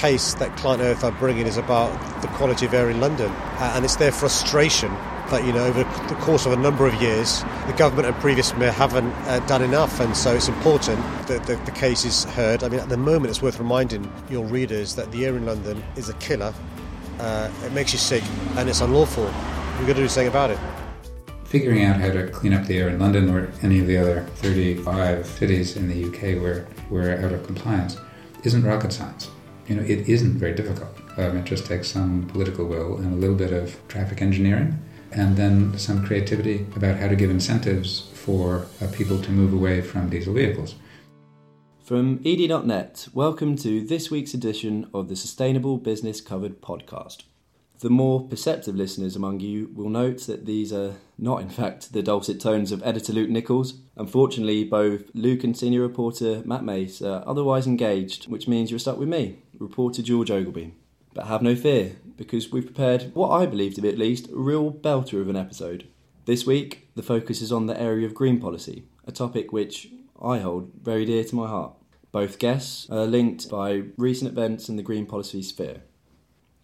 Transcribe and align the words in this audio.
case 0.00 0.32
that 0.32 0.56
Client 0.56 0.82
Earth 0.82 1.04
are 1.04 1.12
bringing 1.12 1.46
is 1.46 1.58
about 1.58 1.90
the 2.22 2.28
quality 2.28 2.64
of 2.64 2.72
air 2.72 2.88
in 2.88 3.00
London, 3.00 3.30
uh, 3.30 3.72
and 3.74 3.84
it's 3.84 3.96
their 3.96 4.10
frustration 4.10 4.90
that 5.28 5.44
you 5.44 5.52
know 5.52 5.66
over 5.66 5.84
the 6.08 6.14
course 6.22 6.46
of 6.46 6.52
a 6.52 6.56
number 6.56 6.86
of 6.86 6.94
years, 7.02 7.42
the 7.66 7.74
government 7.76 8.08
and 8.08 8.16
previous 8.16 8.56
mayor 8.56 8.70
haven't 8.70 9.12
uh, 9.28 9.40
done 9.40 9.62
enough, 9.62 10.00
and 10.00 10.16
so 10.16 10.34
it's 10.34 10.48
important 10.48 10.98
that 11.26 11.44
the, 11.44 11.56
the 11.66 11.70
case 11.72 12.06
is 12.06 12.24
heard. 12.24 12.64
I 12.64 12.70
mean, 12.70 12.80
at 12.80 12.88
the 12.88 12.96
moment, 12.96 13.26
it's 13.26 13.42
worth 13.42 13.58
reminding 13.58 14.10
your 14.30 14.46
readers 14.46 14.94
that 14.94 15.12
the 15.12 15.26
air 15.26 15.36
in 15.36 15.44
London 15.44 15.84
is 15.96 16.08
a 16.08 16.14
killer. 16.14 16.54
Uh, 17.18 17.50
it 17.66 17.72
makes 17.72 17.92
you 17.92 17.98
sick, 17.98 18.24
and 18.56 18.70
it's 18.70 18.80
unlawful. 18.80 19.24
We've 19.24 19.86
got 19.86 19.96
to 19.96 20.02
do 20.02 20.08
something 20.08 20.28
about 20.28 20.48
it. 20.48 20.58
Figuring 21.44 21.84
out 21.84 22.00
how 22.00 22.10
to 22.10 22.26
clean 22.28 22.54
up 22.54 22.64
the 22.64 22.78
air 22.78 22.88
in 22.88 22.98
London 22.98 23.28
or 23.28 23.52
any 23.60 23.80
of 23.80 23.86
the 23.86 23.98
other 23.98 24.22
35 24.36 25.26
cities 25.26 25.76
in 25.76 25.88
the 25.88 26.04
UK 26.06 26.40
where 26.42 26.66
we're 26.88 27.22
out 27.22 27.32
of 27.32 27.44
compliance 27.44 27.98
isn't 28.44 28.62
rocket 28.62 28.94
science 28.94 29.28
you 29.70 29.76
know, 29.76 29.82
it 29.82 30.08
isn't 30.08 30.32
very 30.32 30.52
difficult. 30.52 30.90
Um, 31.16 31.36
it 31.36 31.44
just 31.44 31.64
takes 31.64 31.86
some 31.86 32.26
political 32.26 32.66
will 32.66 32.96
and 32.96 33.12
a 33.12 33.16
little 33.16 33.36
bit 33.36 33.52
of 33.52 33.76
traffic 33.86 34.20
engineering, 34.20 34.76
and 35.12 35.36
then 35.36 35.78
some 35.78 36.04
creativity 36.04 36.66
about 36.74 36.96
how 36.96 37.06
to 37.06 37.14
give 37.14 37.30
incentives 37.30 38.10
for 38.12 38.66
uh, 38.82 38.88
people 38.92 39.22
to 39.22 39.30
move 39.30 39.52
away 39.52 39.80
from 39.80 40.10
diesel 40.10 40.34
vehicles. 40.34 40.74
From 41.84 42.18
edie.net, 42.24 43.06
welcome 43.14 43.54
to 43.58 43.80
this 43.86 44.10
week's 44.10 44.34
edition 44.34 44.90
of 44.92 45.08
the 45.08 45.14
Sustainable 45.14 45.78
Business 45.78 46.20
Covered 46.20 46.60
podcast. 46.60 47.22
The 47.78 47.90
more 47.90 48.26
perceptive 48.26 48.74
listeners 48.74 49.16
among 49.16 49.40
you 49.40 49.70
will 49.72 49.88
note 49.88 50.26
that 50.26 50.46
these 50.46 50.72
are 50.72 50.96
not, 51.16 51.40
in 51.40 51.48
fact, 51.48 51.92
the 51.92 52.02
dulcet 52.02 52.38
tones 52.38 52.72
of 52.72 52.82
editor 52.82 53.12
Luke 53.12 53.30
Nichols. 53.30 53.74
Unfortunately, 53.96 54.64
both 54.64 55.04
Luke 55.14 55.44
and 55.44 55.56
senior 55.56 55.80
reporter 55.80 56.42
Matt 56.44 56.62
Mace 56.62 57.00
are 57.00 57.24
otherwise 57.26 57.66
engaged, 57.66 58.28
which 58.28 58.46
means 58.46 58.70
you're 58.70 58.78
stuck 58.78 58.98
with 58.98 59.08
me, 59.08 59.38
reporter 59.60 60.02
George 60.02 60.30
Ogilvy. 60.30 60.74
But 61.14 61.26
have 61.26 61.42
no 61.42 61.54
fear, 61.54 61.96
because 62.16 62.50
we've 62.50 62.64
prepared 62.64 63.14
what 63.14 63.30
I 63.30 63.46
believe 63.46 63.74
to 63.74 63.80
be 63.80 63.88
at 63.88 63.98
least 63.98 64.30
a 64.30 64.36
real 64.36 64.72
belter 64.72 65.20
of 65.20 65.28
an 65.28 65.36
episode. 65.36 65.86
This 66.24 66.46
week, 66.46 66.88
the 66.94 67.02
focus 67.02 67.40
is 67.40 67.52
on 67.52 67.66
the 67.66 67.80
area 67.80 68.06
of 68.06 68.14
green 68.14 68.40
policy, 68.40 68.84
a 69.06 69.12
topic 69.12 69.52
which 69.52 69.88
I 70.20 70.38
hold 70.38 70.72
very 70.82 71.04
dear 71.04 71.24
to 71.24 71.34
my 71.34 71.48
heart. 71.48 71.74
Both 72.12 72.38
guests 72.38 72.88
are 72.90 73.06
linked 73.06 73.48
by 73.48 73.84
recent 73.96 74.30
events 74.30 74.68
in 74.68 74.76
the 74.76 74.82
green 74.82 75.06
policy 75.06 75.42
sphere. 75.42 75.82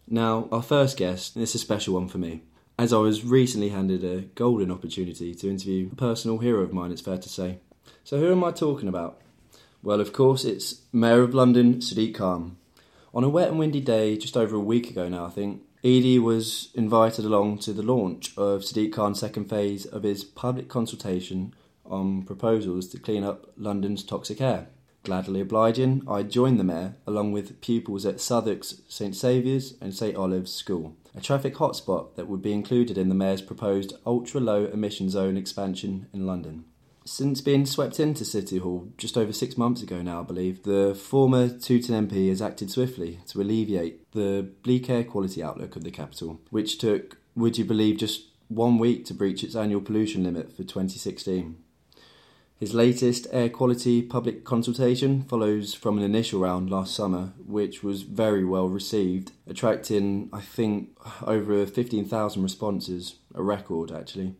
Now, 0.08 0.48
our 0.53 0.62
first 0.62 0.97
guest 0.97 1.36
is 1.36 1.55
a 1.55 1.58
special 1.58 1.94
one 1.94 2.08
for 2.08 2.19
me, 2.19 2.42
as 2.78 2.92
I 2.92 2.98
was 2.98 3.25
recently 3.25 3.70
handed 3.70 4.05
a 4.05 4.22
golden 4.22 4.70
opportunity 4.70 5.34
to 5.34 5.50
interview 5.50 5.88
a 5.91 5.97
personal 5.97 6.38
hero 6.38 6.62
of 6.62 6.72
mine, 6.72 6.92
it's 6.92 7.00
fair 7.00 7.19
to 7.19 7.28
say. 7.28 7.58
So, 8.05 8.19
who 8.20 8.31
am 8.31 8.44
I 8.44 8.53
talking 8.53 8.88
about? 8.88 9.20
Well, 9.83 10.00
of 10.00 10.12
course, 10.12 10.44
it's 10.44 10.83
Mayor 10.92 11.22
of 11.22 11.34
London, 11.34 11.77
Sadiq 11.77 12.14
Khan. 12.14 12.56
On 13.17 13.25
a 13.25 13.31
wet 13.31 13.48
and 13.48 13.59
windy 13.59 13.81
day, 13.81 14.19
just 14.19 14.36
over 14.36 14.56
a 14.56 14.61
week 14.61 14.91
ago 14.91 15.09
now, 15.09 15.25
I 15.25 15.31
think, 15.31 15.62
Edie 15.83 16.19
was 16.19 16.69
invited 16.75 17.25
along 17.25 17.61
to 17.61 17.72
the 17.72 17.83
launch 17.83 18.36
of 18.36 18.61
Sadiq 18.61 18.92
Khan's 18.92 19.20
second 19.20 19.48
phase 19.48 19.86
of 19.86 20.03
his 20.03 20.22
public 20.22 20.69
consultation 20.69 21.55
on 21.87 22.25
proposals 22.25 22.89
to 22.89 22.98
clean 22.98 23.25
up 23.25 23.50
London's 23.56 24.05
toxic 24.05 24.42
air. 24.42 24.67
Gladly 25.03 25.41
obliging, 25.41 26.03
I 26.06 26.25
joined 26.25 26.61
the 26.61 26.64
mayor 26.64 26.97
along 27.06 27.33
with 27.33 27.62
pupils 27.62 28.05
at 28.05 28.20
Southwark's 28.20 28.83
St 28.87 29.17
Saviour's 29.17 29.77
and 29.81 29.94
St 29.94 30.14
Olave's 30.14 30.53
School, 30.53 30.94
a 31.14 31.22
traffic 31.22 31.55
hotspot 31.55 32.17
that 32.17 32.28
would 32.28 32.42
be 32.42 32.53
included 32.53 32.98
in 32.98 33.09
the 33.09 33.14
mayor's 33.14 33.41
proposed 33.41 33.94
ultra 34.04 34.43
low 34.43 34.66
emission 34.66 35.09
zone 35.09 35.38
expansion 35.38 36.06
in 36.12 36.27
London. 36.27 36.66
Since 37.06 37.41
being 37.41 37.67
swept 37.67 38.00
into 38.00 38.25
City 38.25 38.59
Hall 38.59 38.89
just 38.99 39.17
over 39.17 39.33
six 39.33 39.56
months 39.56 39.81
ago 39.81 40.03
now, 40.03 40.21
I 40.21 40.25
believe, 40.25 40.65
the 40.65 40.93
former 40.93 41.49
Tooting 41.49 41.94
MP 41.94 42.28
has 42.31 42.43
acted 42.43 42.69
swiftly 42.69 43.21
to 43.28 43.41
alleviate 43.41 44.11
the 44.11 44.50
bleak 44.65 44.91
air 44.91 45.05
quality 45.05 45.41
outlook 45.41 45.77
of 45.77 45.84
the 45.84 45.93
capital, 45.93 46.41
which 46.50 46.78
took, 46.78 47.19
would 47.37 47.59
you 47.59 47.65
believe, 47.65 47.99
just 47.99 48.25
one 48.49 48.78
week 48.78 49.05
to 49.05 49.15
breach 49.15 49.45
its 49.45 49.55
annual 49.55 49.81
pollution 49.81 50.25
limit 50.25 50.50
for 50.50 50.65
2016. 50.65 51.56
His 52.59 52.75
latest 52.75 53.28
air 53.31 53.50
quality 53.50 54.03
public 54.03 54.45
consultation 54.45 55.22
follows 55.22 55.75
from 55.75 55.99
an 55.99 56.05
initial 56.05 56.41
round 56.41 56.71
last 56.71 56.93
summer, 56.93 57.34
which 57.47 57.84
was 57.84 58.03
very 58.03 58.45
well 58.45 58.69
received, 58.69 59.31
attracting, 59.47 60.28
I 60.33 60.41
think, 60.41 60.91
over 61.22 61.66
15,000 61.66 62.43
responses, 62.43 63.15
a 63.33 63.45
record 63.45 63.93
actually. 63.93 64.34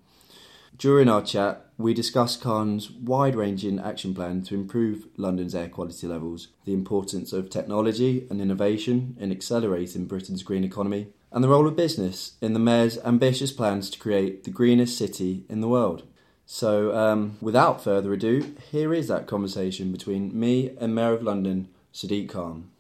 During 0.79 1.09
our 1.09 1.23
chat, 1.23 1.65
we 1.79 1.95
discussed 1.95 2.43
Khan's 2.43 2.91
wide 2.91 3.35
ranging 3.35 3.79
action 3.79 4.15
plan 4.15 4.43
to 4.43 4.55
improve 4.55 5.07
London's 5.17 5.55
air 5.55 5.69
quality 5.69 6.07
levels, 6.07 6.49
the 6.67 6.75
importance 6.75 7.33
of 7.33 7.49
technology 7.49 8.27
and 8.29 8.43
innovation 8.43 9.17
in 9.19 9.33
accelerating 9.33 10.05
Britain's 10.05 10.43
green 10.43 10.65
economy, 10.65 11.09
and 11.33 11.43
the 11.43 11.49
role 11.49 11.67
of 11.67 11.77
business 11.77 12.33
in 12.43 12.53
the 12.53 12.59
Mayor's 12.59 12.99
ambitious 12.99 13.53
plans 13.53 13.89
to 13.91 13.99
create 13.99 14.45
the 14.45 14.51
greenest 14.51 14.99
city 14.99 15.45
in 15.49 15.63
the 15.63 15.69
world. 15.69 16.03
So, 16.45 16.95
um, 16.95 17.39
without 17.41 17.83
further 17.83 18.13
ado, 18.13 18.55
here 18.71 18.93
is 18.93 19.09
that 19.09 19.27
conversation 19.27 19.93
between 19.93 20.39
me 20.39 20.77
and 20.79 20.95
Mayor 20.95 21.15
of 21.15 21.23
London, 21.23 21.69
Sadiq 21.93 22.29
Khan. 22.29 22.71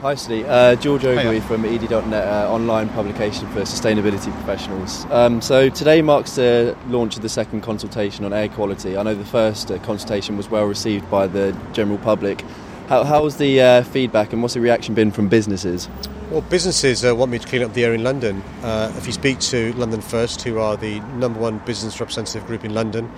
Hi, 0.00 0.14
Sadiq. 0.14 0.44
Uh, 0.46 0.76
George 0.76 1.04
Ogilvy 1.04 1.40
from 1.40 1.64
edie.net, 1.64 2.12
uh, 2.12 2.48
online 2.52 2.88
publication 2.90 3.48
for 3.48 3.62
sustainability 3.62 4.32
professionals. 4.32 5.04
Um, 5.10 5.40
so, 5.40 5.68
today 5.70 6.02
marks 6.02 6.36
the 6.36 6.76
launch 6.86 7.16
of 7.16 7.22
the 7.22 7.28
second 7.28 7.62
consultation 7.62 8.24
on 8.24 8.32
air 8.32 8.48
quality. 8.48 8.96
I 8.96 9.02
know 9.02 9.16
the 9.16 9.24
first 9.24 9.72
uh, 9.72 9.78
consultation 9.78 10.36
was 10.36 10.48
well 10.48 10.66
received 10.66 11.10
by 11.10 11.26
the 11.26 11.50
general 11.72 11.98
public. 11.98 12.44
How, 12.88 13.24
was 13.24 13.38
the 13.38 13.60
uh, 13.60 13.82
feedback 13.82 14.32
and 14.32 14.40
what's 14.40 14.54
the 14.54 14.60
reaction 14.60 14.94
been 14.94 15.10
from 15.10 15.28
businesses? 15.28 15.88
Well, 16.30 16.42
businesses 16.42 17.04
uh, 17.04 17.16
want 17.16 17.32
me 17.32 17.40
to 17.40 17.48
clean 17.48 17.62
up 17.62 17.74
the 17.74 17.84
air 17.84 17.92
in 17.92 18.04
London. 18.04 18.40
Uh, 18.62 18.92
if 18.96 19.04
you 19.04 19.12
speak 19.12 19.40
to 19.40 19.72
London 19.72 20.00
First, 20.00 20.42
who 20.42 20.60
are 20.60 20.76
the 20.76 21.00
number 21.16 21.40
one 21.40 21.58
business 21.66 21.98
representative 21.98 22.46
group 22.46 22.64
in 22.64 22.72
London, 22.72 23.10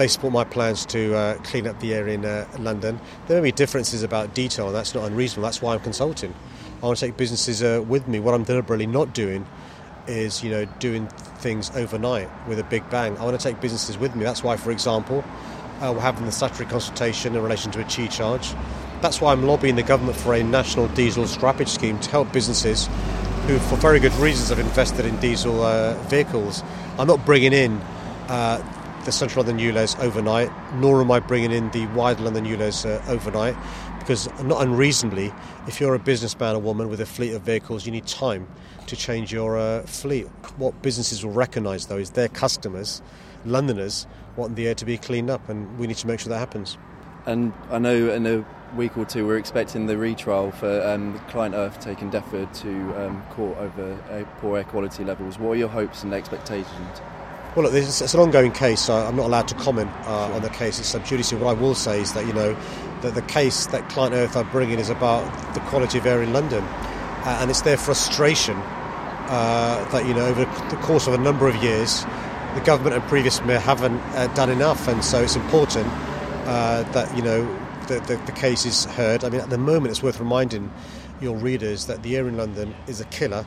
they 0.00 0.08
support 0.08 0.32
my 0.32 0.44
plans 0.44 0.86
to 0.86 1.14
uh, 1.14 1.34
clean 1.42 1.66
up 1.66 1.78
the 1.80 1.92
air 1.92 2.08
in 2.08 2.24
uh, 2.24 2.46
London. 2.58 2.98
There 3.26 3.38
may 3.38 3.50
be 3.50 3.52
differences 3.52 4.02
about 4.02 4.34
detail, 4.34 4.68
and 4.68 4.74
that's 4.74 4.94
not 4.94 5.04
unreasonable. 5.04 5.42
That's 5.42 5.60
why 5.60 5.74
I'm 5.74 5.80
consulting. 5.80 6.34
I 6.82 6.86
want 6.86 6.98
to 6.98 7.06
take 7.06 7.18
businesses 7.18 7.62
uh, 7.62 7.84
with 7.86 8.08
me. 8.08 8.18
What 8.18 8.32
I'm 8.32 8.44
deliberately 8.44 8.86
not 8.86 9.12
doing 9.12 9.46
is, 10.06 10.42
you 10.42 10.50
know, 10.50 10.64
doing 10.78 11.06
things 11.40 11.70
overnight 11.76 12.30
with 12.48 12.58
a 12.58 12.64
big 12.64 12.88
bang. 12.88 13.18
I 13.18 13.24
want 13.24 13.38
to 13.38 13.42
take 13.46 13.60
businesses 13.60 13.98
with 13.98 14.16
me. 14.16 14.24
That's 14.24 14.42
why, 14.42 14.56
for 14.56 14.70
example, 14.70 15.22
uh, 15.82 15.92
we're 15.94 16.00
having 16.00 16.24
the 16.24 16.32
statutory 16.32 16.70
consultation 16.70 17.36
in 17.36 17.42
relation 17.42 17.70
to 17.72 17.80
a 17.80 17.84
T-charge. 17.84 18.54
That's 19.02 19.20
why 19.20 19.32
I'm 19.32 19.44
lobbying 19.44 19.76
the 19.76 19.82
government 19.82 20.16
for 20.16 20.32
a 20.32 20.42
national 20.42 20.88
diesel 20.88 21.24
scrappage 21.24 21.68
scheme 21.68 22.00
to 22.00 22.10
help 22.10 22.32
businesses 22.32 22.88
who, 23.46 23.58
for 23.58 23.76
very 23.76 24.00
good 24.00 24.14
reasons, 24.14 24.48
have 24.48 24.60
invested 24.60 25.04
in 25.04 25.14
diesel 25.20 25.62
uh, 25.62 25.92
vehicles. 26.04 26.62
I'm 26.98 27.06
not 27.06 27.26
bringing 27.26 27.52
in 27.52 27.82
uh, 28.28 28.62
the 29.04 29.12
Central 29.12 29.44
London 29.44 29.64
ULEZ 29.64 29.98
overnight, 30.00 30.50
nor 30.74 31.00
am 31.00 31.10
I 31.10 31.20
bringing 31.20 31.52
in 31.52 31.70
the 31.70 31.86
Wide 31.88 32.20
London 32.20 32.44
ULEZ 32.44 32.84
uh, 32.86 33.10
overnight, 33.10 33.56
because 33.98 34.28
not 34.42 34.62
unreasonably, 34.62 35.32
if 35.66 35.80
you're 35.80 35.94
a 35.94 35.98
businessman 35.98 36.56
or 36.56 36.60
woman 36.60 36.88
with 36.88 37.00
a 37.00 37.06
fleet 37.06 37.32
of 37.32 37.42
vehicles, 37.42 37.86
you 37.86 37.92
need 37.92 38.06
time 38.06 38.46
to 38.86 38.96
change 38.96 39.32
your 39.32 39.58
uh, 39.58 39.82
fleet. 39.82 40.26
What 40.56 40.82
businesses 40.82 41.24
will 41.24 41.32
recognise, 41.32 41.86
though, 41.86 41.98
is 41.98 42.10
their 42.10 42.28
customers, 42.28 43.00
Londoners, 43.44 44.06
want 44.36 44.56
the 44.56 44.68
air 44.68 44.74
to 44.74 44.84
be 44.84 44.98
cleaned 44.98 45.30
up, 45.30 45.48
and 45.48 45.78
we 45.78 45.86
need 45.86 45.96
to 45.96 46.06
make 46.06 46.20
sure 46.20 46.30
that 46.30 46.38
happens. 46.38 46.76
And 47.26 47.52
I 47.70 47.78
know 47.78 48.10
in 48.10 48.26
a 48.26 48.44
week 48.76 48.96
or 48.96 49.04
two 49.04 49.26
we're 49.26 49.36
expecting 49.36 49.86
the 49.86 49.96
retrial 49.98 50.50
for 50.52 50.82
um, 50.86 51.18
Client 51.28 51.54
Earth 51.54 51.80
taking 51.80 52.10
Defra 52.10 52.50
to 52.62 53.04
um, 53.04 53.22
court 53.30 53.58
over 53.58 54.26
poor 54.38 54.58
air 54.58 54.64
quality 54.64 55.04
levels. 55.04 55.38
What 55.38 55.52
are 55.52 55.56
your 55.56 55.68
hopes 55.68 56.02
and 56.02 56.14
expectations? 56.14 57.00
Well, 57.56 57.64
look, 57.64 57.74
it's, 57.74 58.00
it's 58.00 58.14
an 58.14 58.20
ongoing 58.20 58.52
case, 58.52 58.80
so 58.80 58.94
I'm 58.94 59.16
not 59.16 59.26
allowed 59.26 59.48
to 59.48 59.54
comment 59.56 59.90
uh, 60.02 60.26
sure. 60.26 60.36
on 60.36 60.42
the 60.42 60.50
case. 60.50 60.78
It's 60.78 60.88
sub 60.88 61.04
judice. 61.04 61.32
What 61.32 61.56
I 61.56 61.60
will 61.60 61.74
say 61.74 62.00
is 62.00 62.12
that, 62.12 62.26
you 62.26 62.32
know, 62.32 62.56
that 63.00 63.14
the 63.14 63.22
case 63.22 63.66
that 63.66 63.88
Client 63.88 64.14
Earth 64.14 64.36
are 64.36 64.44
bringing 64.44 64.78
is 64.78 64.88
about 64.88 65.24
the 65.54 65.60
quality 65.60 65.98
of 65.98 66.06
air 66.06 66.22
in 66.22 66.32
London. 66.32 66.62
Uh, 66.62 67.38
and 67.40 67.50
it's 67.50 67.62
their 67.62 67.76
frustration 67.76 68.56
uh, 68.56 69.88
that, 69.90 70.06
you 70.06 70.14
know, 70.14 70.26
over 70.26 70.44
the 70.44 70.80
course 70.82 71.08
of 71.08 71.14
a 71.14 71.18
number 71.18 71.48
of 71.48 71.56
years, 71.56 72.04
the 72.54 72.60
government 72.60 72.94
and 72.94 73.04
previous 73.04 73.40
mayor 73.42 73.58
haven't 73.58 73.98
uh, 74.14 74.26
done 74.34 74.50
enough. 74.50 74.88
And 74.88 75.04
so 75.04 75.22
it's 75.22 75.36
important 75.36 75.86
uh, 76.46 76.82
that 76.92 77.14
you 77.16 77.22
know 77.22 77.44
the, 77.86 78.00
the, 78.00 78.16
the, 78.26 78.32
case 78.32 78.66
is 78.66 78.84
heard. 78.86 79.24
I 79.24 79.28
mean, 79.28 79.40
at 79.40 79.50
the 79.50 79.58
moment, 79.58 79.90
it's 79.90 80.02
worth 80.02 80.18
reminding 80.18 80.70
your 81.20 81.36
readers 81.36 81.86
that 81.86 82.02
the 82.02 82.16
air 82.16 82.28
in 82.28 82.36
London 82.36 82.74
is 82.86 83.00
a 83.00 83.04
killer. 83.06 83.46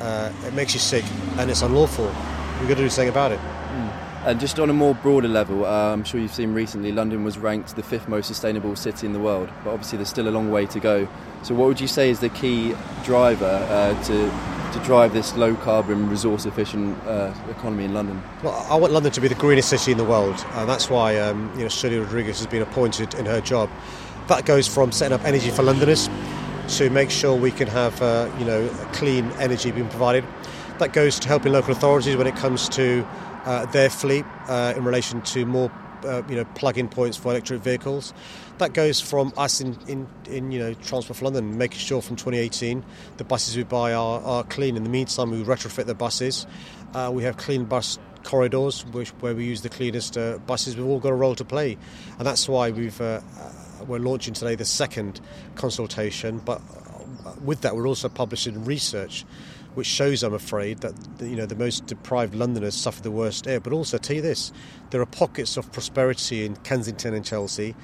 Uh, 0.00 0.32
it 0.46 0.54
makes 0.54 0.72
you 0.72 0.80
sick, 0.80 1.04
and 1.38 1.50
it's 1.50 1.62
unlawful. 1.62 2.10
We've 2.60 2.68
got 2.68 2.76
to 2.76 2.82
do 2.82 2.90
something 2.90 3.08
about 3.08 3.32
it. 3.32 3.38
Mm. 3.38 4.10
And 4.22 4.38
just 4.38 4.60
on 4.60 4.68
a 4.68 4.74
more 4.74 4.94
broader 4.94 5.28
level, 5.28 5.64
uh, 5.64 5.94
I'm 5.94 6.04
sure 6.04 6.20
you've 6.20 6.34
seen 6.34 6.52
recently, 6.52 6.92
London 6.92 7.24
was 7.24 7.38
ranked 7.38 7.74
the 7.74 7.82
fifth 7.82 8.06
most 8.06 8.26
sustainable 8.26 8.76
city 8.76 9.06
in 9.06 9.14
the 9.14 9.18
world, 9.18 9.48
but 9.64 9.70
obviously 9.70 9.96
there's 9.96 10.10
still 10.10 10.28
a 10.28 10.30
long 10.30 10.50
way 10.50 10.66
to 10.66 10.78
go. 10.78 11.08
So, 11.42 11.54
what 11.54 11.68
would 11.68 11.80
you 11.80 11.88
say 11.88 12.10
is 12.10 12.20
the 12.20 12.28
key 12.28 12.74
driver 13.02 13.46
uh, 13.70 14.02
to 14.04 14.30
to 14.72 14.78
drive 14.84 15.14
this 15.14 15.34
low 15.36 15.54
carbon, 15.56 16.08
resource 16.10 16.44
efficient 16.44 16.96
uh, 17.04 17.32
economy 17.48 17.84
in 17.84 17.94
London? 17.94 18.22
Well, 18.42 18.54
I 18.70 18.76
want 18.76 18.92
London 18.92 19.10
to 19.12 19.20
be 19.22 19.28
the 19.28 19.34
greenest 19.34 19.70
city 19.70 19.92
in 19.92 19.98
the 19.98 20.04
world, 20.04 20.44
and 20.52 20.68
that's 20.68 20.90
why 20.90 21.18
um, 21.18 21.50
you 21.56 21.62
know 21.62 21.68
Shirley 21.68 21.98
Rodrigues 21.98 22.38
has 22.38 22.46
been 22.46 22.62
appointed 22.62 23.14
in 23.14 23.24
her 23.24 23.40
job. 23.40 23.70
That 24.28 24.44
goes 24.44 24.68
from 24.68 24.92
setting 24.92 25.14
up 25.14 25.24
energy 25.24 25.50
for 25.50 25.62
Londoners 25.62 26.10
to 26.76 26.88
make 26.90 27.10
sure 27.10 27.34
we 27.34 27.50
can 27.50 27.68
have 27.68 28.00
uh, 28.02 28.30
you 28.38 28.44
know 28.44 28.68
clean 28.92 29.30
energy 29.38 29.70
being 29.70 29.88
provided. 29.88 30.24
That 30.80 30.94
goes 30.94 31.18
to 31.18 31.28
helping 31.28 31.52
local 31.52 31.72
authorities 31.72 32.16
when 32.16 32.26
it 32.26 32.36
comes 32.36 32.66
to 32.70 33.06
uh, 33.44 33.66
their 33.66 33.90
fleet 33.90 34.24
uh, 34.48 34.72
in 34.74 34.82
relation 34.82 35.20
to 35.20 35.44
more 35.44 35.70
uh, 36.04 36.22
you 36.26 36.34
know 36.34 36.46
plug-in 36.54 36.88
points 36.88 37.18
for 37.18 37.32
electric 37.32 37.60
vehicles. 37.60 38.14
That 38.56 38.72
goes 38.72 38.98
from 38.98 39.34
us 39.36 39.60
in, 39.60 39.76
in, 39.88 40.08
in 40.30 40.50
you 40.50 40.58
know 40.58 40.72
Transport 40.72 41.18
for 41.18 41.26
London, 41.26 41.58
making 41.58 41.80
sure 41.80 42.00
from 42.00 42.16
2018 42.16 42.82
the 43.18 43.24
buses 43.24 43.58
we 43.58 43.62
buy 43.64 43.92
are, 43.92 44.22
are 44.22 44.42
clean. 44.44 44.74
In 44.74 44.84
the 44.84 44.88
meantime, 44.88 45.30
we 45.30 45.44
retrofit 45.44 45.84
the 45.84 45.94
buses. 45.94 46.46
Uh, 46.94 47.10
we 47.12 47.24
have 47.24 47.36
clean 47.36 47.66
bus 47.66 47.98
corridors 48.24 48.86
which, 48.86 49.10
where 49.20 49.34
we 49.34 49.44
use 49.44 49.60
the 49.60 49.68
cleanest 49.68 50.16
uh, 50.16 50.38
buses. 50.46 50.78
We've 50.78 50.86
all 50.86 50.98
got 50.98 51.12
a 51.12 51.14
role 51.14 51.34
to 51.34 51.44
play, 51.44 51.76
and 52.16 52.26
that's 52.26 52.48
why 52.48 52.70
we've 52.70 52.98
uh, 53.02 53.20
uh 53.38 53.52
we're 53.86 53.98
launching 53.98 54.32
today 54.32 54.54
the 54.54 54.64
second 54.64 55.20
consultation. 55.56 56.38
But 56.38 56.62
uh, 57.26 57.34
with 57.44 57.60
that, 57.60 57.76
we're 57.76 57.86
also 57.86 58.08
publishing 58.08 58.64
research 58.64 59.26
which 59.74 59.86
shows, 59.86 60.22
I'm 60.22 60.34
afraid, 60.34 60.78
that 60.78 60.94
you 61.20 61.36
know 61.36 61.46
the 61.46 61.54
most 61.54 61.86
deprived 61.86 62.34
Londoners 62.34 62.74
suffer 62.74 63.02
the 63.02 63.10
worst 63.10 63.46
air. 63.46 63.60
But 63.60 63.72
also, 63.72 63.98
tell 63.98 64.16
you 64.16 64.22
this: 64.22 64.52
there 64.90 65.00
are 65.00 65.06
pockets 65.06 65.56
of 65.56 65.70
prosperity 65.72 66.44
in 66.44 66.56
Kensington 66.56 67.14
and 67.14 67.24
Chelsea, 67.24 67.74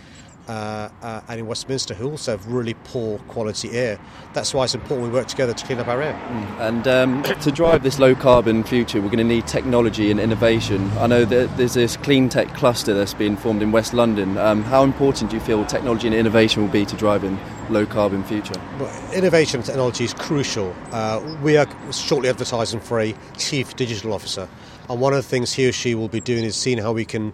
uh, 0.49 0.89
uh, 1.03 1.21
and 1.29 1.41
in 1.41 1.47
Westminster 1.47 1.95
who 1.95 2.11
also 2.11 2.33
have 2.33 2.47
really 2.47 2.75
poor 2.85 3.19
quality 3.29 3.73
air. 3.73 3.99
That's 4.33 4.55
why 4.55 4.65
it's 4.65 4.75
important 4.75 5.09
we 5.09 5.13
work 5.13 5.27
together 5.27 5.53
to 5.53 5.67
clean 5.67 5.79
up 5.79 5.89
our 5.89 6.03
air. 6.03 6.15
Mm. 6.15 6.61
And 6.61 6.89
um, 6.89 7.23
to 7.41 7.51
drive 7.51 7.83
this 7.83 7.99
low 7.99 8.15
carbon 8.15 8.65
future, 8.65 9.01
we're 9.01 9.09
going 9.09 9.19
to 9.19 9.25
need 9.25 9.47
technology 9.47 10.11
and 10.11 10.21
innovation. 10.21 10.91
I 10.99 11.07
know 11.07 11.25
that 11.25 11.57
there's 11.57 11.75
this 11.75 11.97
clean 11.97 12.29
tech 12.29 12.55
cluster 12.55 12.95
that's 12.95 13.15
being 13.15 13.37
formed 13.37 13.63
in 13.63 13.73
West 13.73 13.95
London. 13.95 14.39
Um, 14.39 14.63
how 14.63 14.85
important 14.85 15.31
do 15.31 15.37
you 15.37 15.43
feel 15.43 15.65
technology 15.65 16.07
and 16.07 16.17
innovation 16.17 16.63
will 16.63 16.71
be 16.71 16.85
to 16.87 16.97
driving 16.97 17.39
low 17.71 17.87
carbon 17.87 18.23
future? 18.25 18.55
Well, 18.79 19.13
innovation 19.13 19.61
and 19.61 19.67
technology 19.67 20.05
is 20.05 20.15
crucial. 20.15 20.75
Uh, 20.93 21.21
we 21.43 21.57
are 21.57 21.67
shortly 21.93 22.29
advertising 22.29 22.81
for 22.81 23.01
a 23.01 23.15
chief 23.37 23.77
digital 23.77 24.13
officer. 24.13 24.49
And 24.89 25.01
one 25.01 25.13
of 25.13 25.19
the 25.19 25.29
things 25.29 25.53
he 25.53 25.69
or 25.69 25.73
she 25.73 25.95
will 25.95 26.09
be 26.09 26.21
doing 26.21 26.45
is 26.45 26.57
seeing 26.57 26.79
how 26.79 26.93
we 26.93 27.05
can, 27.05 27.33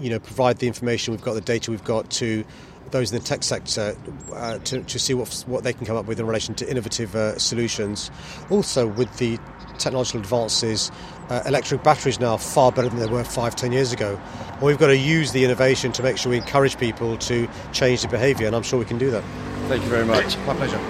you 0.00 0.10
know, 0.10 0.18
provide 0.18 0.58
the 0.58 0.66
information 0.66 1.12
we've 1.12 1.22
got, 1.22 1.34
the 1.34 1.40
data 1.40 1.70
we've 1.70 1.84
got 1.84 2.10
to 2.12 2.44
those 2.90 3.12
in 3.12 3.18
the 3.18 3.24
tech 3.24 3.42
sector 3.42 3.96
uh, 4.34 4.58
to, 4.58 4.82
to 4.82 4.98
see 4.98 5.14
what, 5.14 5.32
what 5.46 5.64
they 5.64 5.72
can 5.72 5.86
come 5.86 5.96
up 5.96 6.06
with 6.06 6.18
in 6.18 6.26
relation 6.26 6.54
to 6.56 6.68
innovative 6.68 7.14
uh, 7.14 7.38
solutions. 7.38 8.10
Also, 8.50 8.86
with 8.86 9.16
the 9.18 9.38
technological 9.78 10.20
advances, 10.20 10.90
uh, 11.28 11.42
electric 11.46 11.82
batteries 11.82 12.18
now 12.18 12.32
are 12.32 12.38
far 12.38 12.72
better 12.72 12.88
than 12.88 12.98
they 12.98 13.06
were 13.06 13.24
five, 13.24 13.54
ten 13.54 13.72
years 13.72 13.92
ago. 13.92 14.20
Well, 14.54 14.66
we've 14.66 14.78
got 14.78 14.88
to 14.88 14.96
use 14.96 15.32
the 15.32 15.44
innovation 15.44 15.92
to 15.92 16.02
make 16.02 16.18
sure 16.18 16.30
we 16.30 16.38
encourage 16.38 16.76
people 16.78 17.16
to 17.18 17.48
change 17.72 18.02
their 18.02 18.10
behaviour, 18.10 18.46
and 18.46 18.56
I'm 18.56 18.62
sure 18.62 18.78
we 18.78 18.84
can 18.84 18.98
do 18.98 19.10
that. 19.10 19.22
Thank 19.68 19.84
you 19.84 19.88
very 19.88 20.04
much. 20.04 20.36
My 20.38 20.54
pleasure. 20.54 20.80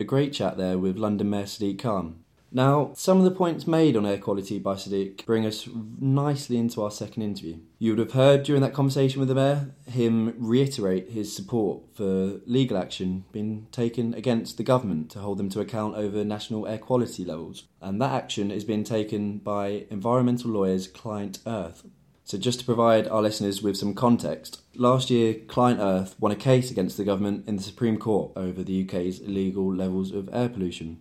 A 0.00 0.04
great 0.04 0.32
chat 0.32 0.56
there 0.56 0.78
with 0.78 0.96
London 0.96 1.30
Mayor 1.30 1.44
Sadiq 1.44 1.78
Khan. 1.78 2.21
Now, 2.54 2.92
some 2.94 3.16
of 3.16 3.24
the 3.24 3.30
points 3.30 3.66
made 3.66 3.96
on 3.96 4.04
air 4.04 4.18
quality 4.18 4.58
by 4.58 4.74
Sadiq 4.74 5.24
bring 5.24 5.46
us 5.46 5.66
nicely 5.98 6.58
into 6.58 6.82
our 6.82 6.90
second 6.90 7.22
interview. 7.22 7.60
You 7.78 7.92
would 7.92 7.98
have 7.98 8.12
heard 8.12 8.42
during 8.42 8.60
that 8.60 8.74
conversation 8.74 9.20
with 9.20 9.30
the 9.30 9.34
Mayor 9.34 9.70
him 9.86 10.34
reiterate 10.36 11.10
his 11.10 11.34
support 11.34 11.82
for 11.94 12.40
legal 12.44 12.76
action 12.76 13.24
being 13.32 13.68
taken 13.72 14.12
against 14.12 14.58
the 14.58 14.64
government 14.64 15.10
to 15.12 15.20
hold 15.20 15.38
them 15.38 15.48
to 15.48 15.60
account 15.60 15.96
over 15.96 16.24
national 16.24 16.68
air 16.68 16.76
quality 16.76 17.24
levels. 17.24 17.64
And 17.80 18.02
that 18.02 18.12
action 18.12 18.50
is 18.50 18.64
being 18.64 18.84
taken 18.84 19.38
by 19.38 19.86
environmental 19.88 20.50
lawyers 20.50 20.86
Client 20.86 21.38
Earth. 21.46 21.86
So, 22.24 22.38
just 22.38 22.60
to 22.60 22.64
provide 22.64 23.08
our 23.08 23.22
listeners 23.22 23.62
with 23.62 23.76
some 23.76 23.94
context, 23.94 24.62
last 24.74 25.10
year 25.10 25.34
Client 25.34 25.80
Earth 25.80 26.14
won 26.20 26.32
a 26.32 26.36
case 26.36 26.70
against 26.70 26.96
the 26.96 27.04
government 27.04 27.48
in 27.48 27.56
the 27.56 27.62
Supreme 27.62 27.96
Court 27.96 28.32
over 28.36 28.62
the 28.62 28.84
UK's 28.84 29.20
illegal 29.20 29.74
levels 29.74 30.12
of 30.12 30.28
air 30.32 30.48
pollution 30.48 31.00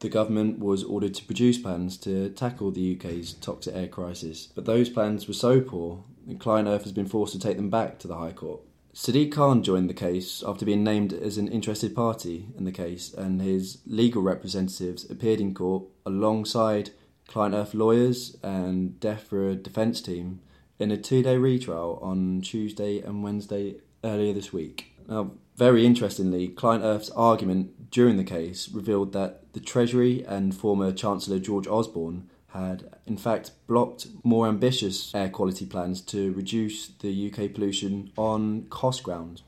the 0.00 0.08
government 0.08 0.58
was 0.58 0.84
ordered 0.84 1.14
to 1.14 1.24
produce 1.24 1.58
plans 1.58 1.96
to 1.98 2.30
tackle 2.30 2.70
the 2.70 2.96
UK's 2.96 3.32
toxic 3.34 3.74
air 3.74 3.88
crisis, 3.88 4.48
but 4.54 4.64
those 4.64 4.88
plans 4.88 5.26
were 5.26 5.34
so 5.34 5.60
poor 5.60 6.04
that 6.26 6.38
Client 6.40 6.68
Earth 6.68 6.82
has 6.82 6.92
been 6.92 7.06
forced 7.06 7.32
to 7.32 7.38
take 7.38 7.56
them 7.56 7.70
back 7.70 7.98
to 8.00 8.08
the 8.08 8.16
High 8.16 8.32
Court. 8.32 8.60
Sadiq 8.94 9.30
Khan 9.30 9.62
joined 9.62 9.90
the 9.90 9.94
case 9.94 10.42
after 10.46 10.64
being 10.64 10.82
named 10.82 11.12
as 11.12 11.36
an 11.36 11.48
interested 11.48 11.94
party 11.94 12.46
in 12.56 12.64
the 12.64 12.72
case, 12.72 13.12
and 13.12 13.42
his 13.42 13.78
legal 13.86 14.22
representatives 14.22 15.08
appeared 15.10 15.40
in 15.40 15.54
court 15.54 15.84
alongside 16.06 16.90
Client 17.28 17.54
Earth 17.54 17.74
lawyers 17.74 18.36
and 18.42 18.98
DEFRA 19.00 19.62
defence 19.62 20.00
team 20.00 20.40
in 20.78 20.90
a 20.90 20.96
two 20.96 21.22
day 21.22 21.36
retrial 21.36 21.98
on 22.02 22.40
Tuesday 22.40 23.00
and 23.00 23.22
Wednesday 23.22 23.76
earlier 24.04 24.32
this 24.32 24.52
week. 24.52 24.92
Now, 25.08 25.32
very 25.56 25.86
interestingly, 25.86 26.48
Client 26.48 26.84
Earth's 26.84 27.10
argument 27.10 27.90
during 27.90 28.16
the 28.16 28.24
case 28.24 28.68
revealed 28.68 29.12
that 29.12 29.52
the 29.54 29.60
Treasury 29.60 30.24
and 30.26 30.54
former 30.54 30.92
Chancellor 30.92 31.38
George 31.38 31.66
Osborne 31.66 32.28
had, 32.48 32.90
in 33.06 33.16
fact, 33.16 33.52
blocked 33.66 34.06
more 34.22 34.46
ambitious 34.48 35.14
air 35.14 35.28
quality 35.28 35.66
plans 35.66 36.00
to 36.02 36.32
reduce 36.32 36.88
the 36.88 37.32
UK 37.32 37.54
pollution 37.54 38.12
on 38.16 38.66
cost 38.70 39.02
grounds. 39.02 39.42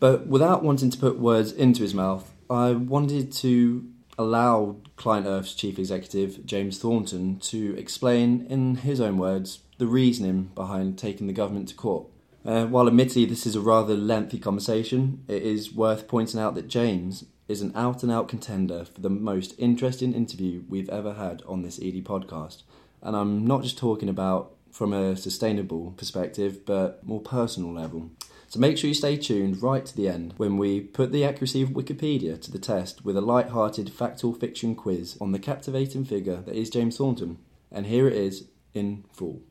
But 0.00 0.26
without 0.26 0.62
wanting 0.62 0.90
to 0.90 0.98
put 0.98 1.18
words 1.18 1.52
into 1.52 1.82
his 1.82 1.94
mouth, 1.94 2.32
I 2.50 2.72
wanted 2.72 3.32
to 3.34 3.88
allow 4.18 4.76
Client 4.96 5.26
Earth's 5.26 5.54
chief 5.54 5.78
executive, 5.78 6.44
James 6.44 6.78
Thornton, 6.78 7.38
to 7.40 7.76
explain, 7.76 8.46
in 8.48 8.76
his 8.76 9.00
own 9.00 9.18
words, 9.18 9.60
the 9.78 9.86
reasoning 9.86 10.50
behind 10.54 10.98
taking 10.98 11.26
the 11.26 11.32
government 11.32 11.68
to 11.68 11.74
court. 11.74 12.06
Uh, 12.44 12.66
while 12.66 12.86
admittedly 12.86 13.24
this 13.24 13.46
is 13.46 13.56
a 13.56 13.60
rather 13.60 13.94
lengthy 13.94 14.38
conversation, 14.38 15.24
it 15.28 15.42
is 15.42 15.72
worth 15.72 16.06
pointing 16.06 16.38
out 16.38 16.54
that 16.54 16.68
James 16.68 17.24
is 17.48 17.62
an 17.62 17.72
out 17.74 18.02
and 18.02 18.12
out 18.12 18.28
contender 18.28 18.84
for 18.84 19.00
the 19.00 19.10
most 19.10 19.54
interesting 19.58 20.12
interview 20.12 20.62
we've 20.68 20.88
ever 20.90 21.14
had 21.14 21.42
on 21.46 21.62
this 21.62 21.78
Edie 21.78 22.02
podcast. 22.02 22.62
And 23.02 23.16
I'm 23.16 23.46
not 23.46 23.62
just 23.62 23.78
talking 23.78 24.08
about 24.08 24.52
from 24.70 24.92
a 24.92 25.16
sustainable 25.16 25.92
perspective, 25.96 26.66
but 26.66 27.06
more 27.06 27.20
personal 27.20 27.72
level. 27.72 28.10
So 28.48 28.60
make 28.60 28.76
sure 28.76 28.88
you 28.88 28.94
stay 28.94 29.16
tuned 29.16 29.62
right 29.62 29.84
to 29.84 29.96
the 29.96 30.08
end 30.08 30.34
when 30.36 30.58
we 30.58 30.80
put 30.80 31.12
the 31.12 31.24
accuracy 31.24 31.62
of 31.62 31.70
Wikipedia 31.70 32.40
to 32.40 32.50
the 32.50 32.58
test 32.58 33.04
with 33.04 33.16
a 33.16 33.20
light-hearted 33.20 33.90
factual 33.90 34.34
fiction 34.34 34.74
quiz 34.74 35.16
on 35.20 35.32
the 35.32 35.38
captivating 35.38 36.04
figure 36.04 36.36
that 36.42 36.54
is 36.54 36.70
James 36.70 36.96
Thornton. 36.96 37.38
And 37.72 37.86
here 37.86 38.06
it 38.06 38.14
is 38.14 38.44
in 38.74 39.04
full. 39.12 39.42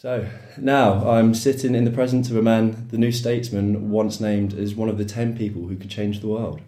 So 0.00 0.28
now 0.56 1.10
I'm 1.10 1.34
sitting 1.34 1.74
in 1.74 1.84
the 1.84 1.90
presence 1.90 2.30
of 2.30 2.36
a 2.36 2.42
man 2.42 2.86
the 2.92 2.98
New 2.98 3.10
Statesman 3.10 3.90
once 3.90 4.20
named 4.20 4.54
as 4.54 4.72
one 4.72 4.88
of 4.88 4.96
the 4.96 5.04
10 5.04 5.36
people 5.36 5.66
who 5.66 5.74
could 5.74 5.90
change 5.90 6.20
the 6.20 6.28
world. 6.28 6.60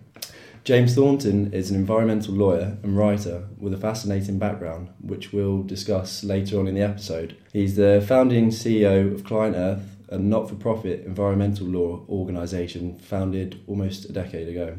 James 0.64 0.96
Thornton 0.96 1.52
is 1.52 1.70
an 1.70 1.76
environmental 1.76 2.34
lawyer 2.34 2.76
and 2.82 2.98
writer 2.98 3.46
with 3.56 3.72
a 3.72 3.78
fascinating 3.78 4.40
background, 4.40 4.88
which 5.00 5.32
we'll 5.32 5.62
discuss 5.62 6.24
later 6.24 6.58
on 6.58 6.66
in 6.66 6.74
the 6.74 6.82
episode. 6.82 7.36
He's 7.52 7.76
the 7.76 8.04
founding 8.04 8.48
CEO 8.48 9.14
of 9.14 9.22
Client 9.22 9.54
Earth, 9.54 9.96
a 10.08 10.18
not 10.18 10.48
for 10.48 10.56
profit 10.56 11.04
environmental 11.06 11.68
law 11.68 12.04
organisation 12.08 12.98
founded 12.98 13.60
almost 13.68 14.06
a 14.06 14.12
decade 14.12 14.48
ago. 14.48 14.76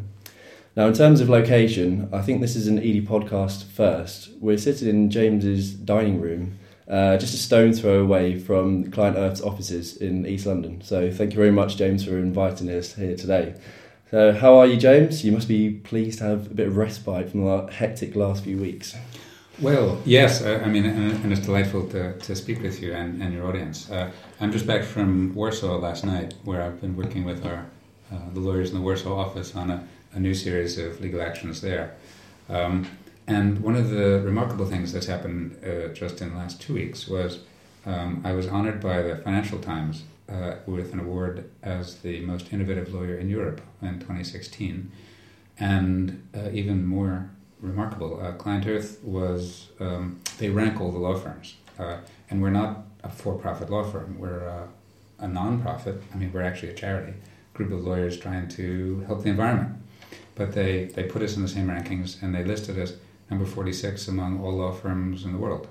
Now, 0.75 0.87
in 0.87 0.93
terms 0.93 1.21
of 1.21 1.29
location, 1.29 2.09
I 2.11 2.21
think 2.21 2.41
this 2.41 2.57
is 2.57 2.67
an 2.67 2.79
Edie 2.79 3.05
podcast 3.05 3.63
first. 3.63 4.31
We're 4.41 4.57
sitting 4.57 4.89
in 4.89 5.09
James's 5.09 5.71
dining 5.71 6.19
room 6.19 6.59
uh, 6.87 7.17
just 7.17 7.33
a 7.33 7.37
stone 7.37 7.73
throw 7.73 8.01
away 8.01 8.37
from 8.39 8.91
Client 8.91 9.17
Earth's 9.17 9.41
offices 9.41 9.97
in 9.97 10.25
East 10.25 10.45
London. 10.45 10.81
So 10.81 11.11
thank 11.11 11.31
you 11.31 11.37
very 11.37 11.51
much, 11.51 11.77
James, 11.77 12.05
for 12.05 12.17
inviting 12.17 12.69
us 12.69 12.93
here 12.95 13.15
today. 13.15 13.55
So 14.09 14.33
how 14.33 14.57
are 14.57 14.65
you, 14.65 14.77
James? 14.77 15.23
You 15.23 15.31
must 15.31 15.47
be 15.47 15.71
pleased 15.71 16.19
to 16.19 16.25
have 16.25 16.47
a 16.47 16.53
bit 16.53 16.67
of 16.67 16.77
respite 16.77 17.29
from 17.29 17.45
the 17.45 17.71
hectic 17.71 18.15
last 18.15 18.43
few 18.43 18.57
weeks. 18.57 18.95
Well, 19.61 20.01
yes, 20.05 20.41
I, 20.41 20.55
I 20.55 20.67
mean, 20.67 20.85
and, 20.85 21.23
and, 21.23 21.31
it's 21.31 21.45
delightful 21.45 21.87
to, 21.89 22.17
to 22.17 22.35
speak 22.35 22.61
with 22.61 22.81
you 22.81 22.93
and, 22.93 23.21
and 23.21 23.33
your 23.33 23.47
audience. 23.47 23.91
Uh, 23.91 24.09
I'm 24.39 24.51
just 24.51 24.65
back 24.65 24.83
from 24.83 25.35
Warsaw 25.35 25.77
last 25.77 26.03
night, 26.03 26.33
where 26.43 26.63
I've 26.63 26.81
been 26.81 26.95
working 26.95 27.25
with 27.25 27.45
our 27.45 27.65
uh, 28.11 28.17
the 28.33 28.39
lawyers 28.39 28.69
in 28.71 28.75
the 28.75 28.81
Warsaw 28.81 29.15
office 29.15 29.55
on 29.55 29.71
a, 29.71 29.87
a 30.13 30.19
new 30.19 30.33
series 30.33 30.77
of 30.77 30.99
legal 30.99 31.21
actions 31.21 31.61
there. 31.61 31.95
Um, 32.49 32.87
and 33.27 33.59
one 33.59 33.75
of 33.75 33.89
the 33.89 34.21
remarkable 34.23 34.65
things 34.65 34.91
that's 34.93 35.05
happened 35.05 35.57
uh, 35.63 35.93
just 35.93 36.21
in 36.21 36.31
the 36.31 36.35
last 36.35 36.61
two 36.61 36.73
weeks 36.73 37.07
was 37.07 37.39
um, 37.85 38.21
I 38.23 38.33
was 38.33 38.47
honored 38.47 38.79
by 38.79 39.01
the 39.01 39.15
Financial 39.17 39.59
Times 39.59 40.03
uh, 40.29 40.55
with 40.65 40.93
an 40.93 40.99
award 40.99 41.49
as 41.63 41.97
the 41.97 42.21
most 42.21 42.53
innovative 42.53 42.93
lawyer 42.93 43.17
in 43.17 43.29
Europe 43.29 43.61
in 43.81 43.99
2016. 43.99 44.91
And 45.59 46.27
uh, 46.35 46.49
even 46.51 46.85
more 46.85 47.29
remarkable, 47.59 48.19
uh, 48.21 48.31
Client 48.33 48.65
Earth 48.67 48.99
was, 49.03 49.69
um, 49.79 50.21
they 50.37 50.49
rank 50.49 50.79
all 50.79 50.91
the 50.91 50.99
law 50.99 51.15
firms. 51.15 51.55
Uh, 51.77 51.97
and 52.29 52.41
we're 52.41 52.49
not 52.49 52.85
a 53.03 53.09
for 53.09 53.35
profit 53.35 53.69
law 53.69 53.83
firm, 53.83 54.17
we're 54.19 54.41
a, 54.41 54.67
a 55.19 55.27
non 55.27 55.61
profit, 55.61 56.01
I 56.13 56.17
mean, 56.17 56.31
we're 56.31 56.43
actually 56.43 56.69
a 56.69 56.75
charity 56.75 57.13
group 57.53 57.71
of 57.71 57.83
lawyers 57.83 58.17
trying 58.17 58.47
to 58.49 59.03
help 59.07 59.23
the 59.23 59.29
environment. 59.29 59.75
But 60.35 60.53
they, 60.53 60.85
they 60.85 61.03
put 61.03 61.21
us 61.21 61.35
in 61.35 61.41
the 61.41 61.47
same 61.47 61.67
rankings 61.67 62.21
and 62.21 62.33
they 62.33 62.43
listed 62.43 62.79
us 62.79 62.93
number 63.31 63.45
46 63.45 64.09
among 64.09 64.41
all 64.41 64.57
law 64.57 64.73
firms 64.73 65.23
in 65.23 65.31
the 65.31 65.37
world. 65.39 65.67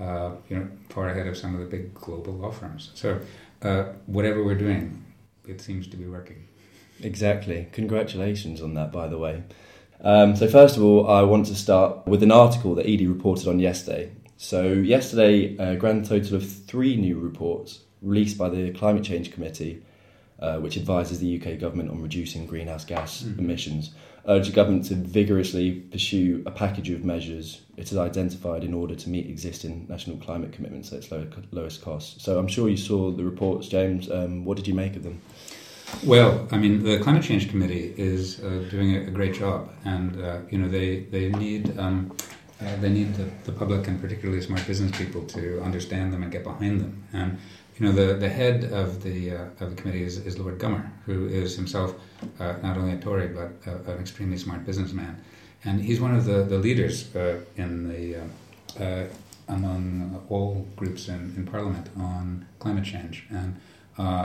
Uh, 0.00 0.32
you 0.48 0.56
know, 0.56 0.68
far 0.88 1.10
ahead 1.10 1.28
of 1.28 1.36
some 1.36 1.54
of 1.54 1.60
the 1.60 1.66
big 1.66 1.94
global 1.94 2.32
law 2.32 2.50
firms. 2.50 2.90
So, 2.94 3.20
uh, 3.60 3.84
whatever 4.06 4.42
we're 4.42 4.56
doing, 4.56 5.04
it 5.46 5.60
seems 5.60 5.86
to 5.88 5.96
be 5.96 6.06
working. 6.06 6.48
Exactly. 7.02 7.68
Congratulations 7.72 8.60
on 8.60 8.74
that, 8.74 8.90
by 8.90 9.06
the 9.06 9.18
way. 9.18 9.44
Um, 10.00 10.34
so, 10.34 10.48
first 10.48 10.76
of 10.76 10.82
all, 10.82 11.08
I 11.08 11.22
want 11.22 11.46
to 11.46 11.54
start 11.54 12.06
with 12.06 12.22
an 12.22 12.32
article 12.32 12.74
that 12.76 12.86
Edie 12.86 13.06
reported 13.06 13.46
on 13.46 13.60
yesterday. 13.60 14.10
So, 14.38 14.72
yesterday, 14.72 15.56
a 15.58 15.76
grand 15.76 16.06
total 16.06 16.36
of 16.36 16.50
three 16.50 16.96
new 16.96 17.20
reports 17.20 17.80
released 18.00 18.36
by 18.36 18.48
the 18.48 18.72
Climate 18.72 19.04
Change 19.04 19.30
Committee, 19.30 19.84
uh, 20.40 20.58
which 20.58 20.76
advises 20.76 21.20
the 21.20 21.40
UK 21.40 21.60
government 21.60 21.90
on 21.90 22.02
reducing 22.02 22.46
greenhouse 22.46 22.84
gas 22.84 23.22
mm. 23.22 23.38
emissions, 23.38 23.94
urge 24.28 24.48
the 24.48 24.52
government 24.52 24.84
to 24.86 24.94
vigorously 24.94 25.72
pursue 25.72 26.42
a 26.46 26.50
package 26.50 26.90
of 26.90 27.04
measures 27.04 27.62
it 27.76 27.88
has 27.88 27.98
identified 27.98 28.62
in 28.62 28.74
order 28.74 28.94
to 28.94 29.08
meet 29.08 29.28
existing 29.28 29.86
national 29.88 30.16
climate 30.18 30.52
commitments 30.52 30.92
at 30.92 31.04
its 31.04 31.10
lowest 31.52 31.82
cost. 31.82 32.20
So, 32.20 32.38
I'm 32.38 32.48
sure 32.48 32.68
you 32.68 32.76
saw 32.76 33.10
the 33.10 33.24
reports, 33.24 33.68
James. 33.68 34.10
Um, 34.10 34.44
what 34.44 34.56
did 34.56 34.68
you 34.68 34.74
make 34.74 34.94
of 34.96 35.02
them? 35.02 35.20
Well, 36.04 36.48
I 36.50 36.56
mean, 36.56 36.82
the 36.82 36.98
climate 36.98 37.22
change 37.22 37.48
committee 37.48 37.94
is 37.96 38.40
uh, 38.40 38.64
doing 38.70 38.96
a, 38.96 39.10
great 39.10 39.34
job, 39.34 39.70
and 39.84 40.20
uh, 40.20 40.38
you 40.50 40.58
know 40.58 40.68
they 40.68 41.00
they 41.00 41.28
need 41.30 41.78
um, 41.78 42.16
uh, 42.60 42.76
they 42.76 42.88
need 42.88 43.14
the, 43.14 43.28
the, 43.44 43.52
public 43.52 43.86
and 43.88 44.00
particularly 44.00 44.40
smart 44.40 44.66
business 44.66 44.96
people 44.96 45.22
to 45.26 45.60
understand 45.62 46.12
them 46.12 46.22
and 46.22 46.32
get 46.32 46.44
behind 46.44 46.80
them. 46.80 47.04
And 47.12 47.38
you 47.82 47.88
know 47.88 48.06
the, 48.06 48.14
the 48.14 48.28
head 48.28 48.72
of 48.72 49.02
the 49.02 49.32
uh, 49.32 49.44
of 49.58 49.70
the 49.70 49.74
committee 49.74 50.04
is, 50.04 50.18
is 50.18 50.38
Lord 50.38 50.56
Gummer, 50.60 50.88
who 51.04 51.26
is 51.26 51.56
himself 51.56 51.96
uh, 52.38 52.54
not 52.62 52.76
only 52.76 52.92
a 52.92 52.96
Tory 52.96 53.26
but 53.26 53.50
an 53.66 53.98
extremely 53.98 54.38
smart 54.38 54.64
businessman, 54.64 55.20
and 55.64 55.80
he's 55.80 56.00
one 56.00 56.14
of 56.14 56.24
the 56.24 56.44
the 56.44 56.58
leaders 56.58 57.14
uh, 57.16 57.40
in 57.56 57.88
the 57.88 58.18
among 59.48 60.24
all 60.28 60.64
groups 60.76 61.08
in, 61.08 61.34
in 61.36 61.44
Parliament 61.44 61.88
on 61.98 62.46
climate 62.60 62.84
change 62.84 63.26
and 63.30 63.60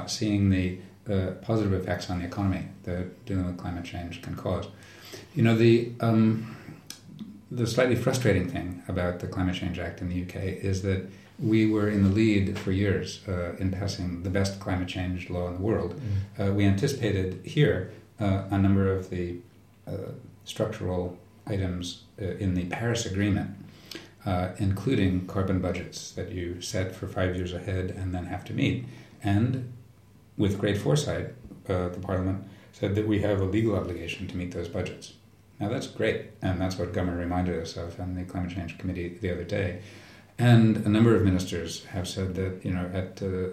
seeing 0.07 0.51
the 0.51 0.77
uh, 1.09 1.31
positive 1.41 1.73
effects 1.73 2.11
on 2.11 2.19
the 2.19 2.25
economy 2.25 2.67
that 2.83 3.25
dealing 3.25 3.47
with 3.47 3.57
climate 3.57 3.83
change 3.83 4.21
can 4.21 4.35
cause. 4.35 4.67
You 5.33 5.41
know, 5.41 5.55
the 5.55 5.93
um, 5.99 6.55
the 7.49 7.65
slightly 7.65 7.95
frustrating 7.95 8.47
thing 8.47 8.83
about 8.87 9.19
the 9.19 9.27
Climate 9.27 9.55
Change 9.55 9.79
Act 9.79 10.01
in 10.01 10.09
the 10.09 10.21
UK 10.21 10.35
is 10.63 10.83
that 10.83 11.09
we 11.39 11.70
were 11.70 11.88
in 11.88 12.03
the 12.03 12.10
lead 12.10 12.58
for 12.58 12.72
years 12.72 13.22
uh, 13.27 13.56
in 13.58 13.72
passing 13.72 14.24
the 14.24 14.29
best 14.29 14.60
climate 14.60 14.88
change 14.88 15.29
law 15.29 15.48
in 15.48 15.56
the 15.56 15.62
world. 15.62 16.00
Mm. 16.00 16.50
Uh, 16.50 16.53
we 16.53 16.65
anticipated 16.65 17.41
here 17.46 17.91
uh, 18.20 18.44
a 18.50 18.58
number 18.58 18.91
of 18.91 19.10
the 19.10 19.38
uh, 19.88 20.12
structural 20.46 21.17
items 21.46 22.03
uh, 22.22 22.25
in 22.25 22.56
the 22.56 22.65
Paris 22.65 23.06
Agreement, 23.06 23.51
including 24.58 25.25
carbon 25.27 25.60
budgets 25.60 26.12
that 26.12 26.32
you 26.32 26.60
set 26.62 26.94
for 26.94 27.08
five 27.08 27.36
years 27.36 27.53
ahead 27.53 27.91
and 27.91 28.13
then 28.13 28.25
have 28.25 28.44
to 28.44 28.53
meet. 28.53 28.86
And 29.24 29.72
with 30.38 30.60
great 30.60 30.77
foresight, 30.77 31.34
uh, 31.70 31.89
the 31.89 32.00
Parliament 32.00 32.44
said 32.72 32.96
that 32.96 33.08
we 33.08 33.22
have 33.22 33.39
a 33.41 33.46
legal 33.46 33.75
obligation 33.75 34.27
to 34.27 34.38
meet 34.38 34.51
those 34.51 34.67
budgets. 34.67 35.13
Now 35.60 35.70
that's 35.70 35.88
great, 35.88 36.32
and 36.41 36.62
that's 36.62 36.77
what 36.77 36.94
Gummer 36.94 37.17
reminded 37.17 37.60
us 37.60 37.77
of 37.77 38.00
in 38.00 38.15
the 38.15 38.24
Climate 38.24 38.51
Change 38.51 38.77
Committee 38.77 39.10
the 39.10 39.32
other 39.32 39.44
day. 39.44 39.82
And 40.39 40.77
a 40.77 40.89
number 40.89 41.15
of 41.15 41.24
ministers 41.24 41.86
have 41.86 42.08
said 42.08 42.36
that 42.36 42.63
you 42.63 42.72
know 42.72 42.89
at 42.94 43.22
uh, 43.22 43.50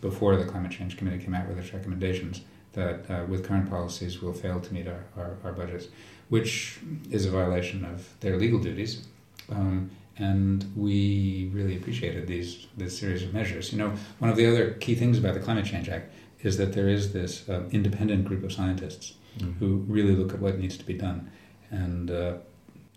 before 0.00 0.36
the 0.36 0.44
Climate 0.44 0.72
Change 0.72 0.96
Committee 0.96 1.22
came 1.22 1.34
out 1.34 1.46
with 1.48 1.58
its 1.58 1.72
recommendations 1.72 2.40
that 2.72 3.10
uh, 3.10 3.24
with 3.28 3.46
current 3.46 3.68
policies 3.68 4.22
we'll 4.22 4.32
fail 4.32 4.60
to 4.60 4.72
meet 4.72 4.88
our, 4.88 5.04
our, 5.16 5.36
our, 5.44 5.52
budgets, 5.52 5.88
which 6.30 6.78
is 7.10 7.26
a 7.26 7.30
violation 7.30 7.84
of 7.84 8.08
their 8.20 8.38
legal 8.38 8.58
duties. 8.58 9.06
Um, 9.50 9.90
and 10.18 10.72
we 10.76 11.50
really 11.52 11.76
appreciated 11.76 12.26
these 12.26 12.66
this 12.76 12.98
series 12.98 13.22
of 13.22 13.34
measures. 13.34 13.72
You 13.72 13.78
know, 13.78 13.92
one 14.18 14.30
of 14.30 14.36
the 14.36 14.46
other 14.46 14.72
key 14.72 14.94
things 14.94 15.18
about 15.18 15.34
the 15.34 15.40
Climate 15.40 15.66
Change 15.66 15.88
Act 15.88 16.12
is 16.42 16.56
that 16.56 16.72
there 16.72 16.88
is 16.88 17.12
this 17.12 17.48
um, 17.48 17.68
independent 17.70 18.24
group 18.24 18.42
of 18.42 18.52
scientists 18.52 19.14
mm. 19.38 19.56
who 19.58 19.84
really 19.88 20.14
look 20.14 20.34
at 20.34 20.40
what 20.40 20.58
needs 20.58 20.76
to 20.76 20.84
be 20.84 20.94
done, 20.94 21.30
and 21.70 22.10
uh, 22.10 22.34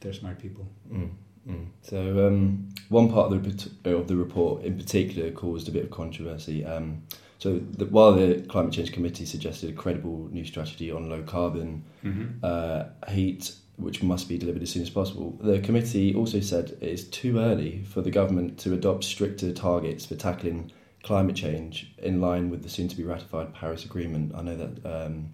they're 0.01 0.13
smart 0.13 0.39
people. 0.39 0.67
Mm. 0.91 1.11
Mm. 1.47 1.67
So 1.81 2.27
um, 2.27 2.69
one 2.89 3.11
part 3.11 3.31
of 3.31 3.43
the 3.83 3.95
of 3.95 4.07
the 4.07 4.15
report 4.15 4.63
in 4.63 4.77
particular 4.77 5.31
caused 5.31 5.67
a 5.67 5.71
bit 5.71 5.83
of 5.83 5.91
controversy. 5.91 6.65
Um, 6.65 7.03
so 7.37 7.59
the, 7.59 7.85
while 7.85 8.13
the 8.13 8.41
climate 8.47 8.73
change 8.73 8.91
committee 8.91 9.25
suggested 9.25 9.69
a 9.69 9.73
credible 9.73 10.29
new 10.31 10.45
strategy 10.45 10.91
on 10.91 11.09
low 11.09 11.21
carbon 11.21 11.83
mm-hmm. 12.03 12.43
uh, 12.43 12.85
heat, 13.09 13.53
which 13.77 14.01
must 14.01 14.29
be 14.29 14.37
delivered 14.37 14.63
as 14.63 14.71
soon 14.71 14.81
as 14.81 14.89
possible, 14.89 15.37
the 15.41 15.59
committee 15.59 16.15
also 16.15 16.39
said 16.39 16.77
it 16.81 16.89
is 16.89 17.07
too 17.09 17.39
early 17.39 17.83
for 17.83 18.01
the 18.01 18.11
government 18.11 18.57
to 18.59 18.73
adopt 18.73 19.03
stricter 19.03 19.51
targets 19.51 20.05
for 20.05 20.15
tackling 20.15 20.71
climate 21.03 21.35
change 21.35 21.93
in 21.99 22.19
line 22.19 22.49
with 22.49 22.63
the 22.63 22.69
soon 22.69 22.87
to 22.87 22.97
be 22.97 23.03
ratified 23.03 23.53
Paris 23.53 23.85
Agreement. 23.85 24.33
I 24.35 24.41
know 24.41 24.55
that 24.55 25.05
um, 25.05 25.29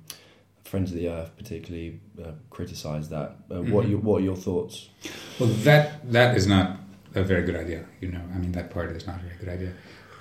Friends 0.72 0.92
of 0.92 0.98
the 0.98 1.10
Earth 1.10 1.32
particularly 1.38 2.00
uh, 2.24 2.32
criticised 2.50 3.10
that. 3.10 3.30
Uh, 3.50 3.56
mm-hmm. 3.56 3.72
What 3.72 3.86
are 3.86 3.90
your, 3.90 4.00
what 4.00 4.22
are 4.22 4.26
your 4.32 4.38
thoughts? 4.48 4.90
Well, 5.38 5.50
that 5.68 5.86
that 6.12 6.38
is 6.38 6.48
not 6.48 6.68
a 7.14 7.24
very 7.24 7.44
good 7.48 7.58
idea. 7.66 7.82
You 8.00 8.10
know, 8.14 8.22
I 8.34 8.38
mean 8.38 8.54
that 8.54 8.72
part 8.72 8.90
is 8.92 9.06
not 9.06 9.18
a 9.20 9.24
very 9.24 9.38
good 9.42 9.50
idea. 9.50 9.74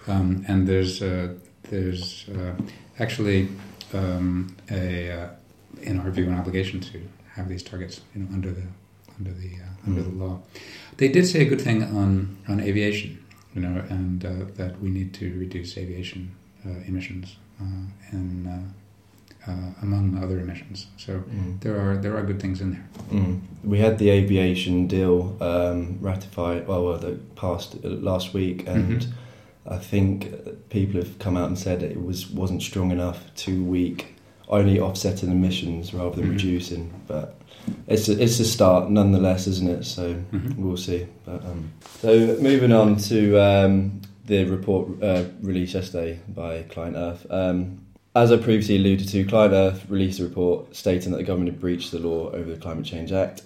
Um, 0.09 0.45
and 0.49 0.67
there's 0.67 1.03
uh, 1.03 1.35
there's 1.71 2.29
uh, 2.31 2.55
actually 2.99 3.49
um, 3.95 4.57
a 4.71 5.13
uh, 5.19 5.29
in 5.83 6.01
our 6.01 6.11
view 6.11 6.27
an 6.27 6.37
obligation 6.43 6.81
to 6.81 6.99
have 7.37 7.49
these 7.49 7.63
targets. 7.63 8.01
You 8.15 8.23
know, 8.23 8.29
under 8.35 8.51
the 8.51 8.67
under 9.19 9.33
the 9.43 9.53
uh, 9.65 9.87
under 9.87 10.03
mm-hmm. 10.03 10.19
the 10.19 10.25
law. 10.25 10.43
They 10.97 11.09
did 11.09 11.27
say 11.27 11.43
a 11.47 11.49
good 11.53 11.61
thing 11.61 11.79
on 11.85 12.39
on 12.49 12.61
aviation 12.61 13.21
you 13.55 13.61
know, 13.61 13.83
and 13.89 14.25
uh, 14.25 14.31
that 14.57 14.81
we 14.81 14.91
need 14.91 15.13
to 15.15 15.39
reduce 15.39 15.77
aviation 15.77 16.35
uh, 16.65 16.71
emissions 16.87 17.37
uh, 17.61 17.65
and 18.11 18.73
uh, 19.47 19.73
among 19.83 20.23
other 20.23 20.39
emissions. 20.41 20.87
So 20.97 21.13
mm. 21.21 21.61
there 21.61 21.79
are 21.81 21.97
there 21.97 22.17
are 22.17 22.23
good 22.23 22.41
things 22.41 22.61
in 22.61 22.73
there. 22.73 22.89
Mm. 23.11 23.41
We 23.65 23.79
had 23.79 23.99
the 23.99 24.11
aviation 24.11 24.87
deal 24.87 25.37
um, 25.41 25.99
ratified, 26.01 26.67
well, 26.67 26.85
well, 26.85 26.99
that 26.99 27.35
passed 27.37 27.83
last 27.85 28.35
week, 28.35 28.67
and 28.67 29.01
mm-hmm. 29.03 29.73
I 29.75 29.79
think 29.79 30.33
people 30.69 31.01
have 31.01 31.19
come 31.19 31.37
out 31.37 31.49
and 31.49 31.59
said 31.59 31.83
it 31.83 32.03
was 32.03 32.31
wasn't 32.31 32.63
strong 32.63 32.91
enough, 32.91 33.19
too 33.35 33.65
weak, 33.65 34.17
only 34.49 34.81
offsetting 34.81 35.31
emissions 35.31 35.95
rather 35.95 36.17
than 36.17 36.25
mm-hmm. 36.25 36.35
reducing, 36.35 37.03
but 37.07 37.37
it's 37.87 38.09
a, 38.09 38.23
it's 38.23 38.41
a 38.41 38.45
start 38.45 38.91
nonetheless, 38.91 39.47
isn't 39.47 39.69
it? 39.69 39.85
So 39.85 40.15
mm-hmm. 40.15 40.63
we'll 40.63 40.77
see. 40.77 41.07
But, 41.25 41.45
um, 41.45 41.73
so 42.01 42.37
moving 42.41 42.73
on 42.73 42.97
to 42.97 43.39
um, 43.39 44.01
the 44.27 44.45
report 44.45 45.03
uh, 45.03 45.25
released 45.41 45.75
yesterday 45.75 46.21
by 46.29 46.63
Client 46.65 46.97
Earth. 46.97 47.27
Um, 47.31 47.87
as 48.15 48.33
I 48.33 48.37
previously 48.37 48.77
alluded 48.77 49.09
to, 49.09 49.25
Client 49.25 49.55
Earth 49.55 49.89
released 49.89 50.19
a 50.21 50.25
report 50.25 50.75
stating 50.75 51.13
that 51.13 51.19
the 51.19 51.25
government 51.25 51.53
had 51.53 51.61
breached 51.61 51.93
the 51.93 52.01
law 52.01 52.31
over 52.31 52.51
the 52.51 52.61
Climate 52.61 52.85
Change 52.85 53.13
Act. 53.13 53.43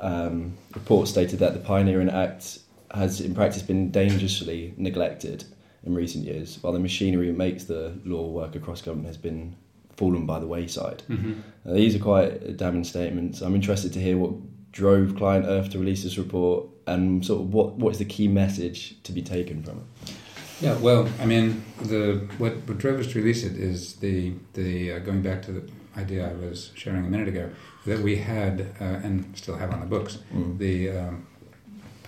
Um, 0.00 0.54
report 0.74 1.08
stated 1.08 1.38
that 1.38 1.52
the 1.52 1.60
Pioneering 1.60 2.10
Act 2.10 2.58
has, 2.92 3.20
in 3.20 3.34
practice, 3.34 3.62
been 3.62 3.90
dangerously 3.90 4.74
neglected 4.76 5.44
in 5.84 5.94
recent 5.94 6.24
years, 6.24 6.58
while 6.60 6.72
the 6.72 6.80
machinery 6.80 7.28
that 7.28 7.36
makes 7.36 7.64
the 7.64 7.96
law 8.04 8.26
work 8.26 8.56
across 8.56 8.82
government 8.82 9.06
has 9.06 9.16
been 9.16 9.54
fallen 9.96 10.26
by 10.26 10.38
the 10.38 10.46
wayside. 10.46 11.02
Mm-hmm. 11.08 11.34
Uh, 11.68 11.74
these 11.74 11.94
are 11.94 12.00
quite 12.00 12.56
damning 12.56 12.84
statements. 12.84 13.42
I'm 13.42 13.54
interested 13.54 13.92
to 13.92 14.00
hear 14.00 14.16
what 14.16 14.32
drove 14.72 15.16
Client 15.16 15.46
Earth 15.46 15.70
to 15.70 15.78
release 15.78 16.02
this 16.02 16.18
report 16.18 16.66
and 16.86 17.24
sort 17.24 17.42
of 17.42 17.52
what, 17.52 17.74
what 17.74 17.92
is 17.92 17.98
the 17.98 18.04
key 18.04 18.26
message 18.28 19.00
to 19.04 19.12
be 19.12 19.22
taken 19.22 19.62
from 19.62 19.78
it. 19.78 20.14
Yeah, 20.60 20.76
well, 20.76 21.08
I 21.18 21.24
mean, 21.24 21.64
the 21.80 22.28
what, 22.38 22.54
what 22.66 22.78
drove 22.78 23.00
us 23.00 23.06
to 23.08 23.18
release 23.18 23.44
it 23.44 23.56
is 23.56 23.96
the 23.96 24.34
the 24.54 24.92
uh, 24.92 24.98
going 24.98 25.22
back 25.22 25.42
to 25.42 25.52
the 25.52 25.62
idea 25.96 26.30
I 26.30 26.34
was 26.34 26.70
sharing 26.74 27.04
a 27.04 27.10
minute 27.10 27.28
ago 27.28 27.50
that 27.86 28.00
we 28.00 28.16
had 28.16 28.60
uh, 28.80 28.84
and 28.84 29.36
still 29.36 29.56
have 29.56 29.72
on 29.72 29.80
the 29.80 29.86
books 29.86 30.18
mm. 30.32 30.56
the 30.58 30.90
um, 30.90 31.26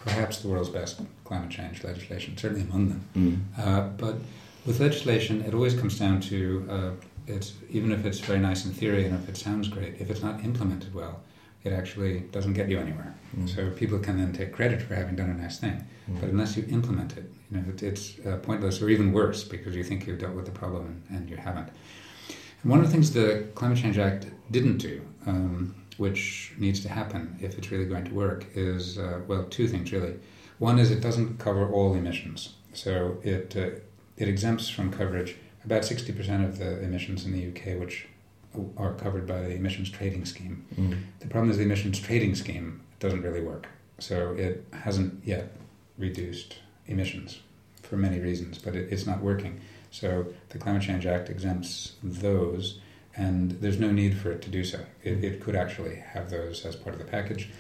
perhaps 0.05 0.39
the 0.39 0.49
world's 0.49 0.69
best 0.69 1.01
climate 1.25 1.51
change 1.51 1.83
legislation, 1.85 2.37
certainly 2.37 2.63
among 2.63 2.89
them. 2.89 3.03
Mm. 3.17 3.67
Uh, 3.67 3.89
but 3.97 4.17
with 4.67 4.81
legislation, 4.81 5.43
it 5.43 5.55
always 5.55 5.75
comes 5.75 5.99
down 5.99 6.21
to 6.21 6.67
uh, 6.71 6.91
it's 7.27 7.55
even 7.71 7.93
if 7.93 8.05
it's 8.05 8.19
very 8.19 8.39
nice 8.39 8.65
in 8.65 8.73
theory 8.73 9.05
and 9.07 9.15
if 9.15 9.29
it 9.29 9.37
sounds 9.37 9.69
great, 9.69 10.01
if 10.01 10.11
it's 10.11 10.23
not 10.23 10.45
implemented 10.45 10.95
well, 10.95 11.21
it 11.65 11.73
actually 11.73 12.21
doesn't 12.33 12.55
get 12.55 12.69
you 12.69 12.79
anywhere. 12.79 13.15
Mm. 13.37 13.49
So 13.49 13.71
people 13.71 13.99
can 13.99 14.19
then 14.19 14.33
take 14.33 14.53
credit 14.53 14.83
for 14.83 14.95
having 14.95 15.17
done 15.17 15.31
a 15.31 15.35
nice 15.35 15.59
thing, 15.59 15.85
mm. 16.11 16.21
but 16.21 16.29
unless 16.29 16.57
you 16.57 16.67
implement 16.69 17.17
it, 17.17 17.33
you 17.53 17.61
know, 17.61 17.69
it, 17.69 17.83
it's 17.83 18.19
uh, 18.27 18.39
pointless 18.39 18.81
or 18.81 18.89
even 18.89 19.13
worse 19.13 19.45
because 19.45 19.77
you 19.77 19.85
think 19.85 20.07
you've 20.07 20.19
dealt 20.19 20.35
with 20.35 20.47
the 20.47 20.53
problem 20.53 21.03
and, 21.09 21.19
and 21.19 21.31
you 21.31 21.37
haven't. 21.37 21.69
And 22.63 22.71
one 22.71 22.81
of 22.81 22.87
the 22.87 22.93
things 22.93 23.13
the 23.13 23.47
Climate 23.55 23.79
Change 23.79 23.99
Act 23.99 24.27
didn't 24.51 24.79
do, 24.79 25.03
um, 25.27 25.75
which 25.99 26.53
needs 26.59 26.81
to 26.81 26.89
happen 26.89 27.37
if 27.41 27.59
it's 27.59 27.71
really 27.71 27.85
going 27.85 28.05
to 28.05 28.15
work, 28.15 28.47
is 28.55 28.99
uh, 28.99 29.21
well, 29.27 29.45
two 29.45 29.69
things 29.69 29.93
really. 29.93 30.15
One 30.59 30.79
is 30.79 30.91
it 30.91 31.01
doesn't 31.01 31.39
cover 31.39 31.71
all 31.71 31.95
emissions, 31.95 32.55
so 32.73 33.19
it 33.23 33.57
uh, 33.57 33.81
it 34.17 34.29
exempts 34.29 34.69
from 34.69 34.93
coverage 34.93 35.37
about 35.65 35.83
60% 35.83 36.45
of 36.45 36.59
the 36.59 36.81
emissions 36.83 37.25
in 37.25 37.33
the 37.33 37.49
UK, 37.49 37.79
which 37.79 38.07
are 38.77 38.95
covered 38.95 39.27
by 39.27 39.41
the 39.41 39.55
emissions 39.55 39.91
trading 39.91 40.25
scheme. 40.25 40.65
Mm. 40.77 41.03
The 41.21 41.29
problem 41.29 41.51
is 41.51 41.57
the 41.57 41.63
emissions 41.63 42.01
trading 42.01 42.35
scheme 42.35 42.83
doesn't 43.01 43.23
really 43.23 43.41
work. 43.41 43.69
So 43.99 44.33
it 44.33 44.67
hasn't 44.73 45.25
yet 45.25 45.53
reduced 45.99 46.57
emissions 46.93 47.41
for 47.83 47.97
many 47.97 48.21
reasons, 48.21 48.59
but 48.59 48.77
it, 48.77 48.93
it's 48.93 49.07
not 49.07 49.21
working. 49.21 49.61
So 49.91 50.27
the 50.51 50.59
Climate 50.59 50.83
Change 50.83 51.05
Act 51.07 51.29
exempts 51.29 51.93
those, 52.03 52.79
and 53.17 53.53
there's 53.61 53.79
no 53.79 53.91
need 53.91 54.17
for 54.17 54.31
it 54.31 54.41
to 54.43 54.51
do 54.51 54.65
so. 54.65 54.81
It, 55.03 55.23
it 55.23 55.41
could 55.43 55.57
actually 55.57 55.97
have 55.97 56.31
those 56.31 56.65
as 56.65 56.77
part 56.77 56.95
of 56.95 56.99
the 56.99 57.11
package. 57.11 57.51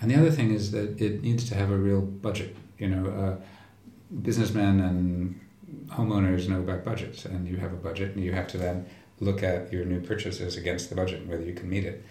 And 0.00 0.10
the 0.10 0.16
other 0.16 0.30
thing 0.30 0.52
is 0.52 0.70
that 0.72 1.00
it 1.00 1.22
needs 1.22 1.48
to 1.48 1.54
have 1.54 1.70
a 1.70 1.76
real 1.76 2.00
budget. 2.00 2.56
You 2.78 2.88
know, 2.88 3.10
uh, 3.10 4.14
businessmen 4.22 4.80
and 4.80 5.40
homeowners 5.88 6.48
know 6.48 6.60
about 6.60 6.84
budgets, 6.84 7.24
and 7.24 7.46
you 7.46 7.56
have 7.58 7.72
a 7.72 7.76
budget, 7.76 8.14
and 8.14 8.24
you 8.24 8.32
have 8.32 8.48
to 8.48 8.58
then 8.58 8.86
look 9.20 9.42
at 9.42 9.72
your 9.72 9.84
new 9.84 10.00
purchases 10.00 10.56
against 10.56 10.88
the 10.88 10.96
budget 10.96 11.20
and 11.20 11.28
whether 11.28 11.44
you 11.44 11.54
can 11.54 11.68
meet 11.68 11.84
it. 11.84 12.04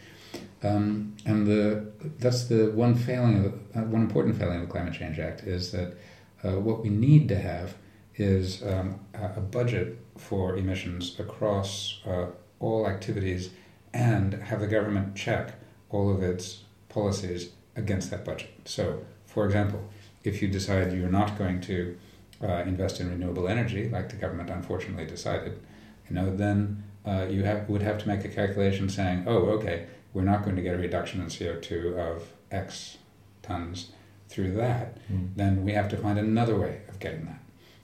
Um, 0.61 1.15
and 1.25 1.47
the 1.47 1.91
that's 2.19 2.45
the 2.45 2.69
one 2.71 2.93
failing 2.93 3.45
of 3.45 3.53
uh, 3.75 3.85
one 3.85 4.01
important 4.01 4.37
failing 4.37 4.57
of 4.57 4.67
the 4.67 4.71
Climate 4.71 4.93
Change 4.93 5.17
Act 5.17 5.43
is 5.43 5.71
that 5.71 5.97
uh, 6.43 6.51
what 6.51 6.81
we 6.81 6.89
need 6.89 7.27
to 7.29 7.37
have 7.37 7.75
is 8.15 8.63
um, 8.63 8.99
a 9.13 9.39
budget 9.39 9.97
for 10.17 10.57
emissions 10.57 11.17
across 11.19 12.01
uh, 12.05 12.27
all 12.59 12.87
activities 12.87 13.51
and 13.93 14.33
have 14.33 14.59
the 14.59 14.67
government 14.67 15.15
check 15.15 15.53
all 15.89 16.13
of 16.13 16.21
its 16.21 16.63
policies 16.89 17.51
against 17.75 18.11
that 18.11 18.25
budget. 18.25 18.49
So, 18.65 19.05
for 19.25 19.45
example, 19.45 19.89
if 20.23 20.41
you 20.41 20.47
decide 20.47 20.93
you're 20.93 21.09
not 21.09 21.37
going 21.37 21.61
to 21.61 21.97
uh, 22.41 22.63
invest 22.65 22.99
in 22.99 23.09
renewable 23.09 23.47
energy, 23.47 23.89
like 23.89 24.09
the 24.09 24.15
government 24.15 24.49
unfortunately 24.49 25.05
decided, 25.05 25.59
you 26.09 26.15
know, 26.15 26.35
then 26.35 26.83
uh, 27.05 27.25
you 27.29 27.43
have, 27.43 27.69
would 27.69 27.81
have 27.81 27.97
to 27.99 28.07
make 28.07 28.25
a 28.25 28.29
calculation 28.29 28.89
saying, 28.89 29.23
oh, 29.27 29.45
okay, 29.51 29.87
we're 30.13 30.23
not 30.23 30.43
going 30.43 30.55
to 30.55 30.61
get 30.61 30.75
a 30.75 30.77
reduction 30.77 31.21
in 31.21 31.27
CO2 31.27 31.97
of 31.97 32.33
X 32.51 32.97
tons 33.41 33.91
through 34.29 34.53
that, 34.53 34.97
mm. 35.11 35.29
then 35.35 35.65
we 35.65 35.73
have 35.73 35.89
to 35.89 35.97
find 35.97 36.17
another 36.17 36.57
way 36.57 36.81
of 36.87 36.99
getting 36.99 37.25
that. 37.25 37.41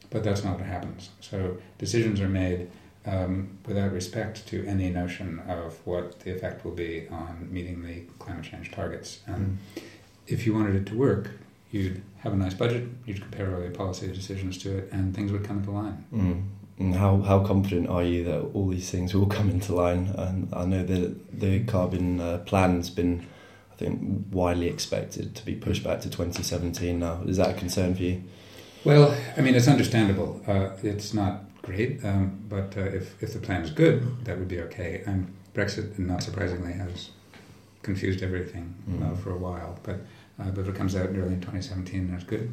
But 0.09 0.23
that's 0.23 0.43
not 0.43 0.57
what 0.57 0.67
happens. 0.67 1.09
So 1.19 1.57
decisions 1.77 2.21
are 2.21 2.29
made 2.29 2.69
um, 3.05 3.57
without 3.65 3.91
respect 3.91 4.47
to 4.47 4.65
any 4.65 4.89
notion 4.89 5.39
of 5.47 5.85
what 5.85 6.19
the 6.21 6.33
effect 6.35 6.63
will 6.63 6.71
be 6.71 7.07
on 7.09 7.47
meeting 7.51 7.83
the 7.83 8.01
climate 8.19 8.45
change 8.45 8.71
targets. 8.71 9.19
And 9.27 9.57
mm. 9.75 9.83
if 10.27 10.45
you 10.45 10.53
wanted 10.53 10.75
it 10.75 10.85
to 10.87 10.95
work, 10.95 11.31
you'd 11.71 12.01
have 12.19 12.33
a 12.33 12.35
nice 12.35 12.53
budget, 12.53 12.87
you'd 13.05 13.21
compare 13.21 13.53
all 13.55 13.61
your 13.61 13.71
policy 13.71 14.07
decisions 14.07 14.57
to 14.59 14.77
it, 14.77 14.89
and 14.91 15.15
things 15.15 15.31
would 15.31 15.43
come 15.43 15.59
into 15.59 15.71
line. 15.71 16.05
Mm. 16.13 16.43
And 16.77 16.95
how, 16.95 17.21
how 17.21 17.39
confident 17.39 17.87
are 17.89 18.03
you 18.03 18.23
that 18.25 18.41
all 18.53 18.67
these 18.67 18.89
things 18.89 19.13
will 19.13 19.27
come 19.27 19.49
into 19.49 19.73
line? 19.73 20.13
And 20.17 20.49
I 20.53 20.65
know 20.65 20.83
that 20.83 21.39
the 21.39 21.63
carbon 21.63 22.19
uh, 22.19 22.39
plan's 22.39 22.89
been, 22.89 23.25
I 23.75 23.77
think, 23.77 24.27
widely 24.31 24.67
expected 24.67 25.35
to 25.35 25.45
be 25.45 25.55
pushed 25.55 25.83
back 25.83 25.99
to 26.01 26.09
2017 26.09 26.97
now. 26.97 27.21
Is 27.25 27.37
that 27.37 27.49
a 27.49 27.53
concern 27.53 27.93
for 27.93 28.03
you? 28.03 28.23
Well, 28.85 29.15
I 29.35 29.41
mean, 29.41 29.55
it's 29.55 29.67
understandable. 29.67 30.41
Uh, 30.47 30.69
it's 30.81 31.13
not 31.13 31.41
great, 31.61 32.03
um, 32.05 32.39
but 32.47 32.77
uh, 32.77 32.81
if, 32.81 33.21
if 33.21 33.33
the 33.33 33.39
plan 33.39 33.63
is 33.63 33.71
good, 33.71 34.23
that 34.25 34.37
would 34.37 34.47
be 34.47 34.61
okay. 34.61 35.03
And 35.05 35.33
Brexit, 35.53 35.99
not 35.99 36.23
surprisingly, 36.23 36.73
has 36.73 37.09
confused 37.81 38.23
everything 38.23 38.73
mm. 38.89 39.17
for 39.17 39.31
a 39.31 39.37
while. 39.37 39.77
But, 39.83 39.95
uh, 40.39 40.51
but 40.51 40.61
if 40.61 40.69
it 40.69 40.75
comes 40.75 40.95
out 40.95 41.09
early 41.09 41.33
in 41.33 41.41
2017 41.41 42.11
that's 42.11 42.23
good, 42.23 42.51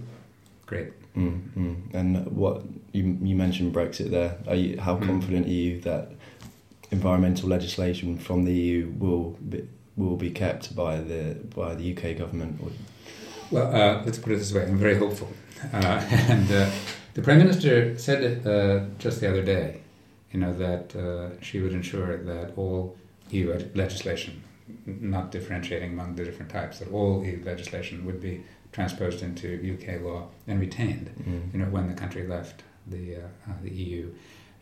great. 0.66 0.88
Mm, 1.14 1.40
mm. 1.56 1.94
And 1.94 2.26
what 2.34 2.62
you 2.92 3.18
you 3.22 3.36
mentioned 3.36 3.74
Brexit 3.74 4.10
there. 4.10 4.38
Are 4.48 4.54
you, 4.54 4.80
how 4.80 4.96
mm. 4.96 5.06
confident 5.06 5.46
are 5.46 5.50
you 5.50 5.80
that 5.82 6.12
environmental 6.90 7.48
legislation 7.48 8.18
from 8.18 8.44
the 8.44 8.52
EU 8.52 8.92
will 8.98 9.36
be, 9.48 9.68
will 9.96 10.16
be 10.16 10.30
kept 10.30 10.74
by 10.74 10.98
the 10.98 11.36
by 11.54 11.74
the 11.74 11.96
UK 11.96 12.16
government? 12.16 12.60
Well, 13.50 13.74
uh, 13.74 14.02
let's 14.04 14.18
put 14.18 14.32
it 14.32 14.36
this 14.36 14.52
way. 14.52 14.64
I'm 14.64 14.78
very 14.78 14.96
hopeful, 14.96 15.28
uh, 15.72 15.76
and 16.28 16.50
uh, 16.50 16.70
the 17.14 17.22
prime 17.22 17.38
minister 17.38 17.98
said 17.98 18.46
uh, 18.46 18.86
just 18.98 19.20
the 19.20 19.28
other 19.28 19.42
day, 19.42 19.82
you 20.32 20.40
know, 20.40 20.52
that 20.54 20.96
uh, 20.96 21.40
she 21.42 21.60
would 21.60 21.72
ensure 21.72 22.16
that 22.16 22.52
all 22.56 22.96
EU 23.30 23.52
legislation, 23.74 24.42
not 24.86 25.30
differentiating 25.30 25.92
among 25.92 26.16
the 26.16 26.24
different 26.24 26.50
types, 26.50 26.78
that 26.78 26.90
all 26.92 27.24
EU 27.24 27.42
legislation 27.44 28.04
would 28.06 28.20
be 28.20 28.42
transposed 28.72 29.22
into 29.22 29.46
UK 29.74 30.02
law 30.02 30.28
and 30.46 30.58
retained, 30.58 31.10
mm. 31.20 31.52
you 31.52 31.58
know, 31.58 31.66
when 31.66 31.88
the 31.88 31.94
country 31.94 32.26
left 32.26 32.62
the 32.86 33.16
uh, 33.16 33.18
uh, 33.48 33.52
the 33.62 33.70
EU. 33.70 34.10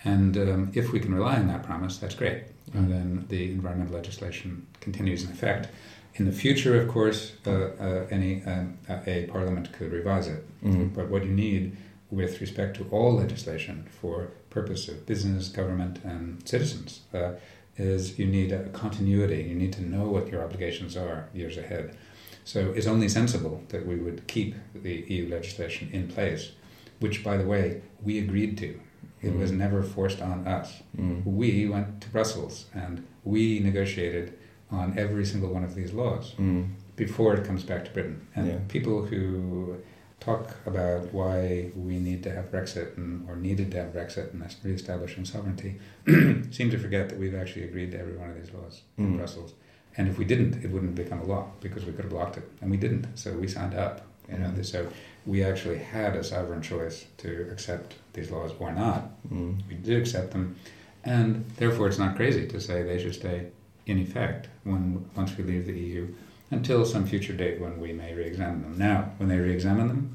And 0.04 0.36
um, 0.36 0.70
if 0.74 0.92
we 0.92 1.00
can 1.00 1.14
rely 1.14 1.36
on 1.36 1.48
that 1.48 1.62
promise, 1.62 1.98
that's 1.98 2.14
great. 2.14 2.44
And 2.72 2.90
then 2.90 3.26
the 3.28 3.52
environmental 3.52 3.94
legislation 3.94 4.66
continues 4.80 5.24
in 5.24 5.30
effect. 5.30 5.68
In 6.14 6.24
the 6.24 6.32
future, 6.32 6.80
of 6.80 6.88
course, 6.88 7.32
uh, 7.46 7.50
uh 7.50 8.06
any 8.10 8.42
um, 8.44 8.78
a 8.88 9.26
parliament 9.30 9.72
could 9.72 9.92
revise 9.92 10.26
it. 10.28 10.44
Mm. 10.64 10.94
But 10.94 11.08
what 11.08 11.24
you 11.24 11.32
need 11.32 11.76
with 12.10 12.40
respect 12.40 12.76
to 12.76 12.86
all 12.90 13.14
legislation 13.14 13.86
for 14.00 14.30
purpose 14.50 14.88
of 14.88 15.06
business, 15.06 15.48
government, 15.48 16.00
and 16.04 16.46
citizens 16.48 17.00
uh, 17.14 17.32
is 17.76 18.18
you 18.18 18.26
need 18.26 18.52
a 18.52 18.68
continuity. 18.70 19.42
You 19.42 19.54
need 19.54 19.72
to 19.74 19.82
know 19.82 20.08
what 20.08 20.28
your 20.28 20.42
obligations 20.42 20.96
are 20.96 21.28
years 21.32 21.56
ahead. 21.56 21.96
So 22.44 22.72
it's 22.72 22.86
only 22.86 23.08
sensible 23.08 23.62
that 23.68 23.86
we 23.86 23.96
would 23.96 24.26
keep 24.26 24.54
the 24.74 25.04
EU 25.08 25.28
legislation 25.28 25.88
in 25.92 26.08
place, 26.08 26.52
which, 26.98 27.22
by 27.22 27.36
the 27.36 27.46
way, 27.46 27.82
we 28.02 28.18
agreed 28.18 28.58
to. 28.58 28.80
It 29.22 29.34
mm. 29.34 29.38
was 29.38 29.52
never 29.52 29.82
forced 29.82 30.20
on 30.20 30.46
us. 30.46 30.82
Mm. 30.96 31.24
We 31.24 31.68
went 31.68 32.00
to 32.00 32.08
Brussels 32.08 32.66
and 32.74 33.06
we 33.24 33.60
negotiated 33.60 34.38
on 34.70 34.98
every 34.98 35.26
single 35.26 35.50
one 35.50 35.64
of 35.64 35.74
these 35.74 35.92
laws 35.92 36.34
mm. 36.38 36.68
before 36.96 37.34
it 37.34 37.44
comes 37.44 37.64
back 37.64 37.84
to 37.84 37.90
Britain. 37.90 38.26
And 38.34 38.46
yeah. 38.46 38.58
people 38.68 39.04
who 39.04 39.76
talk 40.20 40.54
about 40.66 41.12
why 41.12 41.70
we 41.74 41.98
need 41.98 42.22
to 42.22 42.32
have 42.32 42.52
Brexit 42.52 42.96
and, 42.96 43.28
or 43.28 43.36
needed 43.36 43.70
to 43.72 43.78
have 43.78 43.92
Brexit 43.92 44.32
and 44.32 44.56
re-establishing 44.62 45.24
sovereignty 45.24 45.78
seem 46.50 46.70
to 46.70 46.78
forget 46.78 47.08
that 47.08 47.18
we've 47.18 47.34
actually 47.34 47.64
agreed 47.64 47.92
to 47.92 47.98
every 47.98 48.16
one 48.16 48.30
of 48.30 48.36
these 48.36 48.52
laws 48.52 48.82
in 48.98 49.14
mm. 49.14 49.16
Brussels. 49.16 49.54
And 49.96 50.08
if 50.08 50.18
we 50.18 50.24
didn't, 50.24 50.62
it 50.64 50.70
wouldn't 50.70 50.94
become 50.94 51.20
a 51.20 51.24
law 51.24 51.50
because 51.60 51.84
we 51.84 51.92
could 51.92 52.04
have 52.04 52.12
blocked 52.12 52.36
it, 52.36 52.48
and 52.60 52.70
we 52.70 52.76
didn't. 52.76 53.18
So 53.18 53.32
we 53.32 53.48
signed 53.48 53.74
up. 53.74 54.06
You 54.30 54.38
know, 54.38 54.48
mm. 54.48 54.64
so 54.64 54.86
we 55.30 55.44
actually 55.44 55.78
had 55.78 56.16
a 56.16 56.24
sovereign 56.24 56.60
choice 56.60 57.06
to 57.18 57.48
accept 57.52 57.94
these 58.14 58.32
laws 58.32 58.50
or 58.58 58.72
not. 58.72 59.10
Mm. 59.32 59.62
We 59.68 59.76
did 59.76 59.96
accept 59.96 60.32
them, 60.32 60.56
and 61.04 61.48
therefore 61.56 61.86
it's 61.86 61.98
not 61.98 62.16
crazy 62.16 62.48
to 62.48 62.60
say 62.60 62.82
they 62.82 63.00
should 63.00 63.14
stay 63.14 63.46
in 63.86 63.98
effect 63.98 64.48
when 64.64 65.08
once 65.14 65.36
we 65.36 65.44
leave 65.44 65.66
the 65.66 65.78
EU 65.78 66.08
until 66.50 66.84
some 66.84 67.06
future 67.06 67.32
date 67.32 67.60
when 67.60 67.80
we 67.80 67.92
may 67.92 68.12
re-examine 68.12 68.62
them. 68.62 68.76
Now, 68.76 69.12
when 69.18 69.28
they 69.28 69.38
re-examine 69.38 69.86
them, 69.86 70.14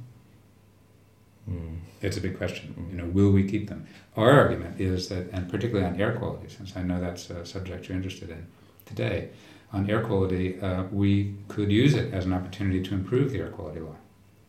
mm. 1.49 1.78
it's 2.01 2.17
a 2.17 2.21
big 2.21 2.38
question. 2.38 2.75
Mm. 2.78 2.91
You 2.91 2.97
know, 2.97 3.06
will 3.06 3.32
we 3.32 3.49
keep 3.49 3.69
them? 3.69 3.88
Our 4.17 4.32
argument 4.32 4.82
is 4.82 5.08
that, 5.08 5.30
and 5.32 5.49
particularly 5.49 5.88
on 5.88 5.99
air 5.99 6.12
quality, 6.17 6.49
since 6.49 6.75
I 6.75 6.84
know 6.84 6.99
that's 6.99 7.30
a 7.30 7.45
subject 7.45 7.88
you're 7.88 7.95
interested 7.95 8.30
in 8.30 8.47
today 8.86 9.30
on 9.71 9.89
air 9.89 10.01
quality, 10.01 10.60
uh, 10.62 10.84
we 10.91 11.36
could 11.47 11.71
use 11.71 11.95
it 11.95 12.13
as 12.13 12.25
an 12.25 12.34
opportunity 12.34 12.82
to 12.82 12.93
improve 12.93 13.32
the 13.32 13.39
air 13.39 13.49
quality 13.49 13.80
law. 13.80 13.95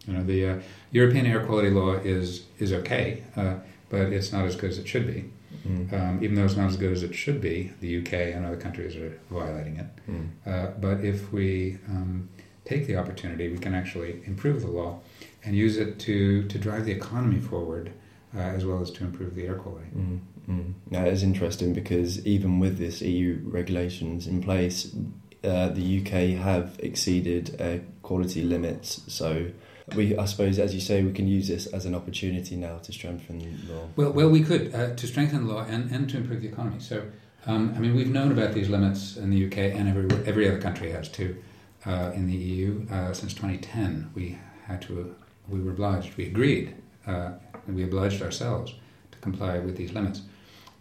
You 0.06 0.14
know, 0.14 0.24
the 0.24 0.48
uh, 0.48 0.60
European 0.92 1.26
air 1.26 1.44
quality 1.44 1.70
law 1.70 1.94
is 1.94 2.46
is 2.58 2.72
okay, 2.72 3.24
uh, 3.36 3.54
but 3.88 4.12
it's 4.12 4.32
not 4.32 4.44
as 4.44 4.56
good 4.56 4.70
as 4.70 4.78
it 4.78 4.88
should 4.88 5.06
be. 5.06 5.24
Mm. 5.66 5.92
Um, 5.92 6.24
even 6.24 6.36
though 6.36 6.44
it's 6.44 6.56
not 6.56 6.68
as 6.68 6.76
good 6.76 6.92
as 6.92 7.02
it 7.02 7.14
should 7.14 7.40
be, 7.40 7.72
the 7.80 7.98
UK 8.00 8.12
and 8.34 8.44
other 8.44 8.56
countries 8.56 8.94
are 8.96 9.18
violating 9.30 9.76
it. 9.78 9.86
Mm. 10.08 10.80
but 10.80 11.04
if 11.04 11.32
we 11.32 11.78
um, 11.88 12.28
take 12.64 12.86
the 12.86 12.96
opportunity, 12.96 13.48
we 13.48 13.58
can 13.58 13.74
actually 13.74 14.20
improve 14.26 14.60
the 14.60 14.70
law 14.70 15.00
and 15.44 15.56
use 15.56 15.76
it 15.76 15.98
to, 16.00 16.46
to 16.48 16.58
drive 16.58 16.84
the 16.84 16.92
economy 16.92 17.40
forward 17.40 17.92
uh, 18.36 18.40
as 18.40 18.66
well 18.66 18.82
as 18.82 18.90
to 18.90 19.04
improve 19.04 19.34
the 19.34 19.46
air 19.46 19.54
quality. 19.54 19.86
Mm. 19.96 20.20
Mm. 20.48 20.74
That 20.90 21.08
is 21.08 21.22
interesting 21.22 21.72
because 21.72 22.24
even 22.26 22.60
with 22.60 22.78
this 22.78 23.00
EU 23.00 23.40
regulations 23.44 24.26
in 24.26 24.42
place, 24.42 24.94
uh, 25.42 25.68
the 25.68 26.00
UK 26.00 26.40
have 26.42 26.76
exceeded 26.80 27.60
uh, 27.60 27.78
quality 28.02 28.42
limits. 28.42 29.02
So 29.06 29.50
we, 29.94 30.16
I 30.16 30.24
suppose, 30.24 30.58
as 30.58 30.74
you 30.74 30.80
say, 30.80 31.02
we 31.02 31.12
can 31.12 31.28
use 31.28 31.48
this 31.48 31.66
as 31.66 31.86
an 31.86 31.94
opportunity 31.94 32.56
now 32.56 32.78
to 32.78 32.92
strengthen 32.92 33.38
law. 33.68 33.88
Well, 33.94 34.12
well, 34.12 34.28
we 34.28 34.42
could 34.42 34.74
uh, 34.74 34.94
to 34.94 35.06
strengthen 35.06 35.46
law 35.46 35.64
and, 35.68 35.90
and 35.90 36.08
to 36.10 36.16
improve 36.16 36.42
the 36.42 36.48
economy. 36.48 36.80
So, 36.80 37.04
um, 37.46 37.72
I 37.76 37.78
mean, 37.78 37.94
we've 37.94 38.10
known 38.10 38.32
about 38.32 38.52
these 38.52 38.68
limits 38.68 39.16
in 39.16 39.30
the 39.30 39.46
UK 39.46 39.58
and 39.76 39.88
every 39.88 40.26
every 40.26 40.48
other 40.48 40.60
country 40.60 40.90
has 40.90 41.08
too. 41.08 41.36
Uh, 41.84 42.10
in 42.16 42.26
the 42.26 42.34
EU 42.34 42.84
uh, 42.90 43.12
since 43.12 43.32
2010, 43.32 44.10
we 44.12 44.36
had 44.64 44.82
to, 44.82 45.14
we 45.46 45.60
were 45.60 45.70
obliged, 45.70 46.16
we 46.16 46.26
agreed, 46.26 46.74
uh, 47.06 47.30
and 47.66 47.76
we 47.76 47.84
obliged 47.84 48.20
ourselves 48.22 48.74
to 49.12 49.18
comply 49.18 49.60
with 49.60 49.76
these 49.76 49.92
limits. 49.92 50.22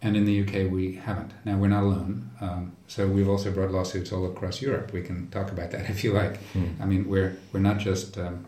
And 0.02 0.16
in 0.16 0.24
the 0.24 0.42
UK, 0.42 0.70
we 0.70 0.94
haven't. 0.94 1.32
Now, 1.44 1.58
we're 1.58 1.68
not 1.68 1.84
alone. 1.84 2.30
Um, 2.40 2.76
so 2.88 3.06
we've 3.06 3.28
also 3.28 3.52
brought 3.52 3.70
lawsuits 3.70 4.12
all 4.12 4.26
across 4.26 4.60
Europe. 4.60 4.92
We 4.92 5.00
can 5.00 5.30
talk 5.30 5.52
about 5.52 5.70
that 5.70 5.88
if 5.90 6.02
you 6.02 6.12
like. 6.12 6.40
Mm. 6.54 6.80
I 6.80 6.84
mean, 6.86 7.08
we're, 7.08 7.36
we're 7.52 7.60
not 7.60 7.78
just 7.78 8.18
um, 8.18 8.44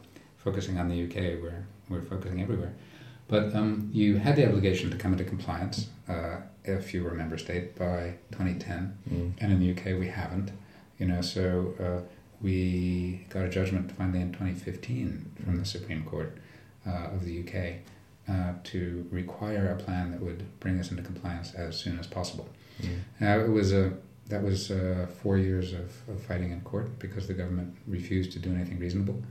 focusing 0.49 0.79
on 0.79 0.89
the 0.89 1.05
UK, 1.05 1.43
we're, 1.43 1.67
we're 1.89 2.03
focusing 2.03 2.41
everywhere. 2.41 2.75
But 3.29 3.55
um, 3.55 3.91
you 3.93 4.17
had 4.17 4.37
the 4.37 4.47
obligation 4.47 4.91
to 4.91 4.97
come 4.97 5.13
into 5.13 5.25
compliance 5.25 5.89
uh, 6.09 6.37
if 6.65 6.95
you 6.95 7.05
were 7.05 7.11
a 7.11 7.15
member 7.15 7.37
state 7.37 7.77
by 7.77 8.15
2010. 8.33 8.99
Mm. 9.11 9.33
And 9.39 9.53
in 9.53 9.61
the 9.61 9.71
UK, 9.73 9.99
we 9.99 10.09
haven't. 10.09 10.51
You 10.99 11.07
know, 11.07 11.21
so 11.21 11.75
uh, 11.79 12.09
we 12.41 13.27
got 13.29 13.45
a 13.45 13.51
judgment 13.51 13.93
finally 13.93 14.21
in 14.21 14.33
2015 14.33 15.33
from 15.45 15.57
mm. 15.57 15.59
the 15.59 15.67
Supreme 15.67 16.05
Court 16.05 16.39
uh, 16.87 17.15
of 17.15 17.27
the 17.27 17.41
UK 17.41 17.81
uh, 18.29 18.55
to 18.65 19.07
require 19.11 19.71
a 19.71 19.83
plan 19.83 20.13
that 20.13 20.21
would 20.21 20.45
bring 20.61 20.79
us 20.79 20.91
into 20.91 21.03
compliance 21.03 21.53
as 21.55 21.79
soon 21.79 21.99
as 21.99 22.07
possible. 22.07 22.49
Now 23.21 23.41
it 23.41 23.49
was 23.49 23.73
a 23.73 23.93
that 24.29 24.43
was 24.43 24.71
uh, 24.71 25.07
four 25.23 25.39
years 25.39 25.73
of, 25.73 25.91
of 26.09 26.21
fighting 26.23 26.53
in 26.53 26.61
court 26.61 26.99
because 26.99 27.27
the 27.27 27.35
government 27.35 27.75
refused 27.87 28.31
to 28.33 28.39
do 28.39 28.51
anything 28.53 28.79
reasonable. 28.79 29.23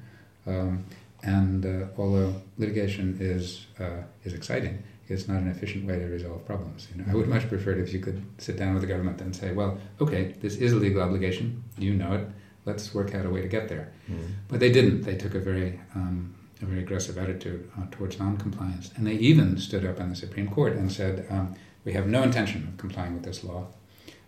Um, 0.47 0.85
and 1.27 1.65
uh, 1.65 1.87
although 1.97 2.33
litigation 2.57 3.17
is 3.19 3.67
uh, 3.79 4.01
is 4.23 4.33
exciting, 4.33 4.81
it's 5.09 5.27
not 5.27 5.41
an 5.41 5.49
efficient 5.49 5.85
way 5.85 5.99
to 5.99 6.05
resolve 6.05 6.45
problems. 6.45 6.87
You 6.89 7.03
know, 7.03 7.11
I 7.11 7.15
would 7.15 7.27
much 7.27 7.47
prefer 7.49 7.71
it 7.71 7.79
if 7.79 7.93
you 7.93 7.99
could 7.99 8.23
sit 8.37 8.57
down 8.57 8.73
with 8.73 8.81
the 8.81 8.87
government 8.87 9.19
and 9.21 9.35
say, 9.35 9.51
"Well, 9.51 9.77
okay, 9.99 10.35
this 10.41 10.55
is 10.55 10.71
a 10.71 10.77
legal 10.77 11.01
obligation. 11.01 11.63
You 11.77 11.93
know 11.93 12.13
it. 12.13 12.27
Let's 12.65 12.93
work 12.93 13.13
out 13.13 13.25
a 13.25 13.29
way 13.29 13.41
to 13.41 13.47
get 13.47 13.67
there." 13.67 13.91
Mm. 14.09 14.27
But 14.47 14.61
they 14.61 14.71
didn't. 14.71 15.01
They 15.01 15.15
took 15.15 15.35
a 15.35 15.39
very 15.39 15.79
um, 15.95 16.33
a 16.61 16.65
very 16.65 16.81
aggressive 16.81 17.17
attitude 17.17 17.69
uh, 17.77 17.85
towards 17.91 18.17
non-compliance, 18.19 18.91
and 18.95 19.05
they 19.05 19.15
even 19.15 19.57
stood 19.57 19.85
up 19.85 19.99
in 19.99 20.09
the 20.09 20.15
Supreme 20.15 20.47
Court 20.47 20.73
and 20.73 20.89
said, 20.89 21.27
um, 21.29 21.55
"We 21.83 21.91
have 21.91 22.07
no 22.07 22.23
intention 22.23 22.65
of 22.69 22.77
complying 22.77 23.13
with 23.15 23.23
this 23.23 23.43
law." 23.43 23.67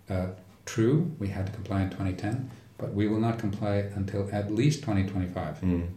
Uh, 0.09 0.27
true, 0.65 1.15
we 1.17 1.29
had 1.29 1.45
to 1.45 1.53
comply 1.53 1.81
in 1.81 1.89
2010, 1.91 2.51
but 2.77 2.93
we 2.93 3.07
will 3.07 3.21
not 3.21 3.39
comply 3.39 3.75
until 3.95 4.27
at 4.33 4.51
least 4.51 4.79
2025. 4.81 5.61
Mm. 5.61 5.87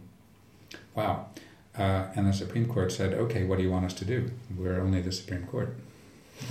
Wow. 0.95 1.27
Uh, 1.77 2.07
and 2.15 2.27
the 2.27 2.33
Supreme 2.33 2.67
Court 2.67 2.91
said, 2.91 3.13
okay, 3.13 3.45
what 3.45 3.57
do 3.57 3.63
you 3.63 3.71
want 3.71 3.85
us 3.85 3.93
to 3.95 4.05
do? 4.05 4.29
We're 4.55 4.79
only 4.79 5.01
the 5.01 5.11
Supreme 5.11 5.45
Court. 5.47 5.75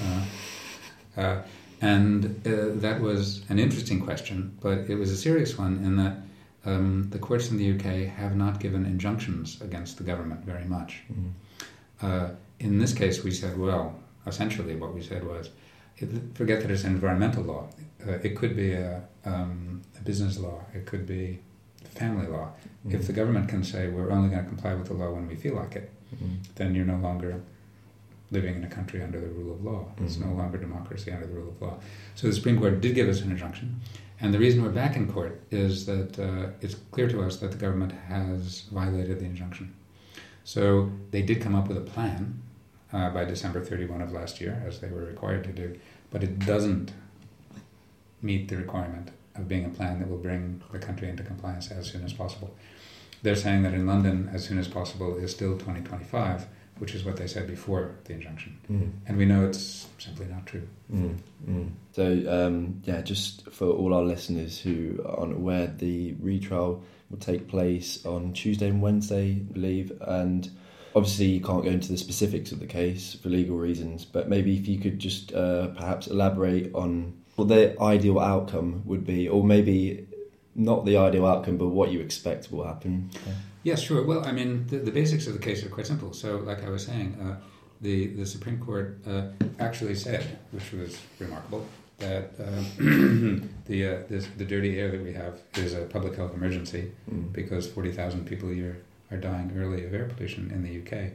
Uh, 0.03 1.21
uh, 1.21 1.43
and 1.81 2.25
uh, 2.47 2.81
that 2.81 3.01
was 3.01 3.43
an 3.49 3.59
interesting 3.59 4.01
question, 4.01 4.57
but 4.61 4.79
it 4.91 4.97
was 4.97 5.11
a 5.11 5.17
serious 5.17 5.59
one 5.59 5.85
in 5.85 5.97
that 5.97 6.17
um, 6.65 7.09
the 7.11 7.19
courts 7.19 7.51
in 7.51 7.57
the 7.57 7.73
UK 7.73 8.09
have 8.09 8.37
not 8.37 8.61
given 8.61 8.87
injunctions 8.87 9.61
against 9.61 9.99
the 9.99 10.05
government 10.05 10.45
very 10.45 10.65
much. 10.65 11.03
Mm. 11.13 11.31
Uh, 12.01 12.31
in 12.61 12.79
this 12.79 12.93
case, 12.93 13.25
we 13.25 13.33
said, 13.33 13.59
well, 13.59 13.99
essentially 14.27 14.77
what 14.77 14.95
we 14.95 15.03
said 15.03 15.27
was, 15.27 15.51
it, 15.97 16.09
forget 16.35 16.61
that 16.63 16.71
it's 16.71 16.85
an 16.85 16.93
environmental 16.93 17.43
law. 17.43 17.69
Uh, 18.07 18.13
it 18.23 18.37
could 18.37 18.57
be 18.57 18.73
a, 18.73 19.03
um, 19.25 19.83
a 19.99 20.03
business 20.03 20.39
law. 20.39 20.65
It 20.75 20.87
could 20.87 21.07
be 21.07 21.41
family 21.95 22.27
law. 22.27 22.53
Mm. 22.87 22.95
If 22.95 23.07
the 23.07 23.13
government 23.13 23.49
can 23.49 23.63
say 23.65 23.89
we're 23.89 24.11
only 24.11 24.29
going 24.31 24.43
to 24.43 24.49
comply 24.49 24.75
with 24.75 24.87
the 24.89 24.95
law 24.95 25.11
when 25.11 25.27
we 25.29 25.37
feel 25.37 25.55
like 25.57 25.77
it, 25.77 25.91
Mm. 26.13 26.37
then 26.57 26.75
you're 26.75 26.85
no 26.85 26.99
longer 26.99 27.41
living 28.31 28.55
in 28.57 28.65
a 28.65 28.69
country 28.69 29.03
under 29.03 29.19
the 29.21 29.29
rule 29.29 29.55
of 29.55 29.65
law. 29.65 29.87
It's 30.05 30.19
no 30.19 30.31
longer 30.33 30.59
democracy 30.59 31.11
under 31.11 31.27
the 31.27 31.33
rule 31.35 31.49
of 31.49 31.63
law. 31.63 31.79
So 32.17 32.27
the 32.27 32.33
Supreme 32.35 32.59
Court 32.59 32.81
did 32.83 32.95
give 32.95 33.09
us 33.09 33.21
an 33.23 33.31
injunction. 33.31 33.81
And 34.21 34.33
the 34.35 34.39
reason 34.39 34.63
we're 34.63 34.71
back 34.71 34.95
in 34.97 35.11
court 35.11 35.41
is 35.51 35.87
that 35.87 36.19
uh, 36.19 36.51
it's 36.61 36.77
clear 36.91 37.09
to 37.09 37.23
us 37.23 37.37
that 37.39 37.51
the 37.51 37.57
government 37.59 37.93
has 38.09 38.63
violated 38.73 39.21
the 39.21 39.25
injunction. 39.27 39.73
So 40.45 40.91
they 41.13 41.23
did 41.23 41.41
come 41.41 41.55
up 41.55 41.69
with 41.69 41.77
a 41.79 41.83
plan 41.95 42.41
uh, 42.93 43.11
by 43.11 43.25
December 43.25 43.65
31 43.65 44.01
of 44.03 44.13
last 44.13 44.41
year, 44.41 44.63
as 44.67 44.81
they 44.81 44.89
were 44.89 45.05
required 45.05 45.45
to 45.45 45.53
do, 45.53 45.79
but 46.11 46.23
it 46.23 46.39
doesn't 46.41 46.93
meet 48.21 48.49
the 48.49 48.57
requirement 48.57 49.11
of 49.35 49.49
being 49.49 49.65
a 49.65 49.69
plan 49.69 49.99
that 50.01 50.09
will 50.09 50.19
bring 50.19 50.63
the 50.73 50.79
country 50.79 51.09
into 51.09 51.23
compliance 51.23 51.71
as 51.71 51.91
soon 51.91 52.05
as 52.05 52.13
possible. 52.13 52.55
They're 53.23 53.37
saying 53.37 53.63
that 53.63 53.75
in 53.75 53.87
London, 53.87 54.31
as 54.33 54.45
soon 54.45 54.59
as 54.59 54.69
possible 54.69 55.17
is 55.17 55.31
still 55.31 55.53
2025, 55.53 56.47
which 56.79 56.95
is 56.95 57.05
what 57.05 57.17
they 57.17 57.29
said 57.29 57.47
before 57.47 57.95
the 58.05 58.15
injunction. 58.15 58.59
Mm. 58.71 58.91
And 59.07 59.17
we 59.17 59.25
know 59.25 59.47
it's 59.47 59.87
simply 59.99 60.27
not 60.27 60.47
true. 60.47 60.67
Mm, 60.93 61.17
mm. 61.49 61.71
So, 61.93 62.25
um, 62.29 62.83
yeah, 62.85 63.03
just 63.03 63.49
for 63.53 63.67
all 63.67 63.95
our 63.95 64.03
listeners 64.03 64.61
who 64.61 65.01
aren't 65.07 65.35
aware, 65.35 65.69
the 65.69 66.15
retrial 66.19 66.83
will 67.09 67.19
take 67.19 67.47
place 67.47 68.05
on 68.05 68.33
Tuesday 68.33 68.69
and 68.69 68.83
Wednesday, 68.83 69.33
I 69.49 69.53
believe. 69.53 69.93
And 70.01 70.51
obviously, 70.97 71.27
you 71.27 71.41
can't 71.41 71.63
go 71.63 71.71
into 71.71 71.93
the 71.93 71.99
specifics 71.99 72.51
of 72.51 72.59
the 72.59 72.67
case 72.67 73.15
for 73.15 73.29
legal 73.29 73.57
reasons, 73.57 74.05
but 74.05 74.29
maybe 74.29 74.57
if 74.57 74.67
you 74.67 74.81
could 74.81 74.99
just 74.99 75.33
uh, 75.33 75.69
perhaps 75.69 76.09
elaborate 76.09 76.75
on 76.75 77.22
what 77.37 77.49
the 77.49 77.81
ideal 77.81 78.19
outcome 78.19 78.83
would 78.85 79.05
be, 79.07 79.29
or 79.29 79.43
maybe 79.45 80.07
not 80.55 80.85
the 80.85 80.97
ideal 80.97 81.27
outcome, 81.27 81.57
but 81.57 81.69
what 81.69 81.91
you 81.91 82.01
expect 82.01 82.53
will 82.53 82.65
happen. 82.65 83.11
Yes, 83.63 83.81
sure. 83.81 84.05
Well, 84.05 84.25
I 84.27 84.33
mean, 84.33 84.67
the, 84.67 84.79
the 84.79 84.91
basics 84.91 85.27
of 85.27 85.33
the 85.35 85.39
case 85.39 85.65
are 85.65 85.69
quite 85.69 85.87
simple. 85.87 86.13
So, 86.13 86.39
like 86.39 86.65
I 86.65 86.69
was 86.69 86.85
saying, 86.85 87.17
uh, 87.23 87.37
the, 87.81 88.09
the 88.09 88.27
Supreme 88.27 88.59
Court 88.59 88.99
uh, 89.07 89.23
actually 89.59 89.95
said, 89.95 90.39
which 90.51 90.73
was 90.73 90.99
remarkable, 91.19 91.67
that 91.99 92.33
uh, 92.39 92.45
the, 93.67 93.87
uh, 93.87 94.03
this, 94.09 94.27
the 94.37 94.45
dirty 94.45 94.79
air 94.79 94.91
that 94.91 95.03
we 95.03 95.13
have 95.13 95.41
is 95.55 95.75
a 95.75 95.83
public 95.83 96.17
health 96.17 96.35
emergency 96.35 96.91
Mm. 97.11 97.33
because 97.33 97.67
40,000 97.67 98.27
people 98.27 98.49
a 98.51 98.53
year 98.55 98.83
are 99.11 99.17
dying 99.17 99.53
early 99.57 99.85
of 99.85 99.95
air 99.95 100.07
pollution 100.07 100.51
in 100.51 100.63
the 100.63 100.81
UK. 100.81 101.11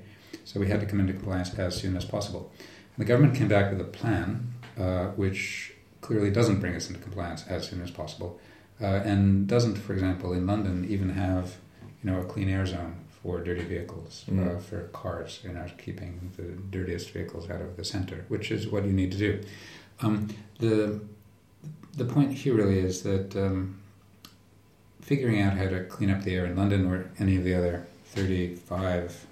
So 0.46 0.60
we 0.60 0.68
had 0.68 0.80
to 0.80 0.86
come 0.86 1.00
into 1.00 1.14
compliance 1.14 1.54
as 1.56 1.76
soon 1.76 1.98
as 1.98 2.06
possible. 2.06 2.52
And 2.96 3.06
the 3.06 3.08
government 3.08 3.36
came 3.36 3.48
back 3.48 3.72
with 3.72 3.82
a 3.82 3.86
plan 3.86 4.54
uh, 4.80 5.08
which 5.16 5.74
clearly 6.08 6.32
doesn't 6.32 6.60
bring 6.62 6.74
us 6.74 6.88
into 6.90 7.02
compliance 7.02 7.42
as 7.48 7.68
soon 7.68 7.82
as 7.82 7.92
possible, 7.92 8.40
uh, 8.82 8.86
and 9.12 9.46
doesn't, 9.46 9.76
for 9.76 9.92
example, 9.94 10.32
in 10.32 10.48
London 10.48 10.86
even 10.90 11.10
have 11.10 11.46
you 12.02 12.10
know 12.10 12.20
a 12.22 12.24
clean 12.34 12.50
air 12.50 12.66
zone 12.66 12.96
for 13.22 13.42
dirty 13.44 13.66
vehicles 13.74 14.24
uh, 14.30 14.32
Mm. 14.32 14.62
for 14.62 14.80
cars, 15.02 15.32
you 15.44 15.52
know, 15.52 15.66
keeping 15.86 16.32
the 16.38 16.44
dirtiest 16.76 17.08
vehicles 17.12 17.50
out 17.50 17.62
of 17.62 17.76
the 17.76 17.84
center, 17.84 18.18
which 18.30 18.52
is 18.52 18.68
what 18.74 18.86
you 18.86 18.94
need 18.94 19.12
to 19.12 19.18
do. 19.28 19.32
Um, 20.02 20.16
the 20.60 21.02
the 22.02 22.06
point 22.06 22.32
here 22.42 22.54
really 22.62 22.80
is 22.90 23.02
that 23.10 23.36
um, 23.36 23.60
figuring 25.02 25.42
out 25.42 25.54
how 25.58 25.68
to 25.76 25.80
clean 25.96 26.10
up 26.14 26.22
the 26.24 26.36
air 26.38 26.46
in 26.46 26.56
London 26.56 26.82
or 26.92 27.10
any 27.20 27.36
of 27.40 27.44
the 27.44 27.54
other 27.60 27.86
35 28.16 29.26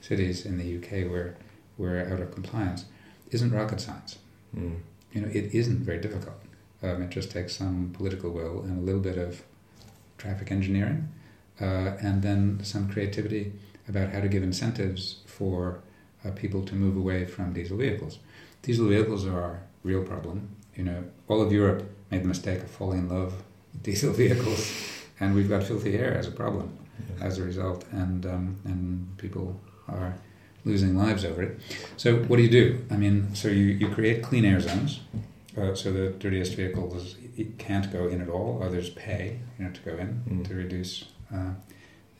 cities 0.00 0.46
in 0.46 0.54
the 0.62 0.68
UK 0.78 1.10
where 1.10 1.36
we're 1.78 2.00
out 2.12 2.20
of 2.24 2.28
compliance 2.32 2.84
isn't 3.30 3.50
rocket 3.52 3.80
science. 3.80 4.18
Mm. 4.56 4.76
You 5.12 5.22
know, 5.22 5.28
it 5.28 5.54
isn't 5.54 5.78
very 5.78 6.00
difficult. 6.00 6.36
Um, 6.82 7.02
it 7.02 7.10
just 7.10 7.30
takes 7.30 7.56
some 7.56 7.92
political 7.96 8.30
will 8.30 8.62
and 8.62 8.78
a 8.78 8.80
little 8.80 9.00
bit 9.00 9.18
of 9.18 9.42
traffic 10.18 10.50
engineering, 10.50 11.08
uh, 11.60 11.96
and 12.00 12.22
then 12.22 12.60
some 12.62 12.88
creativity 12.88 13.52
about 13.88 14.10
how 14.10 14.20
to 14.20 14.28
give 14.28 14.42
incentives 14.42 15.18
for 15.26 15.80
uh, 16.24 16.30
people 16.30 16.64
to 16.64 16.74
move 16.74 16.96
away 16.96 17.24
from 17.26 17.52
diesel 17.52 17.76
vehicles. 17.76 18.18
Diesel 18.62 18.88
vehicles 18.88 19.26
are 19.26 19.50
a 19.50 19.60
real 19.82 20.02
problem. 20.02 20.48
You 20.76 20.84
know, 20.84 21.04
all 21.28 21.42
of 21.42 21.52
Europe 21.52 21.84
made 22.10 22.22
the 22.22 22.28
mistake 22.28 22.60
of 22.60 22.70
falling 22.70 23.00
in 23.00 23.08
love 23.08 23.34
with 23.72 23.82
diesel 23.82 24.12
vehicles, 24.12 24.72
and 25.20 25.34
we've 25.34 25.48
got 25.48 25.62
filthy 25.62 25.96
air 25.96 26.14
as 26.14 26.26
a 26.26 26.32
problem 26.32 26.78
as 27.20 27.38
a 27.38 27.42
result, 27.42 27.84
and 27.92 28.26
um, 28.26 28.56
and 28.64 29.16
people 29.18 29.60
are 29.88 30.14
losing 30.64 30.96
lives 30.96 31.24
over 31.24 31.42
it. 31.42 31.60
So 31.96 32.16
what 32.24 32.36
do 32.36 32.42
you 32.42 32.50
do? 32.50 32.84
I 32.90 32.96
mean, 32.96 33.34
so 33.34 33.48
you, 33.48 33.64
you 33.64 33.88
create 33.88 34.22
clean 34.22 34.44
air 34.44 34.60
zones, 34.60 35.00
uh, 35.56 35.74
so 35.74 35.92
the 35.92 36.10
dirtiest 36.10 36.54
vehicles 36.54 37.16
it 37.36 37.58
can't 37.58 37.92
go 37.92 38.08
in 38.08 38.20
at 38.20 38.28
all. 38.28 38.62
Others 38.62 38.90
pay, 38.90 39.38
you 39.58 39.64
know, 39.64 39.72
to 39.72 39.80
go 39.80 39.96
in 39.96 40.22
Mm. 40.28 40.48
to 40.48 40.54
reduce 40.54 41.06
uh, 41.34 41.52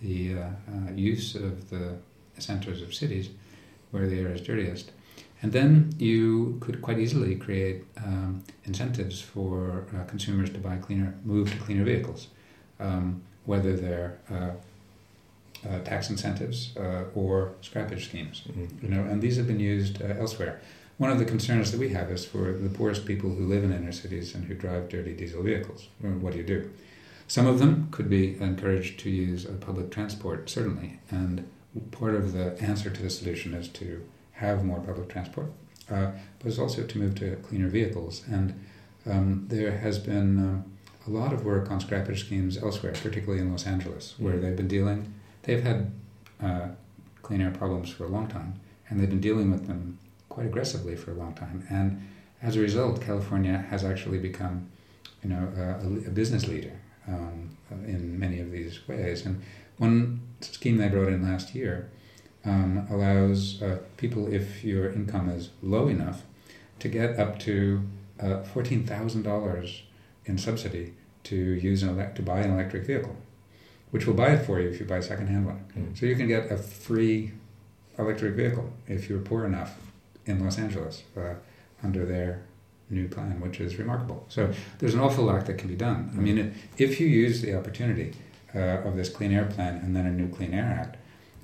the 0.00 0.34
uh, 0.34 0.40
uh, 0.40 0.92
use 0.94 1.34
of 1.34 1.70
the 1.70 1.96
centers 2.38 2.82
of 2.82 2.92
cities 2.94 3.28
where 3.90 4.08
the 4.08 4.18
air 4.18 4.32
is 4.32 4.40
dirtiest. 4.40 4.90
And 5.42 5.52
then 5.52 5.92
you 5.98 6.56
could 6.60 6.80
quite 6.82 6.98
easily 6.98 7.34
create 7.36 7.84
um, 7.98 8.42
incentives 8.64 9.20
for 9.20 9.86
uh, 9.94 10.04
consumers 10.04 10.50
to 10.50 10.58
buy 10.58 10.76
cleaner, 10.76 11.14
move 11.24 11.50
to 11.50 11.58
cleaner 11.58 11.84
vehicles, 11.84 12.28
um, 12.80 13.22
whether 13.44 13.76
they're 13.76 14.18
uh, 15.64 15.68
uh, 15.68 15.78
tax 15.84 16.10
incentives 16.10 16.76
uh, 16.76 17.04
or 17.14 17.52
scrappage 17.62 18.04
schemes. 18.08 18.42
Mm. 18.50 18.82
You 18.82 18.88
know, 18.88 19.02
and 19.02 19.20
these 19.22 19.36
have 19.36 19.46
been 19.46 19.60
used 19.60 20.02
uh, 20.02 20.06
elsewhere. 20.18 20.60
One 20.98 21.10
of 21.10 21.18
the 21.18 21.24
concerns 21.24 21.70
that 21.72 21.80
we 21.80 21.88
have 21.90 22.10
is 22.10 22.24
for 22.24 22.52
the 22.52 22.68
poorest 22.68 23.06
people 23.06 23.30
who 23.30 23.46
live 23.46 23.64
in 23.64 23.72
inner 23.72 23.92
cities 23.92 24.34
and 24.34 24.44
who 24.44 24.54
drive 24.54 24.88
dirty 24.88 25.14
diesel 25.14 25.42
vehicles. 25.42 25.88
What 26.00 26.32
do 26.32 26.38
you 26.38 26.44
do? 26.44 26.70
Some 27.26 27.46
of 27.46 27.58
them 27.58 27.88
could 27.90 28.08
be 28.10 28.36
encouraged 28.40 29.00
to 29.00 29.10
use 29.10 29.46
uh, 29.46 29.52
public 29.60 29.90
transport, 29.90 30.50
certainly, 30.50 31.00
and 31.10 31.48
part 31.90 32.14
of 32.14 32.32
the 32.32 32.60
answer 32.60 32.90
to 32.90 33.02
the 33.02 33.08
solution 33.10 33.54
is 33.54 33.68
to 33.68 34.06
have 34.32 34.64
more 34.64 34.80
public 34.80 35.08
transport, 35.08 35.50
uh, 35.90 36.10
but 36.38 36.46
it's 36.48 36.58
also 36.58 36.82
to 36.86 36.98
move 36.98 37.14
to 37.16 37.36
cleaner 37.36 37.68
vehicles. 37.68 38.22
And 38.30 38.60
um, 39.06 39.46
there 39.48 39.78
has 39.78 39.98
been 39.98 40.38
um, 40.38 40.64
a 41.06 41.10
lot 41.10 41.32
of 41.32 41.44
work 41.44 41.70
on 41.70 41.80
scrappage 41.80 42.18
schemes 42.18 42.58
elsewhere, 42.58 42.92
particularly 42.92 43.40
in 43.40 43.50
Los 43.50 43.66
Angeles, 43.66 44.14
where 44.18 44.34
Mm. 44.34 44.40
they've 44.42 44.56
been 44.56 44.68
dealing. 44.68 45.14
They've 45.42 45.62
had 45.62 45.92
uh, 46.42 46.68
clean 47.22 47.40
air 47.40 47.50
problems 47.50 47.90
for 47.90 48.04
a 48.04 48.08
long 48.08 48.28
time, 48.28 48.60
and 48.88 49.00
they've 49.00 49.10
been 49.10 49.20
dealing 49.20 49.50
with 49.50 49.66
them 49.66 49.98
quite 50.28 50.46
aggressively 50.46 50.96
for 50.96 51.10
a 51.12 51.14
long 51.14 51.34
time. 51.34 51.66
And 51.70 52.08
as 52.40 52.56
a 52.56 52.60
result, 52.60 53.00
California 53.00 53.66
has 53.70 53.84
actually 53.84 54.18
become, 54.18 54.68
you 55.22 55.30
know, 55.30 55.48
a, 55.56 56.08
a 56.08 56.10
business 56.10 56.48
leader 56.48 56.72
um, 57.08 57.56
in 57.86 58.18
many 58.18 58.40
of 58.40 58.50
these 58.50 58.86
ways. 58.88 59.26
And 59.26 59.42
one 59.78 60.20
scheme 60.40 60.76
they 60.76 60.88
brought 60.88 61.08
in 61.08 61.22
last 61.22 61.54
year 61.54 61.90
um, 62.44 62.86
allows 62.90 63.62
uh, 63.62 63.78
people, 63.96 64.32
if 64.32 64.64
your 64.64 64.90
income 64.90 65.28
is 65.28 65.50
low 65.62 65.88
enough, 65.88 66.22
to 66.80 66.88
get 66.88 67.18
up 67.18 67.38
to 67.40 67.82
uh, 68.20 68.42
fourteen 68.42 68.84
thousand 68.84 69.22
dollars 69.22 69.82
in 70.24 70.38
subsidy 70.38 70.94
to 71.24 71.36
use 71.36 71.82
an 71.82 71.90
elect- 71.90 72.16
to 72.16 72.22
buy 72.22 72.40
an 72.40 72.50
electric 72.52 72.84
vehicle, 72.86 73.16
which 73.92 74.06
will 74.06 74.14
buy 74.14 74.30
it 74.30 74.44
for 74.44 74.58
you 74.58 74.68
if 74.68 74.80
you 74.80 74.86
buy 74.86 74.96
a 74.96 75.02
second-hand 75.02 75.46
one. 75.46 75.64
Mm. 75.76 75.96
So 75.96 76.06
you 76.06 76.16
can 76.16 76.26
get 76.26 76.50
a 76.50 76.56
free 76.56 77.32
electric 77.98 78.34
vehicle 78.34 78.72
if 78.88 79.08
you're 79.08 79.20
poor 79.20 79.44
enough 79.44 79.76
in 80.24 80.42
Los 80.42 80.58
Angeles 80.58 81.02
uh, 81.16 81.34
under 81.82 82.04
their 82.06 82.42
new 82.88 83.06
plan, 83.06 83.38
which 83.40 83.60
is 83.60 83.76
remarkable. 83.76 84.24
So 84.28 84.52
there's 84.78 84.94
an 84.94 85.00
awful 85.00 85.24
lot 85.24 85.44
that 85.46 85.58
can 85.58 85.68
be 85.68 85.76
done. 85.76 86.10
I 86.16 86.20
mean, 86.20 86.54
if 86.78 87.00
you 87.00 87.06
use 87.06 87.42
the 87.42 87.54
opportunity 87.54 88.14
uh, 88.54 88.88
of 88.88 88.96
this 88.96 89.10
Clean 89.10 89.32
Air 89.32 89.44
Plan 89.44 89.76
and 89.76 89.94
then 89.94 90.06
a 90.06 90.10
new 90.10 90.28
Clean 90.28 90.52
Air 90.52 90.78
Act 90.80 90.96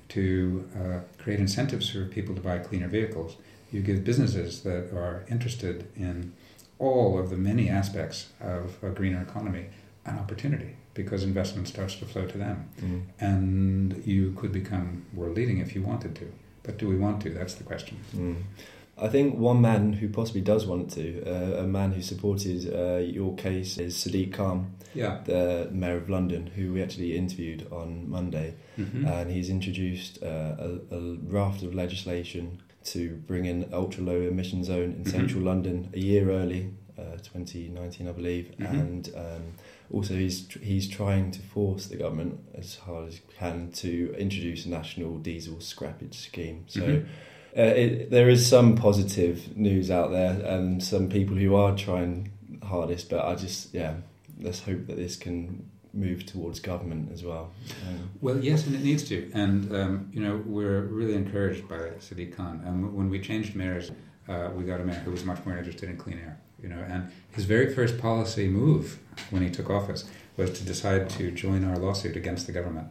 to 0.09 0.67
uh, 0.75 1.21
create 1.21 1.39
incentives 1.39 1.89
for 1.89 2.05
people 2.05 2.33
to 2.33 2.41
buy 2.41 2.57
cleaner 2.57 2.87
vehicles, 2.87 3.37
you 3.71 3.81
give 3.81 4.03
businesses 4.03 4.63
that 4.63 4.91
are 4.91 5.23
interested 5.29 5.87
in 5.95 6.33
all 6.79 7.19
of 7.19 7.29
the 7.29 7.37
many 7.37 7.69
aspects 7.69 8.29
of 8.41 8.77
a 8.83 8.89
greener 8.89 9.21
economy 9.21 9.67
an 10.05 10.17
opportunity 10.17 10.75
because 11.03 11.23
investment 11.23 11.65
starts 11.69 11.95
to 11.95 12.05
flow 12.05 12.25
to 12.25 12.37
them. 12.37 12.69
Mm. 12.81 13.01
And 13.21 14.03
you 14.05 14.33
could 14.33 14.51
become 14.51 15.05
world 15.13 15.37
leading 15.37 15.59
if 15.59 15.73
you 15.73 15.81
wanted 15.81 16.13
to. 16.15 16.27
But 16.63 16.77
do 16.77 16.89
we 16.89 16.97
want 16.97 17.21
to? 17.21 17.29
That's 17.29 17.55
the 17.55 17.63
question. 17.63 17.95
Mm. 18.13 18.43
I 19.01 19.07
think 19.07 19.37
one 19.37 19.61
man 19.61 19.93
who 19.93 20.09
possibly 20.09 20.41
does 20.41 20.65
want 20.65 20.91
to, 20.91 21.05
uh, 21.25 21.63
a 21.63 21.67
man 21.67 21.93
who 21.93 22.01
supported 22.01 22.59
uh, 22.73 22.97
your 22.97 23.33
case, 23.35 23.77
is 23.77 23.95
Sadiq 23.95 24.33
Khan, 24.33 24.73
yeah. 24.93 25.21
the 25.23 25.69
mayor 25.71 25.95
of 25.95 26.09
London, 26.09 26.47
who 26.47 26.73
we 26.73 26.83
actually 26.83 27.15
interviewed 27.15 27.65
on 27.71 28.09
Monday. 28.09 28.55
Mm-hmm. 28.77 29.07
And 29.07 29.31
he's 29.31 29.49
introduced 29.49 30.21
uh, 30.21 30.55
a, 30.59 30.97
a, 30.97 31.15
raft 31.23 31.63
of 31.63 31.73
legislation 31.73 32.61
to 32.91 33.15
bring 33.25 33.45
in 33.45 33.69
ultra 33.71 34.03
low 34.03 34.19
emission 34.21 34.65
zone 34.65 34.83
in 34.83 35.03
mm-hmm. 35.03 35.17
central 35.17 35.43
London 35.43 35.89
a 35.93 35.99
year 35.99 36.29
early, 36.29 36.73
uh, 36.99 37.17
2019, 37.17 38.07
I 38.07 38.11
believe. 38.11 38.51
Mm-hmm. 38.59 38.75
And 38.75 39.09
um, 39.15 39.53
also, 39.91 40.13
he's 40.15 40.51
he's 40.61 40.87
trying 40.87 41.31
to 41.31 41.41
force 41.41 41.87
the 41.87 41.97
government 41.97 42.39
as 42.55 42.75
hard 42.75 43.07
as 43.07 43.15
he 43.15 43.21
can 43.37 43.71
to 43.71 44.13
introduce 44.17 44.65
a 44.65 44.69
national 44.69 45.17
diesel 45.17 45.57
scrappage 45.57 46.15
scheme. 46.15 46.65
So. 46.67 46.81
Mm-hmm 46.81 47.07
uh, 47.57 47.61
it, 47.61 48.11
there 48.11 48.29
is 48.29 48.47
some 48.47 48.75
positive 48.75 49.57
news 49.57 49.89
out 49.89 50.11
there 50.11 50.39
and 50.45 50.83
some 50.83 51.09
people 51.09 51.35
who 51.35 51.55
are 51.55 51.75
trying 51.75 52.31
hardest, 52.63 53.09
but 53.09 53.25
I 53.25 53.35
just, 53.35 53.73
yeah, 53.73 53.95
let's 54.39 54.61
hope 54.61 54.85
that 54.87 54.97
this 54.97 55.15
can 55.15 55.69
move 55.91 56.25
towards 56.25 56.59
government 56.59 57.11
as 57.11 57.23
well. 57.23 57.51
Um, 57.87 58.09
well, 58.21 58.37
yes, 58.37 58.67
and 58.67 58.75
it 58.75 58.83
needs 58.83 59.03
to. 59.09 59.31
And, 59.33 59.75
um, 59.75 60.11
you 60.13 60.21
know, 60.21 60.43
we're 60.45 60.81
really 60.81 61.15
encouraged 61.15 61.67
by 61.67 61.77
Sadiq 61.99 62.35
Khan. 62.35 62.63
Um, 62.67 62.95
when 62.95 63.09
we 63.09 63.19
changed 63.19 63.55
mayors, 63.55 63.91
uh, 64.27 64.51
we 64.55 64.63
got 64.63 64.79
a 64.79 64.85
mayor 64.85 64.99
who 64.99 65.11
was 65.11 65.25
much 65.25 65.43
more 65.43 65.57
interested 65.57 65.89
in 65.89 65.97
clean 65.97 66.19
air. 66.19 66.39
You 66.61 66.69
know, 66.69 66.79
and 66.79 67.11
his 67.31 67.45
very 67.45 67.73
first 67.73 67.97
policy 67.97 68.47
move 68.47 68.99
when 69.29 69.41
he 69.41 69.49
took 69.49 69.69
office 69.69 70.05
was 70.37 70.51
to 70.57 70.63
decide 70.63 71.09
to 71.11 71.31
join 71.31 71.63
our 71.63 71.77
lawsuit 71.77 72.15
against 72.15 72.47
the 72.47 72.53
government, 72.53 72.87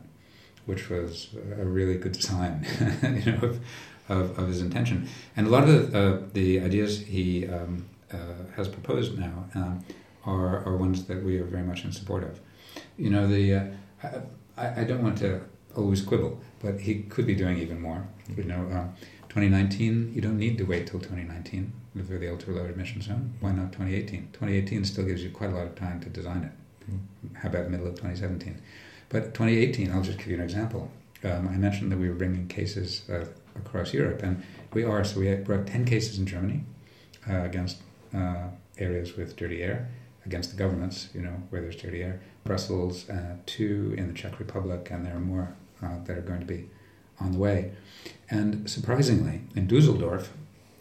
which 0.66 0.90
was 0.90 1.28
a 1.58 1.64
really 1.64 1.96
good 1.96 2.22
sign, 2.22 2.66
you 3.02 3.32
know, 3.32 3.38
of, 3.42 3.60
of, 4.08 4.38
of 4.38 4.48
his 4.48 4.60
intention. 4.60 5.08
And 5.36 5.46
a 5.46 5.50
lot 5.50 5.68
of 5.68 5.92
the, 5.92 5.98
uh, 5.98 6.22
the 6.32 6.60
ideas 6.60 7.00
he 7.00 7.46
um, 7.46 7.86
uh, 8.12 8.16
has 8.56 8.68
proposed 8.68 9.18
now 9.18 9.44
um, 9.54 9.84
are, 10.24 10.64
are 10.64 10.76
ones 10.76 11.04
that 11.04 11.22
we 11.22 11.38
are 11.38 11.44
very 11.44 11.62
much 11.62 11.84
in 11.84 11.92
support 11.92 12.22
of. 12.24 12.40
You 12.96 13.10
know, 13.10 13.26
the 13.26 13.54
uh, 13.54 13.64
I, 14.56 14.80
I 14.80 14.84
don't 14.84 15.02
want 15.02 15.18
to 15.18 15.40
always 15.76 16.02
quibble, 16.02 16.40
but 16.60 16.80
he 16.80 17.02
could 17.02 17.26
be 17.26 17.34
doing 17.34 17.58
even 17.58 17.80
more. 17.80 18.06
You 18.36 18.44
know, 18.44 18.60
um, 18.72 18.94
2019, 19.28 20.12
you 20.14 20.20
don't 20.20 20.38
need 20.38 20.58
to 20.58 20.64
wait 20.64 20.86
till 20.86 21.00
2019 21.00 21.72
for 22.04 22.18
the 22.18 22.30
ultra 22.30 22.54
low 22.54 22.64
emission 22.64 23.00
zone. 23.00 23.34
Why 23.40 23.52
not 23.52 23.72
2018? 23.72 24.30
2018 24.32 24.84
still 24.84 25.04
gives 25.04 25.22
you 25.22 25.30
quite 25.30 25.50
a 25.50 25.54
lot 25.54 25.66
of 25.66 25.74
time 25.74 26.00
to 26.00 26.08
design 26.08 26.44
it. 26.44 26.90
Mm-hmm. 26.90 27.34
How 27.36 27.48
about 27.48 27.64
the 27.64 27.70
middle 27.70 27.86
of 27.86 27.94
2017? 27.94 28.60
But 29.08 29.34
2018, 29.34 29.90
I'll 29.90 30.02
just 30.02 30.18
give 30.18 30.28
you 30.28 30.34
an 30.34 30.42
example. 30.42 30.90
Um, 31.24 31.48
I 31.48 31.56
mentioned 31.56 31.90
that 31.92 31.98
we 31.98 32.08
were 32.08 32.14
bringing 32.14 32.46
cases 32.46 33.02
uh, 33.10 33.24
across 33.56 33.92
Europe, 33.92 34.22
and 34.22 34.42
we 34.72 34.84
are. 34.84 35.04
So 35.04 35.20
we 35.20 35.34
brought 35.36 35.66
10 35.66 35.84
cases 35.84 36.18
in 36.18 36.26
Germany 36.26 36.64
uh, 37.28 37.42
against 37.42 37.78
uh, 38.14 38.48
areas 38.78 39.16
with 39.16 39.36
dirty 39.36 39.62
air, 39.62 39.88
against 40.26 40.50
the 40.50 40.56
governments, 40.56 41.08
you 41.14 41.22
know, 41.22 41.42
where 41.50 41.60
there's 41.60 41.76
dirty 41.76 42.02
air. 42.02 42.20
Brussels, 42.44 43.08
uh, 43.10 43.36
two 43.46 43.94
in 43.98 44.06
the 44.08 44.14
Czech 44.14 44.38
Republic, 44.38 44.88
and 44.90 45.04
there 45.04 45.16
are 45.16 45.20
more 45.20 45.54
uh, 45.82 45.98
that 46.04 46.16
are 46.16 46.22
going 46.22 46.40
to 46.40 46.46
be 46.46 46.68
on 47.20 47.32
the 47.32 47.38
way. 47.38 47.72
And 48.30 48.68
surprisingly, 48.70 49.42
in 49.54 49.66
Dusseldorf, 49.66 50.32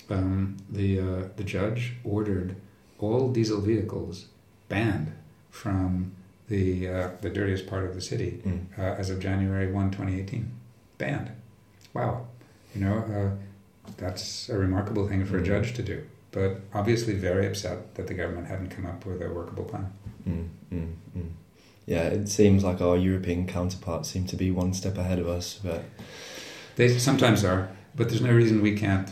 um, 0.10 0.58
the 0.70 1.00
uh, 1.00 1.24
the 1.36 1.44
judge 1.44 1.94
ordered 2.04 2.56
all 3.00 3.30
diesel 3.32 3.62
vehicles 3.62 4.28
banned 4.70 5.14
from 5.50 6.14
the 6.48 6.88
uh, 6.88 7.10
the 7.22 7.30
dirtiest 7.30 7.68
part 7.68 7.86
of 7.86 7.96
the 7.96 8.02
city 8.02 8.42
mm. 8.46 8.66
uh, 8.78 8.96
as 9.00 9.10
of 9.10 9.20
January 9.20 9.72
1, 9.72 9.92
2018. 9.92 10.52
Banned. 10.98 11.32
Wow. 11.94 12.28
You 12.74 12.82
know, 12.82 12.98
uh, 12.98 13.92
that's 13.98 14.50
a 14.50 14.58
remarkable 14.58 15.08
thing 15.08 15.26
for 15.26 15.38
a 15.38 15.42
mm. 15.42 15.46
judge 15.46 15.74
to 15.76 15.84
do. 15.84 16.04
But 16.32 16.62
obviously, 16.74 17.14
very 17.14 17.48
upset 17.48 17.96
that 17.96 18.08
the 18.08 18.14
government 18.14 18.48
hadn't 18.48 18.70
come 18.70 18.86
up 18.86 19.06
with 19.06 19.22
a 19.22 19.30
workable 19.30 19.64
plan. 19.64 19.94
Mm, 20.28 20.50
mm, 20.72 20.94
mm. 21.18 21.30
Yeah, 21.86 22.04
it 22.04 22.28
seems 22.28 22.64
like 22.64 22.82
our 22.82 22.98
European 22.98 23.48
counterparts 23.48 24.10
seem 24.10 24.26
to 24.28 24.36
be 24.36 24.52
one 24.52 24.74
step 24.74 24.98
ahead 24.98 25.20
of 25.20 25.28
us, 25.28 25.60
but 25.64 25.86
they 26.76 26.98
sometimes 27.00 27.46
are. 27.46 27.70
But 27.96 28.10
there's 28.10 28.22
no 28.22 28.34
reason 28.34 28.62
we 28.62 28.78
can't 28.78 29.10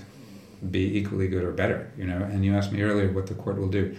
be 0.72 0.98
equally 0.98 1.28
good 1.28 1.44
or 1.44 1.52
better. 1.52 1.92
You 1.98 2.06
know. 2.06 2.18
And 2.18 2.46
you 2.46 2.56
asked 2.56 2.72
me 2.72 2.82
earlier 2.82 3.12
what 3.12 3.28
the 3.28 3.36
court 3.36 3.58
will 3.58 3.70
do. 3.70 3.96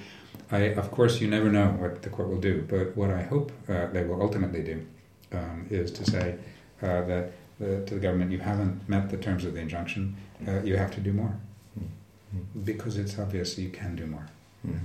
I, 0.51 0.59
of 0.75 0.91
course, 0.91 1.21
you 1.21 1.29
never 1.29 1.51
know 1.51 1.69
what 1.69 2.03
the 2.03 2.11
court 2.11 2.29
will 2.29 2.41
do, 2.41 2.65
but 2.69 2.97
what 2.97 3.11
I 3.11 3.23
hope 3.23 3.51
uh, 3.69 3.87
they 3.87 4.05
will 4.05 4.23
ultimately 4.23 4.63
do 4.63 4.87
um, 5.33 5.67
is 5.71 5.91
to 5.93 6.05
say 6.09 6.37
uh, 6.83 7.03
that 7.03 7.33
the, 7.59 7.85
to 7.87 7.95
the 7.95 8.01
government, 8.01 8.31
you 8.33 8.39
haven't 8.39 8.89
met 8.89 9.11
the 9.11 9.17
terms 9.17 9.45
of 9.45 9.55
the 9.55 9.61
injunction, 9.61 10.17
uh, 10.47 10.63
you 10.63 10.77
have 10.77 10.95
to 10.95 11.01
do 11.01 11.13
more. 11.13 11.35
Mm. 11.79 12.65
Because 12.65 12.97
it's 12.97 13.19
obvious 13.19 13.59
you 13.59 13.71
can 13.71 13.97
do 13.97 14.07
more. 14.07 14.27
Mm. 14.67 14.81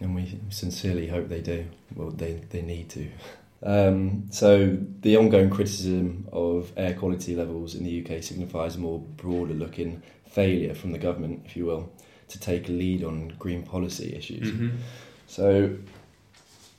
And 0.00 0.14
we 0.14 0.38
sincerely 0.50 1.08
hope 1.08 1.28
they 1.28 1.40
do. 1.40 1.66
Well, 1.94 2.10
they, 2.10 2.40
they 2.50 2.62
need 2.62 2.88
to. 2.90 3.08
Um, 3.62 4.24
so, 4.30 4.76
the 5.00 5.16
ongoing 5.16 5.48
criticism 5.48 6.28
of 6.32 6.72
air 6.76 6.92
quality 6.94 7.34
levels 7.34 7.74
in 7.74 7.84
the 7.84 8.04
UK 8.04 8.22
signifies 8.22 8.76
a 8.76 8.78
more 8.78 8.98
broader 8.98 9.54
looking 9.54 10.02
failure 10.34 10.74
from 10.74 10.92
the 10.92 10.98
government, 10.98 11.42
if 11.46 11.56
you 11.56 11.66
will, 11.66 11.92
to 12.28 12.38
take 12.38 12.68
a 12.68 12.72
lead 12.72 13.04
on 13.04 13.28
green 13.38 13.62
policy 13.62 14.14
issues. 14.14 14.50
Mm-hmm. 14.50 14.76
So, 15.26 15.76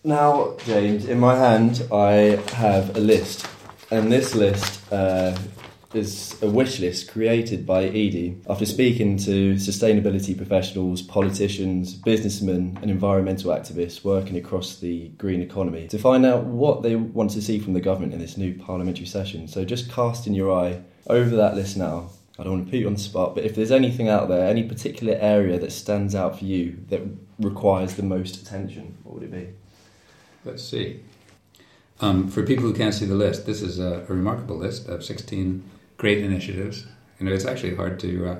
now, 0.03 0.57
James, 0.65 1.05
in 1.05 1.19
my 1.19 1.35
hand, 1.35 1.83
I 1.91 2.39
have 2.53 2.95
a 2.95 2.99
list 2.99 3.47
and 3.91 4.11
this 4.11 4.33
list 4.35 4.91
uh, 4.91 5.37
is 5.93 6.41
a 6.41 6.49
wish 6.49 6.79
list 6.79 7.09
created 7.11 7.65
by 7.65 7.83
Edie 7.83 8.41
after 8.49 8.65
speaking 8.65 9.17
to 9.19 9.55
sustainability 9.55 10.35
professionals, 10.35 11.01
politicians, 11.01 11.93
businessmen, 11.93 12.77
and 12.81 12.91
environmental 12.91 13.51
activists 13.51 14.03
working 14.03 14.37
across 14.37 14.77
the 14.79 15.09
green 15.09 15.41
economy 15.41 15.87
to 15.87 15.97
find 15.97 16.25
out 16.25 16.45
what 16.45 16.81
they 16.81 16.95
want 16.95 17.31
to 17.31 17.41
see 17.41 17.59
from 17.59 17.73
the 17.73 17.79
government 17.79 18.13
in 18.13 18.19
this 18.19 18.37
new 18.37 18.53
parliamentary 18.55 19.05
session. 19.05 19.47
So 19.47 19.63
just 19.63 19.91
casting 19.91 20.33
your 20.33 20.51
eye 20.53 20.81
over 21.07 21.35
that 21.35 21.55
list 21.55 21.77
now. 21.77 22.09
I 22.37 22.43
don't 22.43 22.53
want 22.53 22.65
to 22.65 22.71
put 22.71 22.79
you 22.79 22.87
on 22.87 22.93
the 22.93 22.99
spot, 22.99 23.33
but 23.33 23.45
if 23.45 23.55
there's 23.55 23.71
anything 23.71 24.09
out 24.09 24.27
there, 24.27 24.45
any 24.45 24.63
particular 24.63 25.13
area 25.13 25.57
that 25.57 25.71
stands 25.71 26.13
out 26.13 26.37
for 26.37 26.45
you 26.45 26.77
that 26.89 27.01
requires 27.39 27.95
the 27.95 28.03
most 28.03 28.41
attention, 28.41 28.97
what 29.03 29.15
would 29.15 29.23
it 29.23 29.31
be? 29.31 29.49
Let's 30.43 30.63
see. 30.63 31.01
Um, 32.01 32.27
for 32.27 32.43
people 32.43 32.65
who 32.65 32.73
can't 32.73 32.93
see 32.93 33.05
the 33.05 33.15
list, 33.15 33.45
this 33.45 33.61
is 33.61 33.79
a, 33.79 34.05
a, 34.09 34.13
remarkable 34.13 34.57
list 34.57 34.89
of 34.89 35.03
16 35.03 35.63
great 35.95 36.17
initiatives. 36.17 36.85
You 37.19 37.25
know, 37.25 37.33
it's 37.33 37.45
actually 37.45 37.75
hard 37.75 37.99
to 38.01 38.27
uh, 38.27 38.37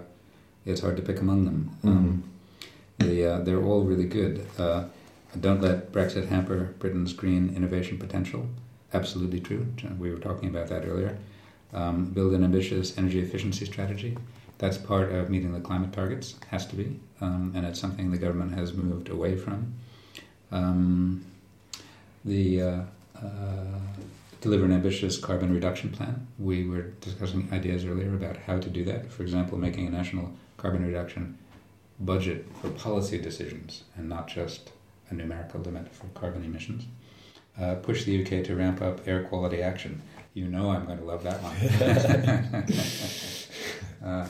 it's 0.65 0.81
hard 0.81 0.97
to 0.97 1.01
pick 1.01 1.21
among 1.21 1.45
them. 1.45 1.77
Mm-hmm. 1.77 1.88
Um, 1.88 2.23
they 2.97 3.25
uh, 3.25 3.39
they're 3.39 3.63
all 3.63 3.84
really 3.84 4.05
good. 4.05 4.45
Uh, 4.60 4.86
don't 5.39 5.62
let 5.62 5.93
Brexit 5.93 6.27
hamper 6.27 6.75
Britain's 6.79 7.13
green 7.13 7.55
innovation 7.55 7.97
potential. 7.97 8.47
Absolutely 8.93 9.39
true. 9.39 9.67
We 9.97 10.12
were 10.12 10.19
talking 10.19 10.49
about 10.49 10.67
that 10.67 10.86
earlier. 10.86 11.17
Um, 11.75 12.05
build 12.05 12.33
an 12.33 12.43
ambitious 12.43 12.97
energy 12.97 13.19
efficiency 13.19 13.65
strategy. 13.65 14.17
That's 14.57 14.77
part 14.77 15.11
of 15.11 15.29
meeting 15.29 15.53
the 15.53 15.59
climate 15.59 15.91
targets. 15.91 16.35
Has 16.47 16.65
to 16.67 16.75
be, 16.75 16.97
um, 17.19 17.51
and 17.53 17.65
it's 17.65 17.79
something 17.79 18.11
the 18.11 18.17
government 18.17 18.53
has 18.53 18.73
moved 18.73 19.09
away 19.09 19.35
from. 19.35 19.73
Um, 20.51 21.25
the 22.23 22.61
uh, 22.61 22.81
uh, 23.21 23.79
deliver 24.39 24.63
an 24.63 24.71
ambitious 24.71 25.17
carbon 25.17 25.53
reduction 25.53 25.89
plan. 25.91 26.27
We 26.39 26.65
were 26.65 26.83
discussing 27.01 27.49
ideas 27.51 27.83
earlier 27.83 28.13
about 28.13 28.38
how 28.38 28.59
to 28.59 28.69
do 28.69 28.85
that. 28.85 29.11
For 29.11 29.23
example, 29.23 29.57
making 29.57 29.88
a 29.88 29.89
national 29.89 30.31
carbon 30.57 30.85
reduction 30.85 31.38
budget 31.99 32.45
for 32.61 32.69
policy 32.69 33.17
decisions 33.17 33.83
and 33.97 34.07
not 34.07 34.27
just 34.27 34.71
a 35.09 35.13
numerical 35.13 35.59
limit 35.61 35.93
for 35.93 36.07
carbon 36.19 36.43
emissions. 36.45 36.85
Uh, 37.59 37.75
push 37.75 38.03
the 38.03 38.21
UK 38.21 38.43
to 38.45 38.55
ramp 38.55 38.81
up 38.81 39.07
air 39.07 39.23
quality 39.23 39.61
action. 39.61 40.01
You 40.36 40.48
know 40.50 40.69
I'm 40.69 40.86
going 40.86 40.98
to 40.98 41.06
love 41.06 41.24
that 41.24 41.41
one. 41.41 41.56
uh, 44.06 44.28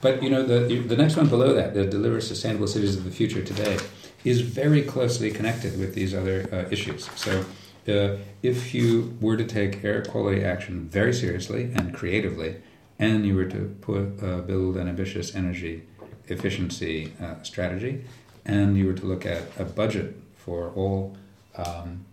but 0.00 0.22
you 0.22 0.30
know 0.30 0.44
the 0.44 0.78
the 0.78 0.96
next 0.96 1.16
one 1.16 1.28
below 1.28 1.52
that, 1.52 1.74
the 1.74 1.84
deliver 1.84 2.20
sustainable 2.20 2.68
cities 2.68 2.96
of 2.96 3.02
the 3.02 3.10
future 3.10 3.42
today, 3.42 3.76
is 4.24 4.40
very 4.40 4.82
closely 4.82 5.32
connected 5.32 5.76
with 5.76 5.96
these 5.96 6.14
other 6.14 6.48
uh, 6.52 6.70
issues. 6.70 7.10
So 7.16 7.44
uh, 7.88 8.18
if 8.40 8.72
you 8.72 9.16
were 9.20 9.36
to 9.36 9.44
take 9.44 9.82
air 9.82 10.04
quality 10.04 10.44
action 10.44 10.88
very 10.88 11.12
seriously 11.12 11.72
and 11.74 11.92
creatively, 11.92 12.62
and 13.00 13.26
you 13.26 13.34
were 13.34 13.46
to 13.46 13.76
put, 13.80 14.22
uh, 14.22 14.42
build 14.42 14.76
an 14.76 14.88
ambitious 14.88 15.34
energy 15.34 15.82
efficiency 16.28 17.14
uh, 17.20 17.42
strategy, 17.42 18.04
and 18.44 18.76
you 18.78 18.86
were 18.86 18.92
to 18.92 19.06
look 19.06 19.26
at 19.26 19.42
a 19.58 19.64
budget 19.64 20.14
for 20.36 20.70
all 20.76 21.16
um, 21.56 22.04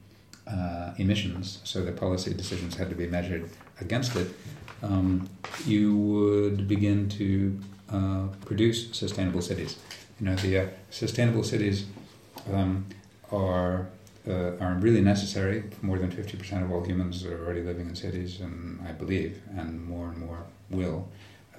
uh, 0.48 0.94
emissions, 0.98 1.60
so 1.64 1.84
the 1.84 1.92
policy 1.92 2.34
decisions 2.34 2.76
had 2.76 2.90
to 2.90 2.96
be 2.96 3.08
measured 3.08 3.50
against 3.82 4.16
it, 4.16 4.28
um, 4.84 5.30
you 5.66 5.98
would 5.98 6.68
begin 6.68 7.10
to 7.10 7.60
uh, 7.92 8.28
produce 8.46 8.92
sustainable 8.92 9.42
cities. 9.42 9.78
You 10.20 10.28
know, 10.28 10.36
the 10.36 10.60
uh, 10.60 10.68
sustainable 10.90 11.44
cities 11.44 11.86
um, 12.52 12.86
are 13.32 13.88
uh, 14.28 14.58
are 14.60 14.76
really 14.80 15.02
necessary. 15.02 15.64
More 15.82 16.00
than 16.00 16.12
fifty 16.12 16.38
percent 16.38 16.64
of 16.64 16.72
all 16.72 16.84
humans 16.84 17.26
are 17.26 17.46
already 17.46 17.62
living 17.62 17.88
in 17.88 17.96
cities, 17.96 18.40
and 18.40 18.80
I 18.88 18.92
believe, 18.92 19.42
and 19.58 19.86
more 19.86 20.10
and 20.10 20.18
more 20.18 20.46
will. 20.70 21.08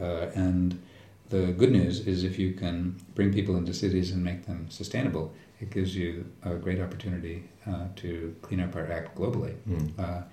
Uh, 0.01 0.31
and 0.35 0.81
the 1.29 1.53
good 1.53 1.73
news 1.73 2.07
is 2.07 2.25
if 2.25 2.39
you 2.39 2.53
can 2.53 3.01
bring 3.15 3.33
people 3.33 3.57
into 3.57 3.75
cities 3.75 4.11
and 4.11 4.23
make 4.23 4.47
them 4.47 4.67
sustainable, 4.71 5.33
it 5.61 5.71
gives 5.71 5.97
you 5.97 6.27
a 6.45 6.55
great 6.55 6.81
opportunity 6.81 7.49
uh, 7.67 7.87
to 7.97 8.35
clean 8.43 8.61
up 8.61 8.77
our 8.77 8.91
act 8.91 9.17
globally. 9.17 9.55
Mm. 9.69 10.25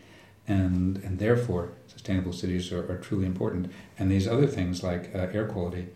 and, 0.46 0.98
and 0.98 1.20
therefore, 1.20 1.72
sustainable 1.88 2.34
cities 2.34 2.72
are, 2.74 2.92
are, 2.92 2.98
truly 2.98 3.26
important. 3.26 3.72
And 3.98 4.12
these 4.12 4.28
other 4.28 4.48
things 4.48 4.84
like 4.84 5.10
uh, 5.16 5.28
air 5.32 5.48
quality 5.48 5.88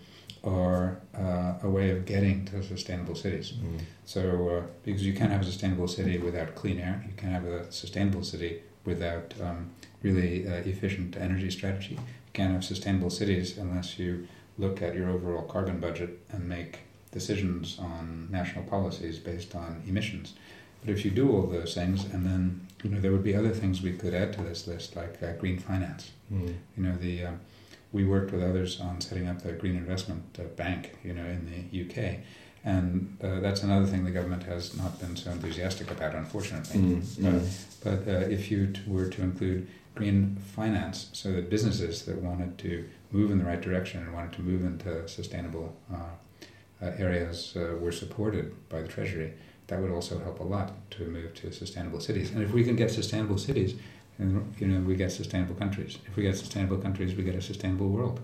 are 0.44 1.02
uh, 1.18 1.56
a 1.62 1.70
way 1.70 1.90
of 1.90 2.06
getting 2.06 2.46
to 2.46 2.64
sustainable 2.64 3.16
cities. 3.16 3.54
Mm. 3.54 3.82
So, 4.06 4.50
uh, 4.50 4.62
because 4.84 5.06
you 5.06 5.14
can't 5.14 5.32
have 5.32 5.42
a 5.42 5.46
sustainable 5.46 5.88
city 5.88 6.18
without 6.18 6.56
clean 6.56 6.80
air, 6.80 7.04
you 7.06 7.14
can't 7.18 7.34
have 7.34 7.46
a 7.46 7.70
sustainable 7.72 8.24
city 8.24 8.62
without 8.86 9.34
um, 9.42 9.72
really 10.02 10.48
uh, 10.48 10.54
efficient 10.74 11.18
energy 11.18 11.52
strategy. 11.52 11.96
You 11.96 12.34
can't 12.34 12.54
have 12.54 12.64
sustainable 12.64 13.10
cities 13.10 13.58
unless 13.58 14.00
you 14.00 14.28
look 14.58 14.82
at 14.82 14.96
your 14.96 15.10
overall 15.10 15.44
carbon 15.44 15.80
budget 15.80 16.20
and 16.32 16.48
make 16.48 16.80
decisions 17.20 17.78
on 17.80 18.28
national 18.30 18.64
policies 18.66 19.18
based 19.18 19.56
on 19.56 19.82
emissions. 19.88 20.28
But 20.82 20.90
if 20.96 21.04
you 21.04 21.12
do 21.12 21.26
all 21.34 21.48
those 21.48 21.74
things, 21.74 22.06
and 22.14 22.22
then 22.30 22.42
you 22.84 22.90
know 22.92 23.00
there 23.02 23.12
would 23.12 23.28
be 23.32 23.36
other 23.36 23.56
things 23.62 23.82
we 23.82 23.94
could 24.02 24.14
add 24.14 24.34
to 24.34 24.42
this 24.44 24.68
list, 24.68 24.96
like 24.96 25.16
uh, 25.24 25.32
green 25.42 25.58
finance. 25.70 26.12
Mm. 26.32 26.54
You 26.76 26.84
know, 26.84 26.96
the 27.08 27.14
uh, 27.26 27.32
we 27.92 28.04
worked 28.06 28.32
with 28.34 28.44
others 28.44 28.80
on 28.80 29.02
setting 29.02 29.28
up 29.28 29.42
the 29.42 29.54
green 29.62 29.76
investment 29.76 30.24
uh, 30.40 30.44
bank. 30.62 30.82
You 31.08 31.14
know, 31.18 31.26
in 31.38 31.42
the 31.54 31.62
UK, 31.84 31.98
and 32.64 33.18
uh, 33.24 33.40
that's 33.40 33.64
another 33.64 33.88
thing 33.88 34.06
the 34.06 34.18
government 34.20 34.44
has 34.44 34.78
not 34.78 35.00
been 35.00 35.16
so 35.16 35.32
enthusiastic 35.32 35.90
about, 35.90 36.14
unfortunately. 36.14 36.80
Mm. 36.80 37.02
Mm. 37.02 37.42
but 37.84 38.00
uh, 38.14 38.38
if 38.38 38.52
you 38.52 38.68
t- 38.68 38.82
were 38.88 39.10
to 39.16 39.22
include 39.24 39.68
green 39.96 40.38
finance, 40.56 41.10
so 41.14 41.32
that 41.32 41.50
businesses 41.50 42.06
that 42.06 42.18
wanted 42.30 42.52
to 42.60 42.74
move 43.12 43.32
in 43.32 43.40
the 43.40 43.46
right 43.46 43.62
direction 43.62 44.04
and 44.04 44.14
wanted 44.14 44.34
to 44.34 44.42
move 44.42 44.64
into 44.64 45.08
sustainable 45.08 45.76
uh, 45.92 45.96
uh, 45.96 46.27
areas 46.82 47.56
uh, 47.56 47.76
were 47.80 47.92
supported 47.92 48.54
by 48.70 48.82
the 48.82 48.88
Treasury, 48.88 49.34
that 49.68 49.82
would 49.82 49.92
also 49.92 50.20
help 50.20 50.40
a 50.40 50.44
lot 50.44 50.74
to 50.92 51.04
move 51.04 51.34
to 51.36 51.52
sustainable 51.52 52.00
cities. 52.00 52.32
And 52.32 52.42
if 52.42 52.52
we 52.52 52.64
can 52.64 52.76
get 52.76 52.92
sustainable 52.92 53.38
cities, 53.38 53.76
and 54.20 54.54
you 54.58 54.68
know, 54.68 54.80
we 54.80 54.96
get 54.96 55.12
sustainable 55.12 55.56
countries. 55.56 55.98
If 56.08 56.16
we 56.16 56.24
get 56.24 56.38
sustainable 56.38 56.78
countries, 56.78 57.16
we 57.16 57.24
get 57.24 57.36
a 57.36 57.42
sustainable 57.42 57.90
world. 57.90 58.20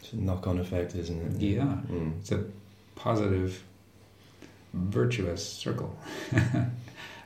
It's 0.00 0.12
a 0.12 0.16
knock-on 0.16 0.58
effect, 0.58 0.94
isn't 0.94 1.20
it? 1.20 1.40
Yeah, 1.40 1.78
mm. 1.90 2.18
it's 2.20 2.32
a 2.32 2.44
positive, 2.94 3.62
virtuous 4.72 5.46
circle, 5.46 5.98
uh, 6.32 6.68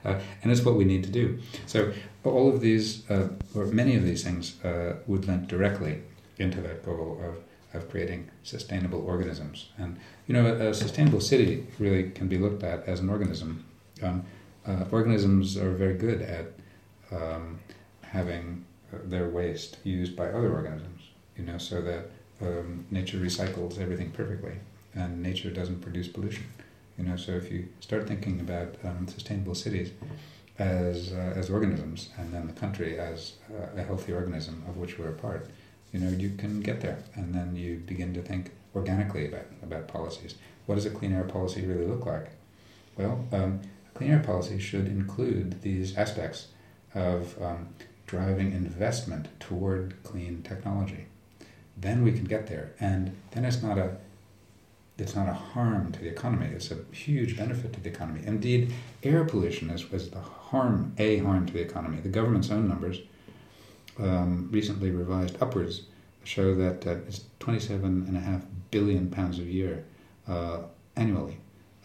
and 0.04 0.50
it's 0.50 0.62
what 0.62 0.76
we 0.76 0.84
need 0.84 1.04
to 1.04 1.10
do. 1.10 1.38
So 1.66 1.92
all 2.24 2.48
of 2.48 2.60
these, 2.60 3.08
uh, 3.10 3.28
or 3.54 3.66
many 3.66 3.96
of 3.96 4.02
these 4.02 4.24
things, 4.24 4.62
uh, 4.64 4.96
would 5.06 5.26
link 5.26 5.46
directly 5.46 6.02
into 6.38 6.60
that 6.62 6.84
goal 6.84 7.20
of 7.22 7.36
of 7.72 7.88
creating 7.90 8.28
sustainable 8.42 9.04
organisms. 9.06 9.70
And 9.78 9.98
you 10.26 10.34
know, 10.34 10.46
a, 10.46 10.70
a 10.70 10.74
sustainable 10.74 11.20
city 11.20 11.66
really 11.78 12.10
can 12.10 12.28
be 12.28 12.38
looked 12.38 12.62
at 12.62 12.84
as 12.86 13.00
an 13.00 13.08
organism. 13.08 13.64
Um, 14.02 14.24
uh, 14.66 14.84
organisms 14.90 15.56
are 15.56 15.70
very 15.70 15.94
good 15.94 16.22
at 16.22 16.52
um, 17.12 17.58
having 18.02 18.64
uh, 18.92 18.98
their 19.04 19.28
waste 19.28 19.78
used 19.84 20.16
by 20.16 20.26
other 20.28 20.52
organisms. 20.52 21.02
You 21.36 21.44
know, 21.44 21.58
so 21.58 21.80
that 21.82 22.10
um, 22.42 22.86
nature 22.90 23.18
recycles 23.18 23.80
everything 23.80 24.10
perfectly, 24.10 24.54
and 24.94 25.22
nature 25.22 25.50
doesn't 25.50 25.80
produce 25.80 26.08
pollution. 26.08 26.44
You 26.98 27.04
know, 27.04 27.16
so 27.16 27.32
if 27.32 27.50
you 27.50 27.68
start 27.80 28.06
thinking 28.06 28.40
about 28.40 28.76
um, 28.84 29.08
sustainable 29.08 29.54
cities 29.54 29.90
as 30.58 31.12
uh, 31.12 31.32
as 31.34 31.48
organisms, 31.48 32.10
and 32.18 32.32
then 32.32 32.46
the 32.46 32.52
country 32.52 32.98
as 32.98 33.34
uh, 33.50 33.80
a 33.80 33.82
healthy 33.82 34.12
organism 34.12 34.62
of 34.68 34.76
which 34.76 34.98
we're 34.98 35.08
a 35.08 35.12
part, 35.12 35.48
you 35.92 36.00
know, 36.00 36.10
you 36.10 36.30
can 36.30 36.60
get 36.60 36.80
there, 36.80 36.98
and 37.14 37.34
then 37.34 37.56
you 37.56 37.82
begin 37.86 38.14
to 38.14 38.22
think 38.22 38.52
organically 38.74 39.26
about 39.26 39.46
about 39.62 39.88
policies. 39.88 40.34
What 40.66 40.76
does 40.76 40.86
a 40.86 40.90
clean 40.90 41.12
air 41.12 41.24
policy 41.24 41.66
really 41.66 41.86
look 41.86 42.06
like? 42.06 42.30
Well, 42.96 43.24
um, 43.32 43.60
a 43.88 43.98
clean 43.98 44.10
air 44.10 44.20
policy 44.20 44.58
should 44.58 44.86
include 44.86 45.62
these 45.62 45.96
aspects 45.96 46.48
of 46.94 47.40
um, 47.42 47.68
driving 48.06 48.52
investment 48.52 49.28
toward 49.40 49.94
clean 50.02 50.42
technology. 50.42 51.06
Then 51.76 52.02
we 52.04 52.12
can 52.12 52.24
get 52.24 52.46
there, 52.46 52.72
and 52.78 53.16
then 53.32 53.44
it's 53.44 53.62
not 53.62 53.78
a 53.78 53.96
it's 55.00 55.16
not 55.16 55.28
a 55.28 55.32
harm 55.32 55.92
to 55.92 56.00
the 56.00 56.08
economy. 56.08 56.46
It's 56.46 56.70
a 56.70 56.78
huge 56.92 57.36
benefit 57.36 57.72
to 57.72 57.80
the 57.80 57.88
economy. 57.88 58.20
Indeed, 58.26 58.72
air 59.02 59.24
pollution 59.24 59.70
is, 59.70 59.84
is 59.92 60.10
the 60.10 60.20
harm, 60.20 60.92
a 60.98 61.18
harm 61.18 61.46
to 61.46 61.52
the 61.52 61.60
economy. 61.60 62.00
The 62.00 62.10
government's 62.10 62.50
own 62.50 62.68
numbers 62.68 62.98
um, 64.00 64.48
recently 64.50 64.90
revised 64.90 65.40
upwards 65.42 65.82
show 66.24 66.54
that 66.54 66.86
uh, 66.86 66.96
it's 67.08 67.24
27.5 67.40 68.42
billion 68.70 69.10
pounds 69.10 69.38
a 69.38 69.42
year 69.42 69.84
uh, 70.28 70.58
annually, 70.96 71.38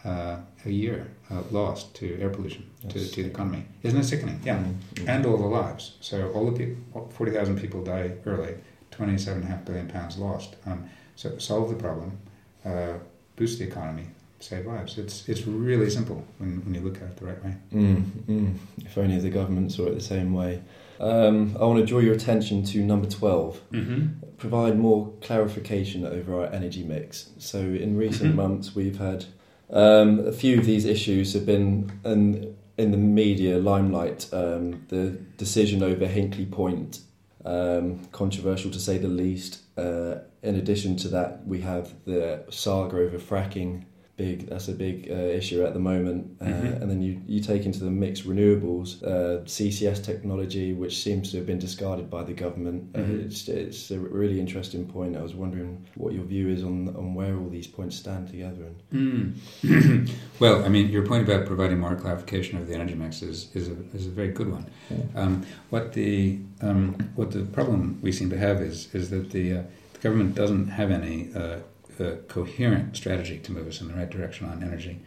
uh, 0.04 0.38
a 0.64 0.70
year 0.70 1.08
uh, 1.30 1.42
lost 1.50 1.94
to 1.94 2.18
air 2.20 2.30
pollution 2.30 2.68
to, 2.88 3.10
to, 3.10 3.22
the 3.22 3.28
economy. 3.28 3.64
Isn't 3.82 3.98
it 3.98 4.04
sickening? 4.04 4.40
Yeah, 4.44 4.58
mm-hmm. 4.58 5.08
and 5.08 5.26
all 5.26 5.38
the 5.38 5.46
lives. 5.46 5.96
So 6.00 6.30
all 6.32 6.50
the 6.50 6.56
people, 6.56 7.10
40,000 7.14 7.58
people 7.58 7.82
die 7.82 8.12
early, 8.26 8.54
27.5 8.92 9.64
billion 9.64 9.88
pounds 9.88 10.18
lost. 10.18 10.56
Um, 10.66 10.88
so 11.16 11.38
solve 11.38 11.70
the 11.70 11.76
problem, 11.76 12.18
uh, 12.64 12.94
boost 13.36 13.58
the 13.58 13.64
economy, 13.64 14.06
save 14.38 14.66
lives. 14.66 14.98
It's 14.98 15.28
it's 15.28 15.46
really 15.46 15.88
simple 15.90 16.24
when, 16.38 16.62
when 16.64 16.74
you 16.74 16.80
look 16.82 16.96
at 16.96 17.02
it 17.02 17.16
the 17.16 17.24
right 17.24 17.44
way. 17.44 17.54
Mm, 17.72 18.02
mm. 18.28 18.54
If 18.78 18.98
only 18.98 19.18
the 19.18 19.30
government 19.30 19.72
saw 19.72 19.86
it 19.86 19.94
the 19.94 20.00
same 20.00 20.34
way. 20.34 20.62
Um, 21.00 21.56
I 21.60 21.64
want 21.64 21.80
to 21.80 21.86
draw 21.86 21.98
your 21.98 22.14
attention 22.14 22.64
to 22.64 22.78
number 22.80 23.08
12. 23.08 23.60
Mm-hmm. 23.72 24.06
Provide 24.38 24.78
more 24.78 25.12
clarification 25.20 26.06
over 26.06 26.40
our 26.40 26.46
energy 26.52 26.84
mix. 26.84 27.30
So, 27.38 27.58
in 27.58 27.96
recent 27.96 28.30
mm-hmm. 28.30 28.36
months, 28.36 28.74
we've 28.74 28.98
had 28.98 29.26
um, 29.70 30.26
a 30.26 30.32
few 30.32 30.58
of 30.58 30.66
these 30.66 30.84
issues 30.84 31.32
have 31.34 31.46
been 31.46 32.00
in, 32.04 32.56
in 32.76 32.90
the 32.90 32.98
media 32.98 33.58
limelight. 33.58 34.28
Um, 34.32 34.84
the 34.88 35.10
decision 35.36 35.82
over 35.82 36.06
Hinkley 36.06 36.50
Point, 36.50 37.00
um, 37.44 38.04
controversial 38.12 38.70
to 38.70 38.78
say 38.78 38.98
the 38.98 39.08
least. 39.08 39.60
Uh, 39.76 40.16
in 40.42 40.54
addition 40.54 40.96
to 40.96 41.08
that, 41.08 41.46
we 41.46 41.60
have 41.62 41.92
the 42.04 42.44
saga 42.50 42.98
over 42.98 43.18
fracking 43.18 43.84
big 44.16 44.48
that's 44.48 44.68
a 44.68 44.72
big 44.72 45.10
uh, 45.10 45.14
issue 45.14 45.64
at 45.64 45.74
the 45.74 45.78
moment 45.78 46.36
uh, 46.40 46.44
mm-hmm. 46.46 46.82
and 46.82 46.90
then 46.90 47.02
you, 47.02 47.20
you 47.26 47.40
take 47.40 47.66
into 47.66 47.80
the 47.80 47.90
mix 47.90 48.22
renewables 48.22 49.02
uh, 49.02 49.44
CCS 49.44 50.02
technology 50.02 50.72
which 50.72 51.02
seems 51.02 51.30
to 51.30 51.36
have 51.36 51.46
been 51.46 51.58
discarded 51.58 52.08
by 52.08 52.22
the 52.22 52.32
government 52.32 52.88
uh, 52.94 53.00
mm-hmm. 53.00 53.26
it's, 53.26 53.46
it's 53.48 53.90
a 53.90 53.98
really 53.98 54.40
interesting 54.40 54.86
point 54.86 55.16
I 55.16 55.22
was 55.22 55.34
wondering 55.34 55.86
what 55.96 56.14
your 56.14 56.24
view 56.24 56.48
is 56.48 56.64
on 56.64 56.88
on 56.96 57.14
where 57.14 57.36
all 57.36 57.50
these 57.50 57.66
points 57.66 57.96
stand 57.96 58.28
together 58.28 58.68
and 58.90 59.34
mm. 59.62 60.10
well 60.40 60.64
I 60.64 60.68
mean 60.68 60.88
your 60.88 61.06
point 61.06 61.28
about 61.28 61.44
providing 61.46 61.78
more 61.78 61.94
clarification 61.94 62.58
of 62.58 62.66
the 62.66 62.74
energy 62.74 62.94
mix 62.94 63.20
is, 63.20 63.54
is, 63.54 63.68
a, 63.68 63.76
is 63.94 64.06
a 64.06 64.10
very 64.10 64.32
good 64.32 64.50
one 64.50 64.70
um, 65.14 65.44
what 65.68 65.92
the 65.92 66.38
um, 66.62 66.94
what 67.16 67.32
the 67.32 67.42
problem 67.44 67.98
we 68.00 68.12
seem 68.12 68.30
to 68.30 68.38
have 68.38 68.62
is 68.62 68.94
is 68.94 69.10
that 69.10 69.30
the, 69.30 69.58
uh, 69.58 69.62
the 69.92 69.98
government 69.98 70.34
doesn't 70.34 70.68
have 70.68 70.90
any 70.90 71.30
uh, 71.34 71.58
a 72.00 72.16
coherent 72.28 72.96
strategy 72.96 73.38
to 73.38 73.52
move 73.52 73.66
us 73.66 73.80
in 73.80 73.88
the 73.88 73.94
right 73.94 74.10
direction 74.10 74.48
on 74.48 74.62
energy. 74.62 75.00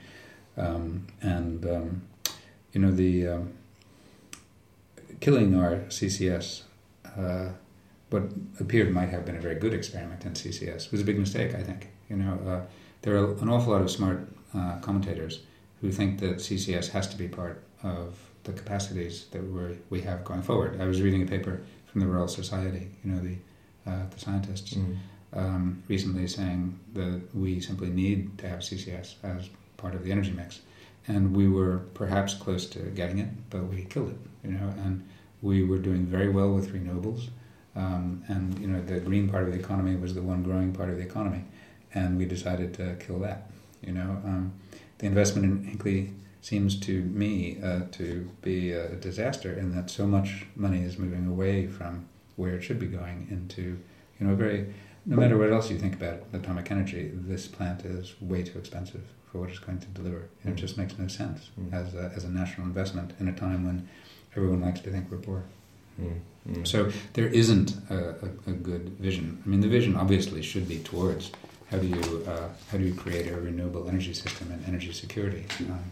Um, 0.57 1.07
and, 1.21 1.65
um, 1.65 2.01
you 2.73 2.81
know, 2.81 2.91
the 2.91 3.27
um, 3.27 3.53
killing 5.19 5.55
our 5.55 5.77
CCS, 5.87 6.63
uh, 7.17 7.49
what 8.09 8.23
appeared 8.59 8.93
might 8.93 9.09
have 9.09 9.25
been 9.25 9.35
a 9.35 9.41
very 9.41 9.55
good 9.55 9.73
experiment 9.73 10.25
in 10.25 10.33
CCS, 10.33 10.91
was 10.91 11.01
a 11.01 11.03
big 11.03 11.19
mistake, 11.19 11.55
I 11.55 11.63
think. 11.63 11.89
You 12.09 12.17
know, 12.17 12.39
uh, 12.47 12.61
there 13.01 13.15
are 13.15 13.33
an 13.33 13.49
awful 13.49 13.73
lot 13.73 13.81
of 13.81 13.91
smart 13.91 14.27
uh, 14.53 14.79
commentators 14.79 15.41
who 15.81 15.91
think 15.91 16.19
that 16.19 16.37
CCS 16.37 16.89
has 16.89 17.07
to 17.07 17.17
be 17.17 17.27
part 17.27 17.63
of 17.83 18.17
the 18.43 18.53
capacities 18.53 19.25
that 19.31 19.41
we 19.43 19.77
we 19.89 20.01
have 20.01 20.25
going 20.25 20.41
forward. 20.41 20.81
I 20.81 20.85
was 20.85 21.01
reading 21.01 21.21
a 21.21 21.25
paper 21.25 21.61
from 21.85 22.01
the 22.01 22.07
Royal 22.07 22.27
Society, 22.27 22.89
you 23.03 23.11
know, 23.11 23.21
the, 23.21 23.35
uh, 23.89 24.05
the 24.09 24.19
scientists. 24.19 24.73
Mm 24.73 24.97
um, 25.33 25.83
recently 25.87 26.27
saying 26.27 26.79
that 26.93 27.21
we 27.33 27.59
simply 27.59 27.89
need 27.89 28.37
to 28.39 28.47
have 28.47 28.59
CCS 28.59 29.15
as 29.23 29.49
part 29.77 29.95
of 29.95 30.03
the 30.03 30.11
energy 30.11 30.31
mix. 30.31 30.61
And 31.07 31.35
we 31.35 31.47
were 31.47 31.79
perhaps 31.93 32.33
close 32.33 32.65
to 32.67 32.79
getting 32.79 33.19
it, 33.19 33.29
but 33.49 33.63
we 33.67 33.83
killed 33.85 34.09
it, 34.09 34.17
you 34.43 34.51
know, 34.51 34.73
and 34.83 35.07
we 35.41 35.63
were 35.63 35.77
doing 35.77 36.05
very 36.05 36.29
well 36.29 36.53
with 36.53 36.73
renewables. 36.73 37.29
Um, 37.75 38.23
and, 38.27 38.59
you 38.59 38.67
know, 38.67 38.81
the 38.81 38.99
green 38.99 39.29
part 39.29 39.45
of 39.45 39.53
the 39.53 39.59
economy 39.59 39.95
was 39.95 40.13
the 40.13 40.21
one 40.21 40.43
growing 40.43 40.73
part 40.73 40.89
of 40.89 40.97
the 40.97 41.03
economy. 41.03 41.45
And 41.93 42.17
we 42.17 42.25
decided 42.25 42.73
to 42.75 42.95
kill 42.99 43.19
that, 43.19 43.49
you 43.81 43.93
know. 43.93 44.21
Um, 44.23 44.53
the 44.99 45.07
investment 45.07 45.45
in 45.45 45.77
Hinkley 45.77 46.13
seems 46.41 46.79
to 46.81 47.01
me 47.01 47.57
uh, 47.63 47.81
to 47.93 48.29
be 48.41 48.71
a 48.71 48.95
disaster 48.95 49.53
in 49.53 49.75
that 49.75 49.89
so 49.89 50.05
much 50.05 50.45
money 50.55 50.83
is 50.83 50.97
moving 50.97 51.27
away 51.27 51.67
from 51.67 52.07
where 52.35 52.55
it 52.55 52.61
should 52.61 52.79
be 52.79 52.87
going 52.87 53.27
into, 53.29 53.79
you 54.19 54.27
know, 54.27 54.33
a 54.33 54.35
very, 54.35 54.73
no 55.05 55.15
matter 55.15 55.37
what 55.37 55.51
else 55.51 55.69
you 55.69 55.77
think 55.77 55.93
about 55.95 56.23
atomic 56.33 56.69
energy, 56.71 57.11
this 57.13 57.47
plant 57.47 57.85
is 57.85 58.13
way 58.21 58.43
too 58.43 58.59
expensive 58.59 59.01
for 59.31 59.39
what 59.39 59.49
it's 59.49 59.59
going 59.59 59.79
to 59.79 59.87
deliver. 59.87 60.29
And 60.43 60.53
it 60.53 60.61
just 60.61 60.77
makes 60.77 60.97
no 60.97 61.07
sense 61.07 61.49
Mm. 61.59 61.73
as, 61.73 61.93
a, 61.95 62.11
as 62.15 62.23
a 62.23 62.29
national 62.29 62.67
investment 62.67 63.13
in 63.19 63.27
a 63.27 63.33
time 63.33 63.65
when 63.65 63.87
everyone 64.35 64.61
likes 64.61 64.79
to 64.81 64.91
think 64.91 65.09
we're 65.11 65.17
poor. 65.17 65.43
So 66.63 66.91
there 67.13 67.27
isn't 67.27 67.75
a, 67.91 67.95
a, 68.25 68.51
a 68.51 68.53
good 68.53 68.89
vision. 68.99 69.41
I 69.45 69.49
mean, 69.49 69.59
the 69.61 69.67
vision 69.67 69.95
obviously 69.95 70.41
should 70.41 70.67
be 70.67 70.79
towards 70.79 71.31
how 71.69 71.77
do 71.77 71.87
you 71.87 72.23
uh, 72.27 72.47
how 72.71 72.77
do 72.79 72.83
you 72.85 72.95
create 72.95 73.27
a 73.27 73.35
renewable 73.39 73.87
energy 73.87 74.13
system 74.13 74.49
and 74.51 74.65
energy 74.65 74.91
security, 74.93 75.45
um, 75.69 75.83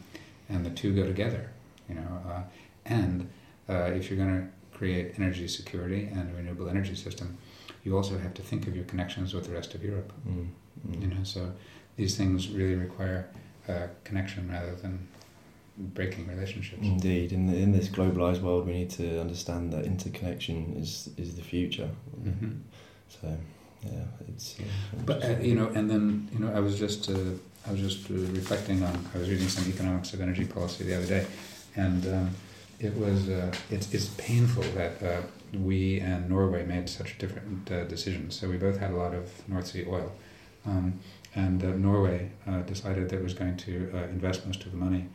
and 0.49 0.65
the 0.65 0.71
two 0.71 0.95
go 0.95 1.05
together. 1.05 1.51
You 1.89 1.95
know, 1.95 2.21
uh, 2.27 2.41
and 2.85 3.29
uh, 3.69 3.91
if 3.97 4.09
you're 4.09 4.17
going 4.17 4.41
to 4.41 4.47
create 4.77 5.13
energy 5.19 5.47
security 5.47 6.09
and 6.11 6.31
a 6.31 6.35
renewable 6.35 6.69
energy 6.69 6.95
system, 6.95 7.37
you 7.87 7.95
also 7.95 8.17
have 8.17 8.33
to 8.33 8.41
think 8.41 8.67
of 8.67 8.75
your 8.75 8.85
connections 8.85 9.33
with 9.33 9.45
the 9.47 9.53
rest 9.59 9.73
of 9.75 9.81
Europe. 9.83 10.11
Mm. 10.27 10.47
Mm. 10.87 11.01
You 11.01 11.07
know, 11.07 11.23
so 11.23 11.41
these 11.95 12.13
things 12.19 12.49
really 12.49 12.75
require 12.75 13.29
uh, 13.69 13.87
connection 14.03 14.41
rather 14.51 14.75
than 14.75 15.07
breaking 15.77 16.27
relationships. 16.27 16.83
Indeed, 16.83 17.31
in 17.31 17.47
the, 17.47 17.55
in 17.55 17.71
this 17.71 17.87
globalized 17.87 18.41
world, 18.41 18.67
we 18.67 18.73
need 18.73 18.91
to 19.01 19.21
understand 19.25 19.71
that 19.73 19.85
interconnection 19.85 20.55
is 20.83 21.09
is 21.17 21.29
the 21.39 21.45
future. 21.53 21.89
hmm 22.23 22.51
So, 23.15 23.27
yeah, 23.83 24.31
it's. 24.31 24.47
Uh, 24.59 24.63
But 25.09 25.17
uh, 25.23 25.39
you 25.49 25.55
know, 25.59 25.67
and 25.77 25.85
then 25.91 26.03
you 26.33 26.39
know, 26.41 26.51
I 26.59 26.61
was 26.67 26.75
just 26.85 27.09
uh, 27.09 27.15
I 27.67 27.71
was 27.73 27.81
just 27.87 27.99
reflecting 28.09 28.83
on. 28.87 28.93
I 29.13 29.17
was 29.21 29.27
reading 29.29 29.49
some 29.49 29.65
economics 29.73 30.13
of 30.13 30.19
energy 30.21 30.45
policy 30.45 30.83
the 30.89 30.95
other 30.97 31.09
day, 31.17 31.25
and 31.85 32.01
um, 32.15 32.27
it 32.87 32.93
was 33.03 33.19
uh, 33.29 33.75
it's 33.75 33.87
it's 33.95 34.09
painful 34.27 34.67
that 34.79 34.95
uh, 35.01 35.21
we 35.53 35.99
and 35.99 36.29
Norway 36.29 36.65
made 36.65 36.89
such 36.89 37.17
different 37.17 37.71
uh, 37.71 37.83
decisions. 37.85 38.39
So 38.39 38.49
we 38.49 38.57
both 38.57 38.77
had 38.77 38.91
a 38.91 38.95
lot 38.95 39.13
of 39.13 39.29
North 39.47 39.67
Sea 39.67 39.85
oil, 39.87 40.11
um, 40.65 40.99
and 41.35 41.63
uh, 41.63 41.67
Norway 41.71 42.31
uh, 42.47 42.61
decided 42.61 43.09
that 43.09 43.17
it 43.17 43.23
was 43.23 43.33
going 43.33 43.57
to 43.57 43.91
uh, 43.93 43.97
invest 44.09 44.45
most 44.45 44.65
of 44.65 44.71
the 44.71 44.77
money 44.77 45.05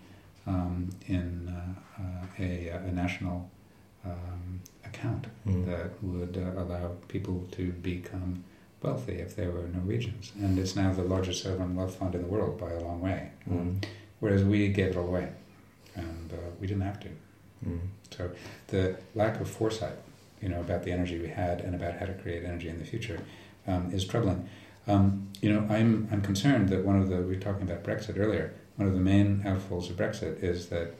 um, 0.47 0.91
in 1.09 1.49
uh, 1.49 2.03
uh, 2.03 2.27
a, 2.39 2.69
a 2.69 2.93
national 2.93 3.49
um, 4.05 4.61
account 4.85 5.27
Mm. 5.47 5.67
that 5.67 5.91
would 6.03 6.37
uh, 6.37 6.61
allow 6.63 6.93
people 7.09 7.45
to 7.53 7.73
become 7.73 8.45
wealthy 8.83 9.15
if 9.15 9.35
they 9.37 9.47
were 9.47 9.67
Norwegians. 9.69 10.33
And 10.41 10.59
it's 10.59 10.75
now 10.77 10.93
the 10.93 11.03
largest 11.03 11.43
sovereign 11.43 11.75
wealth 11.77 11.97
fund 11.97 12.15
in 12.15 12.23
the 12.23 12.29
world 12.29 12.59
by 12.61 12.71
a 12.73 12.81
long 12.81 13.01
way. 13.01 13.31
Um, 13.51 13.57
Mm. 13.81 13.85
whereas 14.21 14.45
we 14.45 14.69
gave 14.69 14.89
it 14.93 14.97
all 14.97 15.07
away, 15.09 15.29
and 15.97 16.33
uh, 16.33 16.37
we 16.61 16.67
didn't 16.67 16.83
have 16.83 17.01
to. 17.01 17.09
Mm. 17.67 17.81
So 18.11 18.31
the 18.69 18.97
lack 19.15 19.41
of 19.41 19.49
foresight, 19.49 19.97
you 20.43 20.49
know, 20.49 20.61
about 20.61 20.83
the 20.83 20.91
energy 20.93 21.19
we 21.21 21.29
had 21.29 21.61
and 21.61 21.75
about 21.75 21.95
how 21.99 22.07
to 22.07 22.13
create 22.15 22.45
energy 22.45 22.69
in 22.69 22.79
the 22.79 22.85
future, 22.85 23.21
um, 23.67 23.91
is 23.93 24.05
troubling. 24.05 24.49
Um, 24.87 25.29
you 25.41 25.53
know, 25.53 25.61
I'm 25.71 26.09
I'm 26.11 26.21
concerned 26.21 26.69
that 26.71 26.85
one 26.85 26.97
of 27.01 27.09
the 27.09 27.17
we 27.19 27.35
were 27.37 27.41
talking 27.41 27.63
about 27.63 27.85
Brexit 27.85 28.19
earlier. 28.19 28.53
One 28.77 28.89
of 28.89 28.95
the 28.95 29.01
main 29.01 29.43
outfalls 29.47 29.89
of 29.91 29.97
Brexit 29.97 30.43
is 30.43 30.69
that 30.71 30.95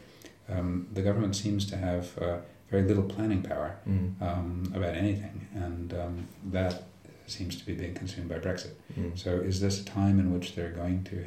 um, 0.49 0.87
the 0.93 1.03
government 1.03 1.35
seems 1.35 1.67
to 1.71 1.77
have 1.77 2.17
uh, 2.19 2.37
very 2.71 2.85
little 2.85 3.03
planning 3.03 3.43
power 3.43 3.77
Mm. 3.89 4.23
um, 4.23 4.73
about 4.75 4.95
anything, 4.95 5.49
and 5.55 5.93
um, 5.95 6.29
that 6.53 6.85
seems 7.27 7.57
to 7.57 7.67
be 7.67 7.75
being 7.75 7.95
consumed 7.95 8.29
by 8.29 8.37
Brexit. 8.39 8.73
Mm. 8.99 9.19
So, 9.19 9.31
is 9.41 9.61
this 9.61 9.81
a 9.81 9.85
time 9.85 10.21
in 10.21 10.33
which 10.33 10.55
they're 10.55 10.71
going 10.71 11.03
to 11.05 11.25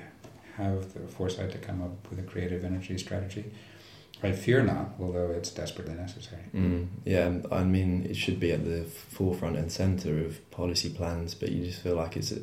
have 0.55 0.93
the 0.93 1.01
foresight 1.07 1.51
to 1.51 1.57
come 1.57 1.82
up 1.82 2.09
with 2.09 2.20
a 2.20 2.24
creative 2.24 2.63
energy 2.63 2.97
strategy? 2.97 3.45
I 4.26 4.32
fear 4.32 4.63
not, 4.63 4.95
although 4.99 5.30
it's 5.32 5.51
desperately 5.51 5.93
necessary. 5.95 6.41
Mm, 6.53 6.88
yeah, 7.05 7.32
I 7.51 7.63
mean, 7.63 8.05
it 8.09 8.15
should 8.15 8.39
be 8.39 8.51
at 8.51 8.65
the 8.65 8.84
forefront 8.84 9.57
and 9.57 9.71
centre 9.71 10.23
of 10.26 10.49
policy 10.51 10.89
plans, 10.89 11.36
but 11.36 11.49
you 11.49 11.65
just 11.65 11.82
feel 11.82 11.95
like 11.95 12.17
it's. 12.17 12.34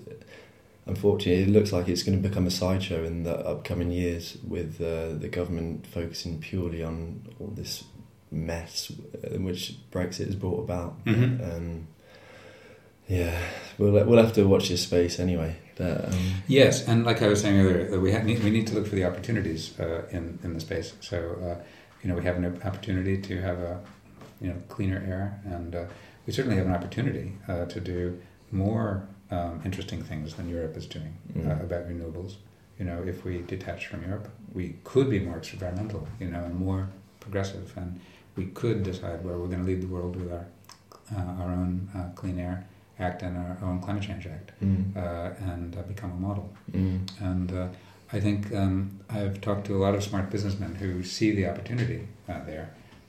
Unfortunately, 0.85 1.43
it 1.45 1.49
looks 1.49 1.73
like 1.73 1.89
it's 1.89 2.03
going 2.03 2.21
to 2.21 2.29
become 2.29 2.47
a 2.47 2.51
sideshow 2.51 3.05
in 3.05 3.23
the 3.23 3.37
upcoming 3.47 3.93
years 3.93 4.37
with 4.47 4.81
uh, 4.81 5.13
the 5.17 5.29
government 5.29 5.87
focusing 5.87 6.41
purely 6.41 6.83
on 6.83 7.23
all 7.39 7.53
this 7.55 7.85
mess 8.33 8.91
uh, 8.91 9.39
which 9.39 9.77
Brexit 9.93 10.27
has 10.27 10.35
brought 10.35 10.61
about. 10.65 11.05
Mhm. 11.05 11.57
Um, 11.57 11.87
yeah, 13.09 13.39
we'll 13.79 13.93
we'll 13.93 14.23
have 14.23 14.33
to 14.35 14.45
watch 14.49 14.69
this 14.71 14.83
space 14.83 15.21
anyway. 15.21 15.57
But 15.83 16.09
um, 16.09 16.15
Yes, 16.49 16.87
and 16.89 17.05
like 17.05 17.23
I 17.23 17.29
was 17.29 17.41
saying 17.41 17.59
earlier, 17.61 18.01
we 18.01 18.13
have, 18.13 18.25
we 18.25 18.51
need 18.51 18.67
to 18.69 18.75
look 18.75 18.87
for 18.87 18.95
the 18.97 19.05
opportunities 19.05 19.79
uh, 19.81 20.03
in 20.11 20.39
in 20.45 20.55
the 20.55 20.61
space. 20.61 20.95
So, 21.01 21.17
uh, 21.19 21.63
you 22.03 22.09
know, 22.09 22.17
we 22.17 22.25
have 22.25 22.37
an 22.37 22.47
opportunity 22.65 23.17
to 23.29 23.41
have 23.41 23.59
a 23.59 23.81
you 24.41 24.49
know 24.51 24.57
cleaner 24.69 25.03
air, 25.07 25.41
and 25.45 25.75
uh, 25.75 25.85
we 26.27 26.33
certainly 26.33 26.57
have 26.57 26.67
an 26.67 26.75
opportunity 26.75 27.33
uh, 27.49 27.65
to 27.67 27.81
do 27.81 28.19
more 28.51 29.07
um, 29.31 29.61
interesting 29.65 30.03
things 30.03 30.35
than 30.35 30.49
Europe 30.49 30.77
is 30.77 30.87
doing 30.87 31.15
Mm. 31.35 31.49
uh, 31.49 31.65
about 31.65 31.89
renewables. 31.89 32.33
You 32.79 32.85
know, 32.89 33.03
if 33.13 33.25
we 33.25 33.35
detach 33.55 33.87
from 33.87 34.03
Europe, 34.03 34.29
we 34.53 34.65
could 34.85 35.09
be 35.09 35.21
more 35.21 35.39
experimental, 35.39 36.03
you 36.21 36.29
know, 36.33 36.43
and 36.45 36.55
more 36.55 36.89
progressive, 37.21 37.73
and 37.77 38.01
we 38.37 38.47
could 38.47 38.83
decide 38.83 39.19
where 39.25 39.37
we're 39.39 39.47
going 39.55 39.65
to 39.65 39.71
lead 39.73 39.83
the 39.83 39.93
world 39.97 40.17
with 40.17 40.31
our 40.33 40.47
uh, 41.17 41.43
our 41.43 41.51
own 41.61 41.89
uh, 41.97 42.09
Clean 42.15 42.39
Air 42.39 42.67
Act 43.03 43.23
and 43.23 43.37
our 43.37 43.57
own 43.67 43.81
Climate 43.81 44.03
Change 44.09 44.27
Act 44.27 44.53
mm, 44.63 44.97
uh, 44.97 45.53
and 45.53 45.77
uh, 45.77 45.83
become 45.83 46.13
a 46.13 46.21
model. 46.29 46.47
mm, 46.71 46.99
And 47.21 47.53
uh, 47.53 47.69
I 48.13 48.21
think 48.21 48.53
um, 48.55 49.01
I've 49.11 49.41
talked 49.41 49.67
to 49.67 49.77
a 49.77 49.81
lot 49.85 49.95
of 49.95 50.03
smart 50.03 50.31
businessmen 50.31 50.75
who 50.77 51.03
see 51.03 51.35
the 51.35 51.47
opportunity 51.51 52.01
there. 52.47 52.69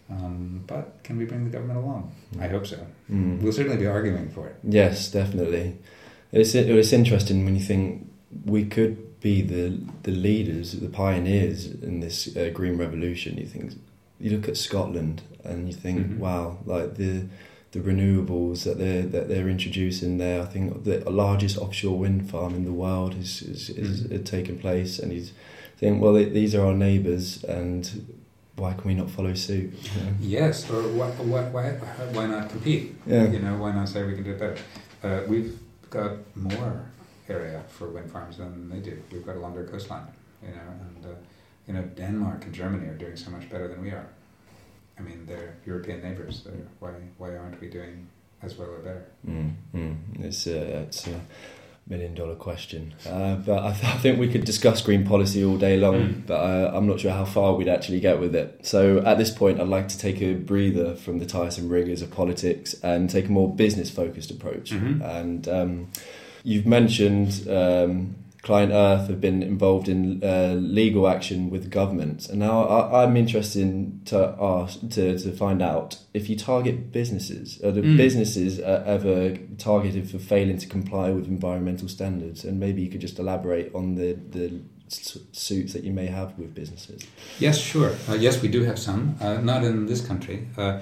Um, 0.09 0.63
but 0.67 0.85
can 1.03 1.17
we 1.17 1.25
bring 1.25 1.43
the 1.45 1.49
government 1.49 1.79
along? 1.79 2.11
I 2.39 2.47
hope 2.47 2.65
so. 2.67 2.77
mm. 3.09 3.41
We'll 3.41 3.53
certainly 3.53 3.77
be 3.77 3.87
arguing 3.87 4.29
for 4.29 4.47
it. 4.47 4.55
Yes, 4.63 5.09
definitely. 5.11 5.77
It's 6.31 6.53
it's 6.55 6.91
interesting 6.93 7.45
when 7.45 7.55
you 7.55 7.61
think 7.71 7.83
we 8.45 8.65
could 8.65 8.95
be 9.21 9.41
the 9.41 9.79
the 10.03 10.11
leaders, 10.11 10.73
the 10.79 10.89
pioneers 10.89 11.59
in 11.89 11.99
this 12.01 12.35
uh, 12.35 12.49
green 12.53 12.77
revolution. 12.77 13.37
You 13.37 13.45
think 13.53 13.73
you 14.19 14.29
look 14.35 14.49
at 14.49 14.57
Scotland 14.57 15.21
and 15.43 15.67
you 15.69 15.73
think, 15.85 15.99
Mhm. 16.07 16.17
wow, 16.19 16.57
like 16.65 16.95
the 16.95 17.13
the 17.73 17.79
renewables 17.79 18.63
that 18.63 18.77
they're 18.77 19.01
that 19.15 19.27
they're 19.27 19.49
introducing 19.49 20.17
there. 20.19 20.41
I 20.41 20.45
think 20.45 20.83
the 20.83 20.97
largest 21.09 21.57
offshore 21.57 21.97
wind 21.99 22.29
farm 22.29 22.53
in 22.55 22.65
the 22.65 22.71
world 22.85 23.13
is 23.19 23.41
is, 23.41 23.69
is 23.69 24.01
Mhm. 24.03 24.11
had 24.11 24.25
taken 24.25 24.57
place, 24.57 25.03
and 25.03 25.11
he's 25.11 25.31
think, 25.77 26.01
well, 26.01 26.13
these 26.13 26.55
are 26.55 26.65
our 26.67 26.73
neighbours, 26.73 27.43
and 27.43 27.81
why 28.55 28.73
can 28.73 28.87
we 28.87 28.93
not 28.93 29.09
follow 29.09 29.33
suit? 29.33 29.73
you 29.73 30.01
know? 30.01 30.11
Yes, 30.21 30.69
or 30.69 30.81
why, 30.99 31.09
why, 31.31 31.41
why, 31.55 31.69
why 32.15 32.25
not 32.27 32.49
compete? 32.49 32.95
Yeah. 33.07 33.29
You 33.31 33.39
know, 33.39 33.57
why 33.57 33.71
not 33.73 33.89
say 33.89 34.03
we 34.05 34.13
can 34.15 34.23
do 34.23 34.31
it 34.31 34.39
better? 34.39 34.57
Uh, 35.03 35.19
we've 35.27 35.59
got 35.89 36.11
more 36.35 36.85
area 37.27 37.63
for 37.67 37.89
wind 37.89 38.09
farms 38.11 38.37
than 38.37 38.69
they 38.69 38.79
do. 38.89 38.95
We've 39.11 39.25
got 39.25 39.35
a 39.35 39.39
longer 39.39 39.63
coastline, 39.71 40.07
you 40.41 40.49
know, 40.57 40.67
and 40.85 41.05
uh, 41.05 41.15
you 41.67 41.73
know 41.73 41.83
Denmark 41.95 42.45
and 42.45 42.53
Germany 42.53 42.87
are 42.87 42.97
doing 43.05 43.17
so 43.17 43.31
much 43.31 43.49
better 43.49 43.67
than 43.67 43.81
we 43.81 43.89
are. 43.89 44.07
I 44.97 45.01
mean, 45.01 45.25
they're 45.25 45.55
European 45.65 46.01
neighbors. 46.01 46.43
They're, 46.43 46.53
why 46.79 46.91
why 47.17 47.35
aren't 47.35 47.59
we 47.61 47.67
doing 47.67 48.07
as 48.41 48.57
well 48.57 48.69
or 48.69 48.79
better? 48.79 49.05
Mm, 49.27 49.53
mm. 49.73 49.95
It's 50.23 50.47
a 50.47 50.81
it's 50.83 51.07
a 51.07 51.19
million 51.87 52.13
dollar 52.15 52.35
question, 52.35 52.93
uh, 53.09 53.35
but 53.35 53.61
I, 53.63 53.71
th- 53.73 53.93
I 53.93 53.97
think 53.97 54.17
we 54.17 54.29
could 54.29 54.45
discuss 54.45 54.81
green 54.81 55.05
policy 55.05 55.43
all 55.43 55.57
day 55.57 55.75
long. 55.77 55.95
Mm. 55.95 56.27
But 56.27 56.35
uh, 56.39 56.71
I'm 56.73 56.87
not 56.87 56.99
sure 56.99 57.11
how 57.11 57.25
far 57.25 57.55
we'd 57.55 57.67
actually 57.67 57.99
get 57.99 58.19
with 58.19 58.35
it. 58.35 58.59
So 58.65 58.99
at 58.99 59.17
this 59.17 59.31
point, 59.31 59.59
I'd 59.59 59.67
like 59.67 59.87
to 59.89 59.97
take 59.97 60.21
a 60.21 60.33
breather 60.35 60.95
from 60.95 61.19
the 61.19 61.25
tiresome 61.25 61.69
rigors 61.69 62.01
of 62.01 62.11
politics 62.11 62.75
and 62.83 63.09
take 63.09 63.27
a 63.27 63.31
more 63.31 63.53
business 63.53 63.89
focused 63.89 64.31
approach. 64.31 64.71
Mhm. 64.71 65.01
And 65.03 65.47
um, 65.47 65.87
you've 66.43 66.65
mentioned. 66.65 67.47
Um, 67.49 68.15
Client 68.43 68.73
Earth 68.73 69.07
have 69.07 69.21
been 69.21 69.41
involved 69.41 69.87
in 69.87 70.21
uh, 70.21 70.53
legal 70.59 71.07
action 71.07 71.49
with 71.49 71.69
governments, 71.71 72.27
and 72.27 72.39
now 72.39 72.65
I, 72.65 73.03
I'm 73.03 73.15
interested 73.15 73.61
in 73.61 74.01
to 74.05 74.35
ask 74.39 74.79
to, 74.89 75.17
to 75.17 75.31
find 75.31 75.61
out 75.61 75.97
if 76.13 76.29
you 76.29 76.35
target 76.35 76.91
businesses, 76.91 77.59
are 77.63 77.71
the 77.71 77.81
Mm. 77.81 77.95
businesses 77.97 78.59
uh, 78.59 78.83
ever 78.85 79.37
targeted 79.57 80.09
for 80.11 80.19
failing 80.19 80.57
to 80.57 80.67
comply 80.67 81.09
with 81.11 81.25
environmental 81.27 81.87
standards? 81.87 82.43
And 82.43 82.59
maybe 82.59 82.81
you 82.81 82.89
could 82.89 83.01
just 83.01 83.17
elaborate 83.17 83.73
on 83.73 83.95
the 83.95 84.13
the 84.31 84.61
suits 85.31 85.73
that 85.73 85.83
you 85.83 85.91
may 85.93 86.05
have 86.07 86.37
with 86.37 86.53
businesses. 86.53 87.01
Yes, 87.39 87.57
sure. 87.59 87.95
Uh, 88.09 88.13
yes, 88.15 88.41
we 88.41 88.47
do 88.49 88.63
have 88.63 88.77
some. 88.77 89.15
Uh, 89.21 89.35
not 89.41 89.63
in 89.63 89.85
this 89.87 90.05
country. 90.05 90.47
Uh, 90.57 90.79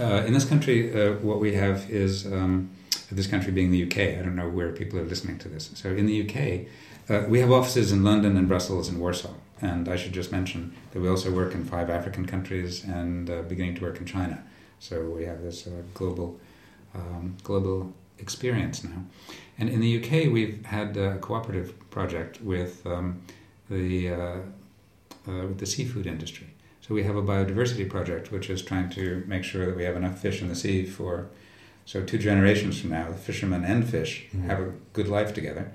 uh, 0.00 0.24
in 0.26 0.32
this 0.32 0.44
country, 0.46 0.78
uh, 0.94 1.12
what 1.20 1.38
we 1.40 1.54
have 1.54 1.88
is 1.90 2.26
um, 2.26 2.70
this 3.10 3.26
country 3.26 3.52
being 3.52 3.70
the 3.70 3.82
UK. 3.84 4.18
I 4.18 4.22
don't 4.22 4.34
know 4.36 4.48
where 4.48 4.72
people 4.72 4.98
are 4.98 5.04
listening 5.04 5.38
to 5.40 5.48
this. 5.48 5.70
So 5.74 5.90
in 5.90 6.06
the 6.06 6.22
UK, 6.26 6.66
uh, 7.08 7.24
we 7.28 7.40
have 7.40 7.50
offices 7.52 7.92
in 7.92 8.02
London 8.04 8.36
and 8.36 8.48
Brussels 8.48 8.88
and 8.88 8.98
Warsaw. 9.00 9.34
And 9.60 9.88
I 9.88 9.96
should 9.96 10.12
just 10.12 10.32
mention 10.32 10.74
that 10.90 11.00
we 11.00 11.08
also 11.08 11.30
work 11.30 11.54
in 11.54 11.64
five 11.64 11.88
African 11.88 12.26
countries 12.26 12.82
and 12.84 13.30
uh, 13.30 13.42
beginning 13.42 13.76
to 13.76 13.82
work 13.82 13.98
in 13.98 14.06
China. 14.06 14.42
So 14.80 15.02
we 15.04 15.24
have 15.24 15.40
this 15.42 15.66
uh, 15.66 15.70
global 15.94 16.40
um, 16.94 17.36
global 17.42 17.92
experience 18.18 18.84
now. 18.84 19.04
And 19.58 19.68
in 19.70 19.80
the 19.80 19.98
UK, 20.04 20.32
we've 20.32 20.64
had 20.66 20.96
a 20.96 21.16
cooperative 21.18 21.88
project 21.90 22.40
with 22.42 22.84
um, 22.86 23.22
the 23.70 24.10
uh, 24.10 24.16
uh, 25.28 25.46
with 25.46 25.58
the 25.58 25.66
seafood 25.66 26.06
industry. 26.06 26.48
So 26.80 26.94
we 26.94 27.04
have 27.04 27.14
a 27.16 27.22
biodiversity 27.22 27.88
project 27.88 28.32
which 28.32 28.50
is 28.50 28.60
trying 28.62 28.90
to 28.90 29.22
make 29.28 29.44
sure 29.44 29.66
that 29.66 29.76
we 29.76 29.84
have 29.84 29.94
enough 29.96 30.18
fish 30.18 30.42
in 30.42 30.48
the 30.48 30.56
sea 30.56 30.84
for 30.84 31.28
so 31.84 32.02
two 32.02 32.18
generations 32.18 32.80
from 32.80 32.90
now, 32.90 33.08
the 33.10 33.16
fishermen 33.16 33.64
and 33.64 33.88
fish 33.88 34.26
Mhm. 34.34 34.44
have 34.46 34.60
a 34.60 34.72
good 34.92 35.08
life 35.08 35.32
together, 35.34 35.72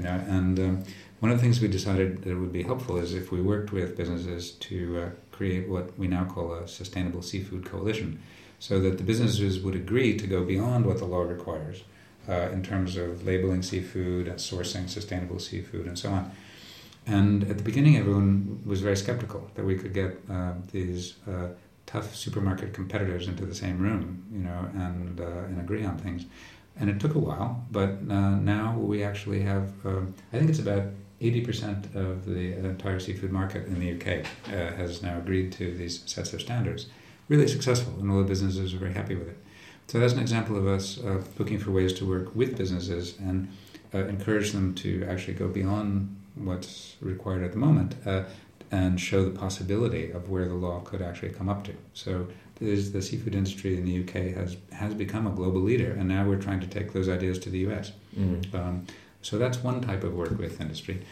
you 0.00 0.06
know. 0.06 0.24
And 0.28 0.58
um, 0.58 0.84
one 1.20 1.30
of 1.30 1.38
the 1.38 1.42
things 1.42 1.60
we 1.60 1.68
decided 1.68 2.22
that 2.22 2.36
would 2.36 2.52
be 2.52 2.62
helpful 2.62 2.96
is 2.96 3.12
if 3.12 3.30
we 3.30 3.42
worked 3.42 3.70
with 3.72 3.96
businesses 3.96 4.52
to 4.52 4.98
uh, 4.98 5.10
create 5.30 5.68
what 5.68 5.98
we 5.98 6.08
now 6.08 6.24
call 6.24 6.54
a 6.54 6.66
sustainable 6.66 7.22
seafood 7.22 7.66
coalition, 7.66 8.20
so 8.58 8.80
that 8.80 8.96
the 8.96 9.04
businesses 9.04 9.60
would 9.60 9.74
agree 9.74 10.16
to 10.16 10.26
go 10.26 10.42
beyond 10.44 10.86
what 10.86 10.98
the 10.98 11.04
law 11.04 11.20
requires 11.20 11.84
uh, 12.28 12.48
in 12.52 12.62
terms 12.62 12.96
of 12.96 13.26
labeling 13.26 13.62
seafood 13.62 14.26
and 14.26 14.38
sourcing 14.38 14.88
sustainable 14.88 15.38
seafood 15.38 15.86
and 15.86 15.98
so 15.98 16.10
on. 16.10 16.30
And 17.06 17.44
at 17.44 17.58
the 17.58 17.64
beginning, 17.64 17.96
everyone 17.96 18.62
was 18.64 18.80
very 18.80 18.96
skeptical 18.96 19.50
that 19.54 19.64
we 19.64 19.76
could 19.76 19.92
get 19.92 20.18
uh, 20.30 20.52
these 20.72 21.14
uh, 21.28 21.48
tough 21.86 22.14
supermarket 22.14 22.72
competitors 22.72 23.26
into 23.26 23.44
the 23.44 23.54
same 23.54 23.78
room, 23.78 24.24
you 24.32 24.40
know, 24.40 24.68
and 24.74 25.20
uh, 25.20 25.48
and 25.48 25.60
agree 25.60 25.84
on 25.84 25.98
things. 25.98 26.24
And 26.80 26.90
it 26.90 26.98
took 26.98 27.14
a 27.14 27.18
while, 27.18 27.62
but 27.70 27.90
uh, 28.08 28.36
now 28.36 28.76
we 28.76 29.04
actually 29.04 29.42
have. 29.42 29.70
Um, 29.84 30.14
I 30.32 30.38
think 30.38 30.48
it's 30.48 30.58
about 30.58 30.84
eighty 31.20 31.42
percent 31.42 31.94
of 31.94 32.24
the 32.24 32.54
entire 32.54 32.98
seafood 32.98 33.30
market 33.30 33.66
in 33.66 33.78
the 33.78 33.92
UK 33.92 34.26
uh, 34.46 34.74
has 34.76 35.02
now 35.02 35.18
agreed 35.18 35.52
to 35.52 35.76
these 35.76 36.02
sets 36.06 36.32
of 36.32 36.40
standards. 36.40 36.86
Really 37.28 37.46
successful, 37.46 37.92
and 38.00 38.10
all 38.10 38.18
the 38.18 38.24
businesses 38.24 38.72
are 38.72 38.78
very 38.78 38.94
happy 38.94 39.14
with 39.14 39.28
it. 39.28 39.36
So 39.88 39.98
that's 39.98 40.12
an 40.12 40.20
example 40.20 40.56
of 40.56 40.66
us 40.66 40.98
uh, 41.00 41.22
looking 41.38 41.58
for 41.58 41.72
ways 41.72 41.92
to 41.94 42.08
work 42.08 42.34
with 42.34 42.56
businesses 42.56 43.18
and 43.18 43.48
uh, 43.92 44.06
encourage 44.06 44.52
them 44.52 44.74
to 44.76 45.04
actually 45.10 45.34
go 45.34 45.48
beyond 45.48 46.16
what's 46.36 46.96
required 47.00 47.42
at 47.42 47.50
the 47.50 47.58
moment 47.58 47.96
uh, 48.06 48.22
and 48.70 49.00
show 49.00 49.24
the 49.24 49.36
possibility 49.36 50.12
of 50.12 50.30
where 50.30 50.46
the 50.46 50.54
law 50.54 50.78
could 50.80 51.02
actually 51.02 51.30
come 51.30 51.48
up 51.48 51.64
to. 51.64 51.74
So 51.92 52.28
there's 52.60 52.92
the 52.92 53.02
seafood 53.02 53.34
industry 53.34 53.76
in 53.76 53.84
the 53.84 54.02
UK 54.02 54.34
has 54.36 54.56
has 54.72 54.94
become 54.94 55.26
a 55.26 55.30
global 55.30 55.60
leader, 55.60 55.92
and 55.92 56.08
now 56.08 56.26
we're 56.26 56.40
trying 56.40 56.60
to 56.60 56.66
take 56.66 56.92
those 56.92 57.08
ideas 57.08 57.38
to 57.40 57.50
the 57.50 57.58
US. 57.70 57.92
Mm. 58.16 58.54
Um, 58.54 58.86
so 59.22 59.38
that's 59.38 59.58
one 59.58 59.80
type 59.80 60.04
of 60.04 60.14
work 60.14 60.36
with 60.38 60.60
industry. 60.60 61.02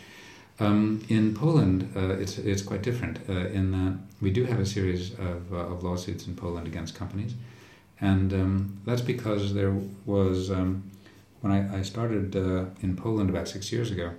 Um, 0.61 1.05
in 1.09 1.35
Poland, 1.35 1.93
uh, 1.97 2.15
it's 2.15 2.39
it's 2.39 2.63
quite 2.63 2.83
different 2.83 3.21
uh, 3.29 3.47
in 3.49 3.71
that 3.73 3.99
we 4.21 4.31
do 4.31 4.45
have 4.45 4.59
a 4.59 4.67
series 4.67 5.13
of, 5.13 5.53
uh, 5.53 5.73
of 5.73 5.85
lawsuits 5.85 6.27
in 6.27 6.35
Poland 6.35 6.67
against 6.67 6.95
companies, 6.95 7.35
and 8.01 8.33
um, 8.33 8.81
that's 8.85 9.03
because 9.03 9.55
there 9.55 9.75
was 10.05 10.51
um, 10.51 10.91
when 11.41 11.53
I, 11.53 11.79
I 11.79 11.83
started 11.83 12.35
uh, 12.37 12.67
in 12.83 12.97
Poland 12.97 13.31
about 13.31 13.49
six 13.49 13.71
years 13.71 13.91
ago, 13.91 14.13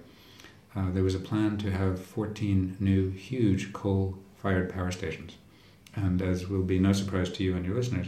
uh, 0.75 0.91
there 0.91 1.03
was 1.03 1.15
a 1.15 1.19
plan 1.19 1.57
to 1.57 1.71
have 1.71 1.99
14 1.99 2.77
new 2.79 3.09
huge 3.09 3.73
coal-fired 3.73 4.71
power 4.73 4.91
stations, 4.91 5.35
and 5.95 6.21
as 6.21 6.47
will 6.47 6.63
be 6.63 6.79
no 6.79 6.93
surprise 6.93 7.31
to 7.33 7.43
you 7.43 7.55
and 7.55 7.65
your 7.65 7.75
listeners, 7.75 8.07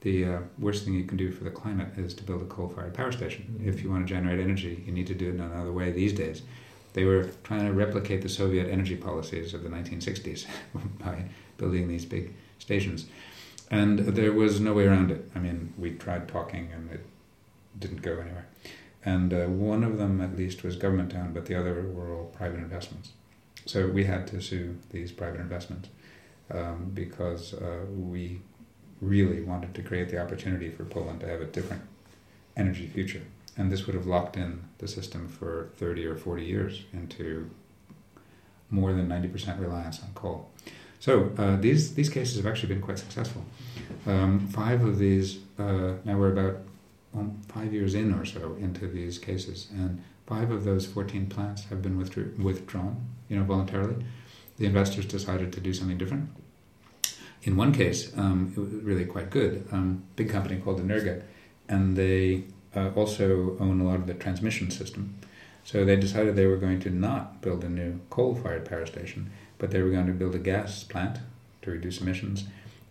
the 0.00 0.24
uh, 0.24 0.38
worst 0.58 0.84
thing 0.84 0.94
you 0.94 1.04
can 1.04 1.16
do 1.16 1.30
for 1.30 1.44
the 1.44 1.50
climate 1.50 1.88
is 1.96 2.12
to 2.14 2.24
build 2.24 2.42
a 2.42 2.46
coal-fired 2.46 2.94
power 2.94 3.12
station. 3.12 3.58
Mhm. 3.60 3.68
If 3.68 3.82
you 3.82 3.90
want 3.90 4.06
to 4.06 4.12
generate 4.12 4.40
energy, 4.40 4.82
you 4.84 4.92
need 4.92 5.06
to 5.06 5.14
do 5.14 5.28
it 5.28 5.34
in 5.34 5.40
another 5.40 5.72
way 5.72 5.92
these 5.92 6.12
days. 6.12 6.42
They 6.92 7.04
were 7.04 7.30
trying 7.44 7.66
to 7.66 7.72
replicate 7.72 8.22
the 8.22 8.28
Soviet 8.28 8.68
energy 8.68 8.96
policies 8.96 9.54
of 9.54 9.62
the 9.62 9.70
1960s 9.70 10.46
by 10.98 11.24
building 11.56 11.88
these 11.88 12.04
big 12.04 12.34
stations. 12.58 13.06
And 13.70 14.00
there 14.00 14.32
was 14.32 14.60
no 14.60 14.74
way 14.74 14.86
around 14.86 15.10
it. 15.10 15.30
I 15.34 15.38
mean, 15.38 15.72
we 15.78 15.92
tried 15.92 16.28
talking 16.28 16.70
and 16.74 16.90
it 16.90 17.06
didn't 17.78 18.02
go 18.02 18.12
anywhere. 18.18 18.46
And 19.04 19.32
uh, 19.32 19.46
one 19.46 19.82
of 19.82 19.98
them, 19.98 20.20
at 20.20 20.36
least, 20.36 20.62
was 20.62 20.76
government 20.76 21.14
owned, 21.14 21.34
but 21.34 21.46
the 21.46 21.54
other 21.54 21.82
were 21.82 22.12
all 22.14 22.26
private 22.26 22.58
investments. 22.58 23.10
So 23.64 23.86
we 23.86 24.04
had 24.04 24.26
to 24.28 24.40
sue 24.40 24.76
these 24.90 25.12
private 25.12 25.40
investments 25.40 25.88
um, 26.52 26.90
because 26.94 27.54
uh, 27.54 27.84
we 27.90 28.40
really 29.00 29.40
wanted 29.42 29.74
to 29.74 29.82
create 29.82 30.08
the 30.10 30.20
opportunity 30.20 30.70
for 30.70 30.84
Poland 30.84 31.20
to 31.20 31.28
have 31.28 31.40
a 31.40 31.46
different 31.46 31.82
energy 32.56 32.86
future. 32.86 33.22
And 33.56 33.70
this 33.70 33.86
would 33.86 33.94
have 33.94 34.06
locked 34.06 34.36
in 34.36 34.62
the 34.78 34.88
system 34.88 35.28
for 35.28 35.70
30 35.76 36.06
or 36.06 36.16
40 36.16 36.44
years 36.44 36.82
into 36.92 37.50
more 38.70 38.92
than 38.92 39.08
90% 39.08 39.60
reliance 39.60 40.02
on 40.02 40.10
coal. 40.14 40.50
So 41.00 41.32
uh, 41.36 41.56
these, 41.56 41.94
these 41.94 42.08
cases 42.08 42.36
have 42.36 42.46
actually 42.46 42.74
been 42.74 42.80
quite 42.80 42.98
successful. 42.98 43.44
Um, 44.06 44.48
five 44.48 44.84
of 44.84 44.98
these, 44.98 45.38
uh, 45.58 45.94
now 46.04 46.16
we're 46.16 46.32
about 46.32 46.58
um, 47.14 47.40
five 47.48 47.72
years 47.72 47.94
in 47.94 48.14
or 48.14 48.24
so 48.24 48.56
into 48.60 48.86
these 48.86 49.18
cases, 49.18 49.68
and 49.72 50.02
five 50.26 50.50
of 50.50 50.64
those 50.64 50.86
14 50.86 51.26
plants 51.26 51.64
have 51.64 51.82
been 51.82 51.98
withdrew, 51.98 52.32
withdrawn, 52.38 53.04
you 53.28 53.36
know, 53.36 53.44
voluntarily. 53.44 53.96
The 54.58 54.66
investors 54.66 55.04
decided 55.04 55.52
to 55.52 55.60
do 55.60 55.74
something 55.74 55.98
different. 55.98 56.30
In 57.44 57.56
one 57.56 57.72
case, 57.72 58.12
um, 58.16 58.52
it 58.56 58.60
was 58.60 58.70
really 58.70 59.04
quite 59.04 59.30
good. 59.30 59.66
Um, 59.72 60.04
big 60.16 60.30
company 60.30 60.60
called 60.60 60.80
Energa, 60.80 61.22
and 61.68 61.96
they 61.96 62.44
uh, 62.76 62.90
also 62.94 63.56
own 63.58 63.80
a 63.80 63.84
lot 63.84 63.96
of 63.96 64.06
the 64.06 64.14
transmission 64.14 64.70
system. 64.70 65.14
So 65.64 65.84
they 65.84 65.96
decided 65.96 66.34
they 66.34 66.46
were 66.46 66.56
going 66.56 66.80
to 66.80 66.90
not 66.90 67.40
build 67.40 67.64
a 67.64 67.68
new 67.68 68.00
coal-fired 68.10 68.64
power 68.68 68.86
station, 68.86 69.30
but 69.58 69.70
they 69.70 69.82
were 69.82 69.90
going 69.90 70.06
to 70.06 70.12
build 70.12 70.34
a 70.34 70.38
gas 70.38 70.84
plant 70.84 71.18
to 71.62 71.70
reduce 71.70 72.00
emissions, 72.00 72.44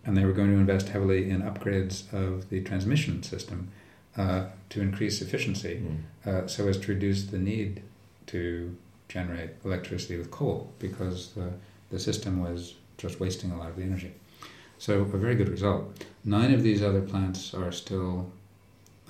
and 0.04 0.16
they 0.16 0.24
were 0.24 0.32
going 0.32 0.50
to 0.50 0.56
invest 0.56 0.88
heavily 0.88 1.30
in 1.30 1.42
upgrades 1.42 2.12
of 2.12 2.48
the 2.50 2.62
transmission 2.62 3.22
system 3.22 3.68
uh, 4.16 4.46
to 4.70 4.80
increase 4.80 5.22
efficiency, 5.22 5.82
Mm. 5.82 5.98
uh, 6.26 6.46
so 6.46 6.68
as 6.68 6.78
to 6.78 6.92
reduce 6.92 7.24
the 7.24 7.38
need 7.38 7.82
to 8.26 8.74
generate 9.08 9.50
electricity 9.64 10.16
with 10.16 10.30
coal, 10.30 10.72
because 10.78 11.32
the, 11.34 11.52
the 11.90 11.98
system 11.98 12.42
was 12.42 12.74
just 12.98 13.20
wasting 13.20 13.50
a 13.50 13.58
lot 13.58 13.70
of 13.70 13.76
the 13.76 13.82
energy. 13.82 14.12
So 14.82 15.02
a 15.02 15.04
very 15.04 15.36
good 15.36 15.48
result. 15.48 16.04
Nine 16.24 16.52
of 16.52 16.64
these 16.64 16.82
other 16.82 17.02
plants 17.02 17.54
are 17.54 17.70
still 17.70 18.32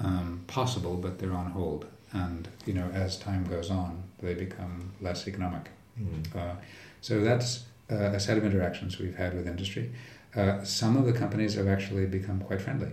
um, 0.04 0.44
possible, 0.46 0.96
but 0.96 1.18
they're 1.18 1.32
on 1.32 1.46
hold. 1.46 1.86
And 2.12 2.46
you 2.66 2.74
know, 2.74 2.90
as 2.92 3.18
time 3.18 3.44
goes 3.44 3.70
on, 3.70 4.02
they 4.20 4.34
become 4.34 4.92
less 5.00 5.26
economic. 5.26 5.70
Mm. 5.98 6.36
Uh, 6.36 6.56
so 7.00 7.22
that's 7.22 7.64
uh, 7.90 7.94
a 7.94 8.20
set 8.20 8.36
of 8.36 8.44
interactions 8.44 8.98
we've 8.98 9.16
had 9.16 9.32
with 9.32 9.46
industry. 9.46 9.90
Uh, 10.36 10.62
some 10.62 10.98
of 10.98 11.06
the 11.06 11.12
companies 11.14 11.54
have 11.54 11.68
actually 11.68 12.04
become 12.04 12.40
quite 12.40 12.60
friendly. 12.60 12.92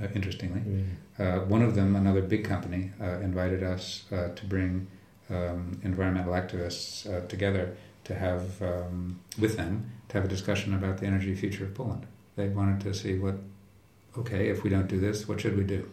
Uh, 0.00 0.06
interestingly, 0.14 0.60
Mm. 0.60 0.84
uh, 1.18 1.44
one 1.46 1.62
of 1.62 1.74
them, 1.74 1.96
another 1.96 2.22
big 2.22 2.44
company, 2.44 2.92
uh, 3.00 3.18
invited 3.30 3.64
us 3.64 4.04
uh, 4.12 4.28
to 4.36 4.46
bring 4.46 4.86
um, 5.28 5.80
environmental 5.82 6.34
activists 6.34 6.88
uh, 7.12 7.26
together 7.26 7.76
to 8.04 8.14
have 8.14 8.62
um, 8.62 9.18
with 9.40 9.56
them 9.56 9.90
to 10.08 10.16
have 10.16 10.24
a 10.24 10.28
discussion 10.28 10.74
about 10.74 10.98
the 10.98 11.06
energy 11.06 11.34
future 11.34 11.64
of 11.64 11.74
Poland. 11.74 12.06
They 12.36 12.48
wanted 12.48 12.80
to 12.82 12.94
see 12.94 13.18
what, 13.18 13.36
okay, 14.18 14.48
if 14.48 14.62
we 14.62 14.70
don't 14.70 14.88
do 14.88 15.00
this, 15.00 15.26
what 15.28 15.40
should 15.40 15.56
we 15.56 15.64
do? 15.64 15.88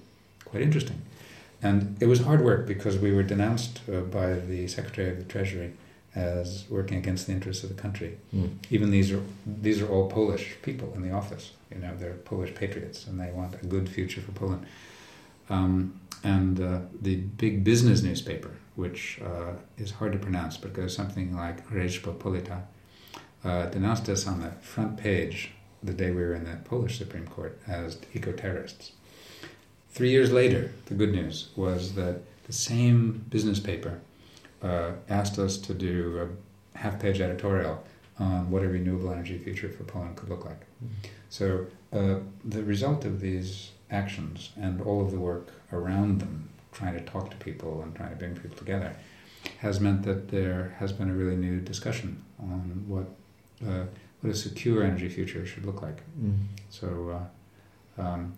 Quite 0.45 0.63
interesting. 0.63 1.01
And 1.61 1.97
it 2.01 2.07
was 2.07 2.19
hard 2.19 2.41
work 2.41 2.67
because 2.67 2.97
we 2.97 3.11
were 3.13 3.23
denounced 3.23 3.79
uh, 3.89 4.01
by 4.01 4.33
the 4.33 4.67
Secretary 4.67 5.09
of 5.09 5.17
the 5.17 5.23
Treasury 5.23 5.73
as 6.15 6.65
working 6.69 6.97
against 6.97 7.25
the 7.25 7.33
interests 7.33 7.63
of 7.63 7.75
the 7.75 7.81
country. 7.81 8.17
Mm. 8.35 8.57
Even 8.69 8.91
these 8.91 9.11
are 9.11 9.21
these 9.45 9.81
are 9.81 9.87
all 9.87 10.09
Polish 10.09 10.55
people 10.61 10.91
in 10.95 11.01
the 11.01 11.11
office. 11.11 11.51
You 11.71 11.79
know, 11.79 11.95
they're 11.97 12.13
Polish 12.13 12.53
patriots, 12.53 13.07
and 13.07 13.19
they 13.19 13.31
want 13.31 13.55
a 13.55 13.65
good 13.65 13.89
future 13.89 14.21
for 14.21 14.31
Poland. 14.31 14.65
Um, 15.49 15.99
and 16.23 16.59
uh, 16.59 16.79
the 17.01 17.15
big 17.15 17.63
business 17.63 18.03
newspaper, 18.03 18.51
which 18.75 19.19
uh, 19.25 19.53
is 19.77 19.91
hard 19.91 20.11
to 20.13 20.19
pronounce, 20.19 20.57
but 20.57 20.73
goes 20.73 20.95
something 20.95 21.35
like 21.35 21.67
Rzeczpospolita, 21.69 22.61
uh, 23.43 23.65
denounced 23.67 24.09
us 24.09 24.27
on 24.27 24.41
the 24.41 24.51
front 24.61 24.97
page 24.97 25.51
the 25.81 25.93
day 25.93 26.11
we 26.11 26.21
were 26.21 26.33
in 26.33 26.45
the 26.45 26.55
Polish 26.63 26.97
Supreme 26.97 27.27
Court 27.27 27.59
as 27.67 27.97
eco-terrorists. 28.13 28.93
Three 29.89 30.09
years 30.09 30.31
later, 30.31 30.71
the 30.85 30.95
good 30.95 31.11
news 31.11 31.49
was 31.55 31.93
that 31.95 32.21
the 32.45 32.53
same 32.53 33.25
business 33.29 33.59
paper 33.59 33.99
uh, 34.61 34.93
asked 35.09 35.37
us 35.37 35.57
to 35.57 35.73
do 35.73 36.29
a 36.75 36.77
half-page 36.77 37.19
editorial 37.21 37.83
on 38.19 38.49
what 38.49 38.63
a 38.63 38.67
renewable 38.67 39.11
energy 39.11 39.37
future 39.37 39.69
for 39.69 39.83
Poland 39.83 40.15
could 40.15 40.29
look 40.29 40.45
like. 40.45 40.61
So 41.29 41.67
uh, 41.91 42.19
the 42.45 42.63
result 42.63 43.05
of 43.05 43.19
these 43.19 43.71
actions 43.91 44.51
and 44.55 44.81
all 44.81 45.01
of 45.01 45.11
the 45.11 45.19
work 45.19 45.49
around 45.71 46.19
them, 46.21 46.49
trying 46.71 46.93
to 46.93 47.01
talk 47.01 47.29
to 47.31 47.37
people 47.37 47.81
and 47.81 47.95
trying 47.95 48.11
to 48.11 48.15
bring 48.15 48.35
people 48.35 48.57
together, 48.57 48.95
has 49.59 49.79
meant 49.79 50.03
that 50.03 50.29
there 50.29 50.75
has 50.79 50.91
been 50.91 51.09
a 51.09 51.13
really 51.13 51.35
new 51.35 51.59
discussion 51.59 52.23
on 52.39 52.85
what 52.87 53.07
uh, 53.67 53.85
what 54.21 54.31
a 54.31 54.35
secure 54.35 54.83
energy 54.83 55.09
future 55.09 55.45
should 55.45 55.65
look 55.65 55.81
like. 55.81 56.01
Mm. 56.21 56.37
So 56.69 56.87
uh, 57.97 58.01
um, 58.01 58.33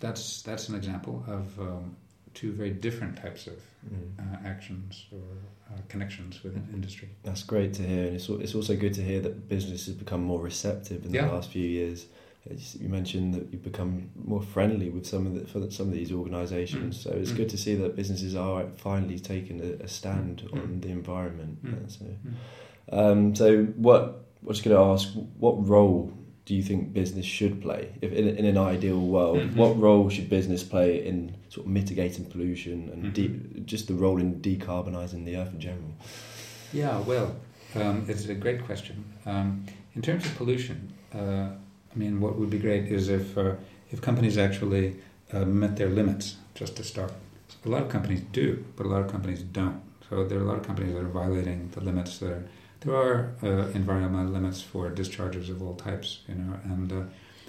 that's 0.00 0.42
that's 0.42 0.68
an 0.68 0.74
example 0.74 1.24
of 1.26 1.58
um, 1.60 1.96
two 2.34 2.52
very 2.52 2.70
different 2.70 3.16
types 3.16 3.46
of 3.46 3.54
Mm. 3.86 4.18
uh, 4.18 4.48
actions 4.48 5.06
or 5.12 5.22
uh, 5.70 5.80
connections 5.88 6.42
within 6.42 6.66
industry. 6.74 7.08
That's 7.22 7.44
great 7.44 7.74
to 7.74 7.82
hear, 7.82 8.06
and 8.06 8.16
it's 8.16 8.28
it's 8.28 8.54
also 8.56 8.74
good 8.76 8.92
to 8.94 9.02
hear 9.02 9.20
that 9.20 9.48
business 9.48 9.86
has 9.86 9.94
become 9.94 10.20
more 10.24 10.40
receptive 10.44 11.04
in 11.06 11.14
Yeah. 11.14 11.26
the 11.28 11.32
last 11.34 11.50
few 11.52 11.64
years. 11.66 12.06
You 12.80 12.88
mentioned 12.88 13.34
that 13.34 13.44
you've 13.52 13.62
become 13.62 14.10
more 14.24 14.42
friendly 14.42 14.90
with 14.90 15.06
some 15.06 15.26
of 15.28 15.34
the, 15.34 15.46
for 15.46 15.70
some 15.70 15.88
of 15.88 15.94
these 15.94 16.10
organisations, 16.12 16.96
Mm. 16.98 17.02
so 17.02 17.10
it's 17.12 17.30
Mm. 17.32 17.36
good 17.36 17.48
to 17.50 17.56
see 17.56 17.74
that 17.76 17.94
businesses 17.94 18.34
are 18.34 18.66
finally 18.76 19.18
taking 19.20 19.60
a, 19.60 19.84
a 19.84 19.88
stand 19.88 20.42
Mm. 20.42 20.52
on 20.62 20.80
the 20.80 20.88
environment. 20.90 21.62
Mm. 21.64 21.88
So, 21.88 22.04
Um, 22.90 23.34
so, 23.34 23.64
what 23.76 24.02
I 24.42 24.46
was 24.46 24.60
going 24.60 24.76
to 24.76 24.82
ask, 24.82 25.08
what 25.38 25.66
role 25.68 26.12
do 26.46 26.54
you 26.54 26.62
think 26.62 26.92
business 26.94 27.26
should 27.26 27.60
play? 27.60 27.92
If 28.00 28.12
in, 28.12 28.28
in 28.28 28.44
an 28.46 28.56
ideal 28.56 29.00
world, 29.00 29.38
Mhm. 29.38 29.56
what 29.56 29.78
role 29.78 30.08
should 30.08 30.30
business 30.30 30.64
play 30.64 31.04
in 31.06 31.34
sort 31.50 31.66
of 31.66 31.72
mitigating 31.72 32.24
pollution 32.24 32.88
and 32.92 33.12
de- 33.12 33.28
Mhm. 33.28 33.66
just 33.66 33.86
the 33.88 33.94
role 33.94 34.18
in 34.18 34.40
decarbonising 34.40 35.24
the 35.26 35.36
earth 35.36 35.52
in 35.52 35.60
general? 35.60 35.92
Yeah, 36.72 37.00
well, 37.00 37.36
um, 37.74 38.04
it's 38.08 38.26
a 38.28 38.34
great 38.34 38.64
question. 38.64 39.04
Um, 39.26 39.64
in 39.94 40.00
terms 40.02 40.24
of 40.24 40.36
pollution, 40.36 40.92
uh, 41.14 41.48
I 41.94 41.98
mean, 41.98 42.20
what 42.20 42.38
would 42.38 42.50
be 42.50 42.58
great 42.58 42.84
is 42.90 43.08
if 43.08 43.36
uh, 43.36 43.54
if 43.90 44.00
companies 44.00 44.38
actually 44.38 44.96
uh, 45.32 45.44
met 45.44 45.76
their 45.76 45.90
limits 45.90 46.36
just 46.54 46.76
to 46.76 46.82
start. 46.82 47.12
A 47.64 47.68
lot 47.68 47.82
of 47.82 47.88
companies 47.90 48.22
do, 48.32 48.64
but 48.76 48.86
a 48.86 48.88
lot 48.88 49.02
of 49.02 49.10
companies 49.10 49.42
don't. 49.42 49.80
So 50.08 50.24
there 50.24 50.38
are 50.38 50.42
a 50.42 50.46
lot 50.46 50.56
of 50.58 50.62
companies 50.66 50.94
that 50.94 51.02
are 51.02 51.08
violating 51.24 51.68
the 51.74 51.80
limits. 51.82 52.18
There, 52.18 52.44
there 52.80 52.94
are 52.94 53.34
uh, 53.42 53.68
environmental 53.74 54.32
limits 54.32 54.60
for 54.60 54.88
discharges 54.90 55.50
of 55.50 55.62
all 55.62 55.74
types, 55.74 56.20
you 56.28 56.34
know. 56.34 56.58
And 56.64 56.92
uh, 56.92 57.02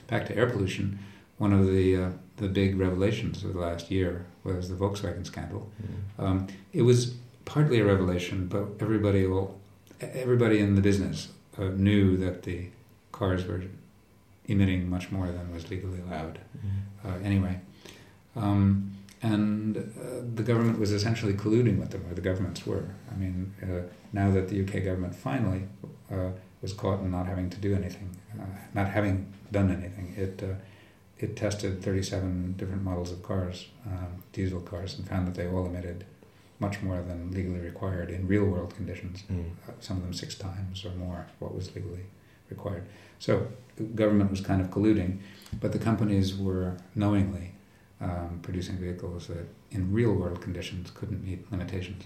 back 0.08 0.26
to 0.28 0.36
air 0.36 0.50
pollution, 0.50 1.00
one 1.38 1.54
of 1.54 1.68
the 1.68 1.96
uh, 1.96 2.10
the 2.38 2.48
big 2.48 2.80
revelations 2.80 3.44
of 3.44 3.54
the 3.54 3.60
last 3.60 3.92
year 3.92 4.26
was 4.44 4.70
the 4.70 4.76
Volkswagen 4.76 5.26
scandal. 5.26 5.70
Um, 6.18 6.48
it 6.74 6.82
was 6.84 7.16
partly 7.46 7.80
a 7.80 7.86
revelation, 7.86 8.48
but 8.48 8.68
everybody 8.80 9.26
will, 9.26 9.60
everybody 10.00 10.60
in 10.60 10.76
the 10.76 10.82
business 10.82 11.30
uh, 11.58 11.66
knew 11.66 12.18
that 12.18 12.44
the 12.44 12.68
cars 13.12 13.46
were 13.46 13.64
emitting 14.48 14.90
much 14.90 15.12
more 15.12 15.28
than 15.28 15.52
was 15.54 15.70
legally 15.70 16.00
allowed. 16.08 16.40
Uh, 17.06 17.18
anyway, 17.24 17.60
um, 18.36 18.92
and 19.22 19.78
uh, 19.78 20.22
the 20.36 20.44
government 20.44 20.80
was 20.80 20.92
essentially 20.92 21.34
colluding 21.34 21.78
with 21.78 21.92
them, 21.92 22.06
or 22.10 22.14
the 22.14 22.22
governments 22.22 22.66
were. 22.66 22.86
I 23.12 23.16
mean, 23.16 23.54
uh, 23.62 23.88
now 24.14 24.32
that 24.32 24.48
the 24.48 24.62
UK 24.62 24.84
government 24.86 25.16
finally 25.16 25.64
uh, 26.12 26.32
was 26.62 26.74
caught 26.74 27.02
in 27.02 27.12
not 27.12 27.26
having 27.28 27.50
to 27.50 27.58
do 27.58 27.76
anything, 27.76 28.16
uh, 28.40 28.46
not 28.74 28.90
having 28.90 29.34
done 29.52 29.72
anything, 29.72 30.14
it 30.18 30.42
uh, 30.44 30.56
it 31.18 31.36
tested 31.36 31.84
37 31.84 32.54
different 32.58 32.82
models 32.82 33.12
of 33.12 33.22
cars, 33.22 33.68
um, 33.86 34.24
diesel 34.32 34.62
cars, 34.62 34.98
and 34.98 35.08
found 35.08 35.28
that 35.28 35.36
they 35.36 35.48
all 35.48 35.66
emitted 35.66 36.06
much 36.60 36.82
more 36.82 37.02
than 37.02 37.32
legally 37.32 37.60
required 37.60 38.10
in 38.10 38.28
real 38.28 38.46
world 38.46 38.74
conditions. 38.76 39.24
Uh, 39.30 39.72
some 39.82 39.98
of 39.98 40.04
them 40.04 40.14
six 40.14 40.36
times 40.36 40.86
or 40.86 40.92
more 40.92 41.28
what 41.40 41.54
was 41.54 41.74
legally 41.76 42.06
required. 42.50 42.86
So 43.20 43.48
the 43.76 43.84
government 43.84 44.32
was 44.32 44.42
kind 44.42 44.62
of 44.62 44.68
colluding, 44.70 45.20
but 45.60 45.72
the 45.72 45.80
companies 45.80 46.36
were 46.36 46.78
knowingly 46.96 47.54
um, 48.02 48.40
producing 48.42 48.78
vehicles 48.78 49.28
that 49.28 49.46
in 49.72 49.92
real 49.92 50.14
world 50.14 50.42
conditions 50.42 50.90
couldn't 50.92 51.24
meet 51.24 51.52
limitations. 51.52 52.04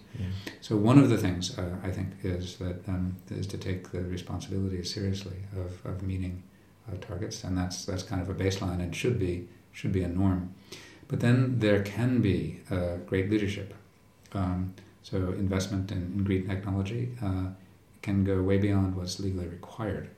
So 0.62 0.76
one 0.76 0.98
of 0.98 1.10
the 1.10 1.18
things 1.18 1.58
uh, 1.58 1.76
I 1.84 1.92
think 1.92 2.10
is 2.24 2.58
that 2.58 2.88
um, 2.88 3.16
is 3.30 3.48
to 3.48 3.58
take 3.58 3.92
the 3.92 4.02
responsibility 4.02 4.84
seriously 4.84 5.38
of, 5.56 5.86
of 5.86 6.02
meeting 6.02 6.42
uh, 6.88 6.98
targets, 7.00 7.44
and 7.44 7.58
that's 7.58 7.86
that's 7.86 8.04
kind 8.04 8.22
of 8.22 8.30
a 8.30 8.34
baseline 8.34 8.80
and 8.82 8.96
should 8.96 9.20
be 9.20 9.48
should 9.72 9.92
be 9.92 10.04
a 10.04 10.08
norm. 10.08 10.54
But 11.08 11.20
then 11.20 11.60
there 11.60 11.84
can 11.84 12.22
be 12.22 12.62
uh, 12.72 12.96
great 13.06 13.30
leadership. 13.30 13.74
Um, 14.34 14.74
so 15.04 15.18
investment 15.34 15.92
in, 15.92 15.98
in 15.98 16.24
green 16.24 16.48
technology 16.48 17.10
uh, 17.22 17.48
can 18.02 18.24
go 18.24 18.42
way 18.42 18.58
beyond 18.58 18.96
what's 18.96 19.20
legally 19.20 19.48
required, 19.48 20.10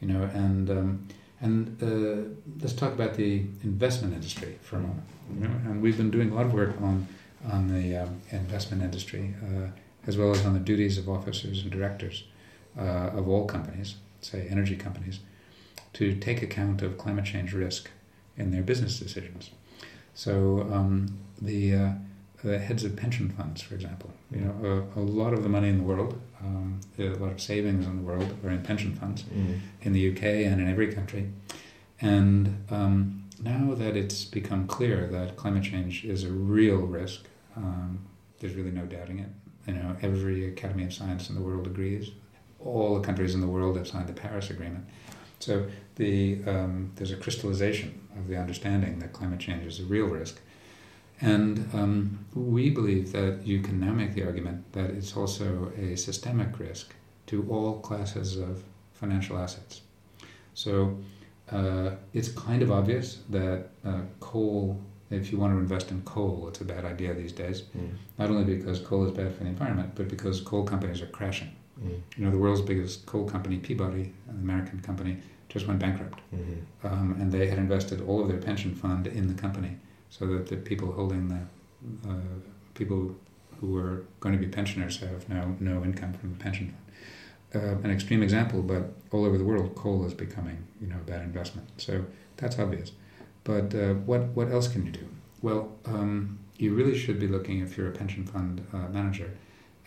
you 0.00 0.08
know. 0.08 0.24
And 0.34 0.70
um, 0.70 1.08
and 1.42 1.82
uh, 1.82 2.28
let's 2.60 2.72
talk 2.72 2.92
about 2.92 3.14
the 3.14 3.44
investment 3.64 4.14
industry 4.14 4.58
for 4.62 4.76
a 4.76 4.80
moment. 4.80 5.02
You 5.34 5.48
know? 5.48 5.54
And 5.66 5.82
we've 5.82 5.96
been 5.96 6.10
doing 6.10 6.30
a 6.30 6.34
lot 6.34 6.46
of 6.46 6.54
work 6.54 6.80
on 6.80 7.06
on 7.50 7.68
the 7.68 7.96
um, 7.96 8.20
investment 8.30 8.82
industry, 8.82 9.34
uh, 9.42 9.66
as 10.06 10.16
well 10.16 10.30
as 10.30 10.46
on 10.46 10.54
the 10.54 10.60
duties 10.60 10.96
of 10.96 11.08
officers 11.08 11.62
and 11.62 11.72
directors 11.72 12.24
uh, 12.78 13.10
of 13.18 13.28
all 13.28 13.46
companies, 13.46 13.96
say 14.20 14.46
energy 14.48 14.76
companies, 14.76 15.18
to 15.94 16.14
take 16.14 16.40
account 16.40 16.82
of 16.82 16.96
climate 16.96 17.24
change 17.24 17.52
risk 17.52 17.90
in 18.36 18.52
their 18.52 18.62
business 18.62 18.98
decisions. 18.98 19.50
So 20.14 20.68
um, 20.72 21.18
the 21.40 21.74
uh, 21.74 21.92
the 22.42 22.58
heads 22.58 22.84
of 22.84 22.96
pension 22.96 23.28
funds, 23.30 23.62
for 23.62 23.74
example, 23.74 24.10
you 24.30 24.40
know, 24.40 24.86
a, 24.96 25.00
a 25.00 25.02
lot 25.02 25.32
of 25.32 25.42
the 25.42 25.48
money 25.48 25.68
in 25.68 25.78
the 25.78 25.84
world, 25.84 26.20
um, 26.40 26.80
a 26.98 27.02
lot 27.10 27.30
of 27.32 27.40
savings 27.40 27.86
in 27.86 27.96
the 27.96 28.02
world 28.02 28.34
are 28.44 28.50
in 28.50 28.62
pension 28.62 28.94
funds 28.94 29.24
in 29.82 29.92
the 29.92 30.10
UK 30.10 30.22
and 30.22 30.60
in 30.60 30.68
every 30.68 30.92
country. 30.92 31.30
And 32.00 32.64
um, 32.70 33.24
now 33.40 33.74
that 33.74 33.96
it's 33.96 34.24
become 34.24 34.66
clear 34.66 35.06
that 35.06 35.36
climate 35.36 35.62
change 35.62 36.04
is 36.04 36.24
a 36.24 36.30
real 36.30 36.78
risk, 36.78 37.22
um, 37.56 38.00
there's 38.40 38.54
really 38.54 38.72
no 38.72 38.86
doubting 38.86 39.20
it. 39.20 39.28
You 39.66 39.74
know, 39.74 39.96
every 40.02 40.48
Academy 40.48 40.84
of 40.84 40.92
Science 40.92 41.28
in 41.28 41.36
the 41.36 41.40
world 41.40 41.66
agrees. 41.66 42.10
All 42.58 42.98
the 42.98 43.04
countries 43.04 43.34
in 43.34 43.40
the 43.40 43.46
world 43.46 43.76
have 43.76 43.86
signed 43.86 44.08
the 44.08 44.12
Paris 44.12 44.50
Agreement. 44.50 44.84
So 45.38 45.66
the 45.96 46.40
um, 46.46 46.92
there's 46.96 47.12
a 47.12 47.16
crystallization 47.16 48.00
of 48.16 48.28
the 48.28 48.36
understanding 48.36 48.98
that 49.00 49.12
climate 49.12 49.40
change 49.40 49.64
is 49.64 49.80
a 49.80 49.84
real 49.84 50.06
risk. 50.06 50.40
And 51.22 51.70
um, 51.72 52.18
we 52.34 52.70
believe 52.70 53.12
that 53.12 53.46
you 53.46 53.60
can 53.60 53.78
now 53.78 53.92
make 53.92 54.12
the 54.14 54.24
argument 54.24 54.72
that 54.72 54.90
it's 54.90 55.16
also 55.16 55.72
a 55.78 55.96
systemic 55.96 56.58
risk 56.58 56.94
to 57.26 57.46
all 57.48 57.78
classes 57.78 58.36
of 58.36 58.62
financial 58.92 59.38
assets. 59.38 59.82
So 60.54 60.98
uh, 61.50 61.92
it's 62.12 62.28
kind 62.28 62.60
of 62.60 62.72
obvious 62.72 63.18
that 63.30 63.68
uh, 63.84 64.00
coal, 64.18 64.80
if 65.10 65.30
you 65.30 65.38
want 65.38 65.54
to 65.54 65.58
invest 65.58 65.92
in 65.92 66.02
coal, 66.02 66.48
it's 66.48 66.60
a 66.60 66.64
bad 66.64 66.84
idea 66.84 67.14
these 67.14 67.32
days. 67.32 67.62
Not 68.18 68.30
only 68.30 68.56
because 68.56 68.80
coal 68.80 69.04
is 69.04 69.12
bad 69.12 69.32
for 69.34 69.44
the 69.44 69.50
environment, 69.50 69.92
but 69.94 70.08
because 70.08 70.40
coal 70.40 70.64
companies 70.64 71.00
are 71.02 71.06
crashing. 71.06 71.50
You 72.16 72.24
know, 72.24 72.30
the 72.32 72.38
world's 72.38 72.62
biggest 72.62 73.06
coal 73.06 73.24
company, 73.28 73.58
Peabody, 73.58 74.12
an 74.28 74.36
American 74.42 74.80
company, 74.80 75.18
just 75.48 75.66
went 75.68 75.78
bankrupt. 75.78 76.20
Um, 76.82 77.16
and 77.20 77.30
they 77.30 77.46
had 77.46 77.58
invested 77.58 78.00
all 78.08 78.20
of 78.22 78.28
their 78.28 78.38
pension 78.38 78.74
fund 78.74 79.06
in 79.06 79.28
the 79.28 79.34
company 79.34 79.76
so 80.12 80.26
that 80.26 80.46
the 80.46 80.56
people 80.56 80.92
holding 80.92 81.28
the 81.28 81.42
uh, 82.08 82.14
people 82.74 83.16
who 83.58 83.76
are 83.78 84.04
going 84.20 84.34
to 84.34 84.38
be 84.38 84.46
pensioners 84.46 84.98
have 85.00 85.26
now 85.28 85.56
no 85.58 85.82
income 85.82 86.12
from 86.12 86.34
the 86.34 86.38
pension 86.38 86.66
fund. 86.68 86.78
Uh, 87.54 87.78
an 87.82 87.90
extreme 87.90 88.22
example, 88.22 88.62
but 88.62 88.94
all 89.10 89.24
over 89.24 89.36
the 89.38 89.44
world, 89.44 89.74
coal 89.74 90.04
is 90.04 90.14
becoming 90.14 90.58
you 90.80 90.86
know 90.86 90.96
a 90.96 91.10
bad 91.10 91.22
investment. 91.22 91.66
So 91.78 92.04
that's 92.36 92.58
obvious. 92.58 92.92
But 93.44 93.74
uh, 93.74 93.94
what 94.08 94.22
what 94.36 94.50
else 94.50 94.68
can 94.68 94.84
you 94.84 94.92
do? 94.92 95.06
Well, 95.40 95.72
um, 95.86 96.38
you 96.58 96.74
really 96.74 96.96
should 96.96 97.18
be 97.18 97.26
looking 97.26 97.60
if 97.60 97.76
you're 97.76 97.88
a 97.88 97.92
pension 97.92 98.24
fund 98.26 98.64
uh, 98.72 98.88
manager 98.88 99.30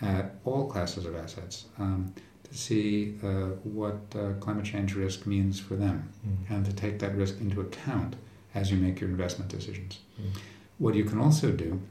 at 0.02 0.36
all 0.44 0.68
classes 0.68 1.06
of 1.06 1.16
assets 1.16 1.66
um, 1.80 2.14
to 2.44 2.58
see 2.58 3.16
uh, 3.24 3.54
what 3.64 4.00
uh, 4.16 4.34
climate 4.40 4.66
change 4.66 4.94
risk 4.96 5.26
means 5.26 5.60
for 5.60 5.76
them 5.76 6.12
and 6.50 6.66
to 6.66 6.74
take 6.74 7.00
that 7.00 7.16
risk 7.16 7.40
into 7.40 7.62
account 7.62 8.16
as 8.56 8.72
you 8.72 8.78
make 8.78 9.00
your 9.00 9.10
investment 9.10 9.52
decisions. 9.52 10.00
What 10.80 10.96
you 10.96 11.06
can 11.06 11.20
also 11.20 11.52
do 11.52 11.82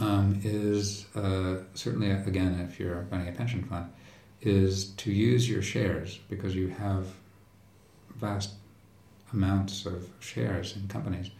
um, 0.00 0.40
is 0.44 1.06
uh, 1.14 1.56
certainly, 1.74 2.10
again, 2.10 2.66
if 2.68 2.78
you're 2.78 3.06
running 3.10 3.28
a 3.28 3.32
pension 3.32 3.64
fund, 3.64 3.90
is 4.40 4.90
to 4.90 5.12
use 5.12 5.50
your 5.50 5.62
shares 5.62 6.20
because 6.30 6.54
you 6.54 6.68
have 6.68 7.06
vast 8.16 8.54
amounts 9.32 9.84
of 9.84 10.08
shares 10.20 10.76
in 10.76 10.88
companies 10.88 11.30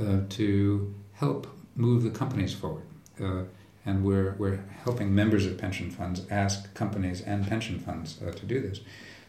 uh, 0.00 0.20
to 0.28 0.94
help 1.12 1.46
move 1.76 2.02
the 2.02 2.10
companies 2.10 2.54
forward. 2.54 2.86
Uh, 3.20 3.42
and 3.86 4.04
we're, 4.04 4.34
we're 4.38 4.64
helping 4.84 5.14
members 5.14 5.44
of 5.44 5.58
pension 5.58 5.90
funds 5.90 6.22
ask 6.30 6.72
companies 6.74 7.20
and 7.20 7.46
pension 7.46 7.78
funds 7.78 8.18
uh, 8.22 8.30
to 8.32 8.46
do 8.46 8.60
this. 8.60 8.80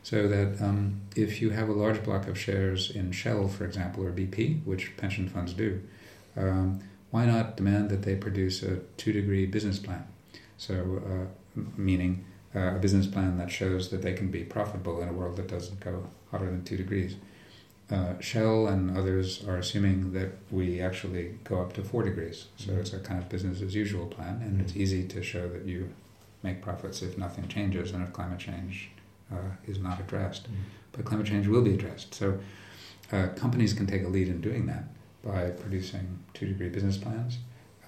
So 0.05 0.27
that 0.27 0.61
um, 0.61 1.01
if 1.15 1.41
you 1.41 1.49
have 1.49 1.67
a 1.67 1.73
large 1.73 2.03
block 2.03 2.27
of 2.27 2.39
shares 2.39 2.91
in 2.91 3.11
Shell, 3.11 3.47
for 3.47 3.65
example, 3.65 4.03
or 4.03 4.11
BP, 4.11 4.63
which 4.63 4.95
pension 4.97 5.27
funds 5.27 5.51
do, 5.53 5.81
um, 6.37 6.79
why 7.09 7.25
not 7.25 7.57
demand 7.57 7.89
that 7.89 8.03
they 8.03 8.13
produce 8.13 8.61
a 8.61 8.81
two 8.97 9.11
degree 9.13 9.47
business 9.47 9.79
plan? 9.79 10.05
So, 10.59 11.01
uh, 11.03 11.59
meaning 11.75 12.23
uh, 12.55 12.75
a 12.75 12.79
business 12.79 13.07
plan 13.07 13.39
that 13.39 13.49
shows 13.49 13.89
that 13.89 14.03
they 14.03 14.13
can 14.13 14.29
be 14.29 14.43
profitable 14.43 15.01
in 15.01 15.09
a 15.09 15.11
world 15.11 15.37
that 15.37 15.47
doesn't 15.47 15.79
go 15.79 16.07
hotter 16.29 16.45
than 16.45 16.63
two 16.63 16.77
degrees. 16.77 17.15
Uh, 17.89 18.19
Shell 18.19 18.67
and 18.67 18.95
others 18.95 19.43
are 19.47 19.57
assuming 19.57 20.13
that 20.13 20.33
we 20.51 20.81
actually 20.81 21.39
go 21.45 21.61
up 21.61 21.73
to 21.73 21.81
four 21.81 22.03
degrees. 22.03 22.45
So 22.57 22.73
it's 22.73 22.93
a 22.93 22.99
kind 22.99 23.19
of 23.19 23.27
business 23.27 23.59
as 23.59 23.73
usual 23.73 24.05
plan, 24.05 24.43
and 24.43 24.61
it's 24.61 24.75
easy 24.75 25.07
to 25.07 25.23
show 25.23 25.49
that 25.49 25.65
you 25.65 25.89
make 26.43 26.61
profits 26.61 27.01
if 27.01 27.17
nothing 27.17 27.47
changes 27.47 27.89
and 27.89 28.03
if 28.03 28.13
climate 28.13 28.37
change 28.37 28.91
uh, 29.31 29.37
is 29.65 29.79
not 29.79 29.99
addressed. 29.99 30.47
But 30.91 31.05
climate 31.05 31.27
change 31.27 31.47
will 31.47 31.61
be 31.61 31.73
addressed. 31.73 32.13
So 32.13 32.39
uh, 33.11 33.27
companies 33.35 33.73
can 33.73 33.85
take 33.87 34.03
a 34.03 34.07
lead 34.07 34.27
in 34.27 34.41
doing 34.41 34.65
that 34.67 34.83
by 35.23 35.49
producing 35.49 36.19
two 36.33 36.45
degree 36.47 36.69
business 36.69 36.97
plans, 36.97 37.37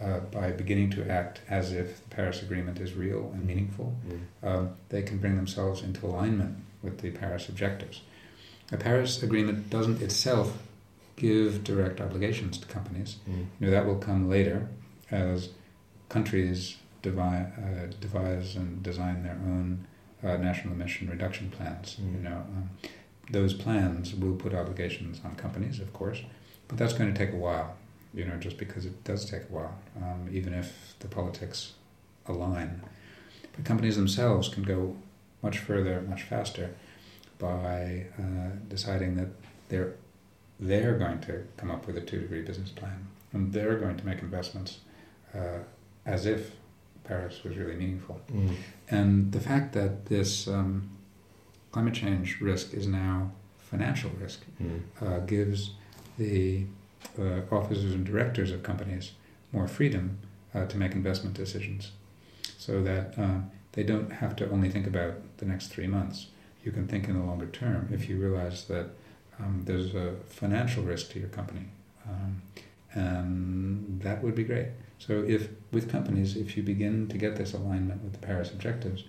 uh, 0.02 0.20
by 0.32 0.52
beginning 0.52 0.90
to 0.92 1.10
act 1.10 1.42
as 1.50 1.72
if 1.72 2.04
the 2.04 2.16
Paris 2.16 2.42
Agreement 2.42 2.80
is 2.80 2.94
real 2.94 3.32
and 3.34 3.46
meaningful. 3.46 3.96
Um, 4.44 4.72
they 4.90 5.02
can 5.02 5.18
bring 5.20 5.36
themselves 5.36 5.82
into 5.82 6.06
alignment 6.06 6.58
with 6.84 7.00
the 7.00 7.12
Paris 7.12 7.48
objectives. 7.50 8.02
The 8.68 8.78
Paris 8.78 9.24
Agreement 9.24 9.70
doesn't 9.70 10.02
itself 10.02 10.64
give 11.16 11.64
direct 11.64 12.00
obligations 12.02 12.58
to 12.60 12.68
companies. 12.68 13.18
You 13.28 13.48
know, 13.68 13.72
that 13.72 13.86
will 13.86 13.96
come 13.98 14.30
later 14.30 14.68
as 15.10 15.50
countries 16.10 16.78
devi- 17.02 17.22
uh, 17.22 17.88
devise 18.00 18.56
and 18.56 18.84
design 18.84 19.24
their 19.24 19.40
own 19.46 19.88
uh, 20.24 20.38
national 20.38 20.74
emission 20.74 21.10
reduction 21.10 21.50
plans. 21.50 21.98
Mm. 22.02 22.14
You 22.14 22.30
know, 22.30 22.38
um, 22.38 22.70
those 23.32 23.54
plans 23.54 24.14
will 24.14 24.36
put 24.36 24.54
obligations 24.54 25.22
on 25.24 25.36
companies, 25.36 25.80
of 25.80 25.92
course, 25.94 26.22
but 26.68 26.78
that's 26.78 26.94
going 26.94 27.14
to 27.14 27.18
take 27.18 27.34
a 27.34 27.38
while. 27.38 27.76
You 28.14 28.26
know, 28.26 28.38
just 28.38 28.58
because 28.58 28.86
it 28.86 29.04
does 29.04 29.30
take 29.30 29.44
a 29.44 29.54
while, 29.54 29.78
um, 29.98 30.30
even 30.32 30.54
if 30.54 30.96
the 31.00 31.08
politics 31.08 31.74
align. 32.26 32.82
But 33.56 33.66
companies 33.66 33.96
themselves 33.96 34.50
can 34.50 34.64
go 34.64 34.96
much 35.44 35.60
further, 35.60 36.02
much 36.02 36.24
faster, 36.24 36.74
by 37.38 38.06
uh, 38.18 38.56
deciding 38.70 39.16
that 39.16 39.30
they're 39.70 39.94
they're 40.60 40.98
going 40.98 41.20
to 41.22 41.44
come 41.58 41.70
up 41.70 41.86
with 41.86 41.98
a 41.98 42.02
two 42.02 42.20
degree 42.20 42.42
business 42.42 42.72
plan 42.72 43.08
and 43.34 43.54
they're 43.54 43.78
going 43.78 43.98
to 43.98 44.06
make 44.06 44.20
investments 44.22 44.80
uh, 45.36 45.60
as 46.06 46.26
if 46.26 46.54
Paris 47.08 47.44
was 47.44 47.58
really 47.58 47.76
meaningful. 47.76 48.20
Mm. 48.32 48.56
And 48.90 49.32
the 49.32 49.40
fact 49.40 49.74
that 49.74 50.06
this 50.08 50.48
um, 50.48 50.90
climate 51.72 51.94
change 51.94 52.40
risk 52.42 52.74
is 52.74 52.88
now 52.88 53.32
financial 53.60 54.12
risk 54.22 54.42
Mm. 54.62 54.82
uh, 55.02 55.20
gives 55.26 55.72
the 56.18 56.66
uh, 57.20 57.42
officers 57.52 57.94
and 57.94 58.06
directors 58.06 58.52
of 58.52 58.64
companies 58.64 59.12
more 59.52 59.68
freedom 59.68 60.18
uh, 60.56 60.66
to 60.66 60.78
make 60.78 60.94
investment 60.94 61.36
decisions 61.36 61.92
so 62.58 62.82
that 62.84 63.14
uh, 63.18 63.40
they 63.74 63.84
don't 63.84 64.12
have 64.12 64.36
to 64.36 64.50
only 64.50 64.70
think 64.70 64.88
about 64.88 65.14
the 65.38 65.46
next 65.46 65.68
three 65.68 65.88
months. 65.88 66.28
You 66.64 66.72
can 66.72 66.88
think 66.88 67.08
in 67.08 67.14
the 67.20 67.26
longer 67.26 67.46
term 67.48 67.90
if 67.92 68.10
you 68.10 68.18
realize 68.18 68.66
that 68.66 68.88
um, 69.40 69.62
there's 69.66 69.94
a 69.94 70.16
financial 70.28 70.84
risk 70.84 71.12
to 71.12 71.20
your 71.20 71.30
company. 71.30 71.66
Um, 72.10 72.42
and 72.94 74.02
that 74.02 74.24
would 74.24 74.36
be 74.36 74.44
great. 74.44 74.68
So 75.00 75.24
if 75.28 75.50
with 75.72 75.90
companies, 75.92 76.36
if 76.36 76.58
you 76.58 76.64
begin 76.64 77.08
to 77.10 77.18
get 77.18 77.36
this 77.36 77.54
alignment 77.54 78.04
with 78.04 78.14
the 78.14 78.20
Paris 78.20 78.52
objectives 78.52 79.04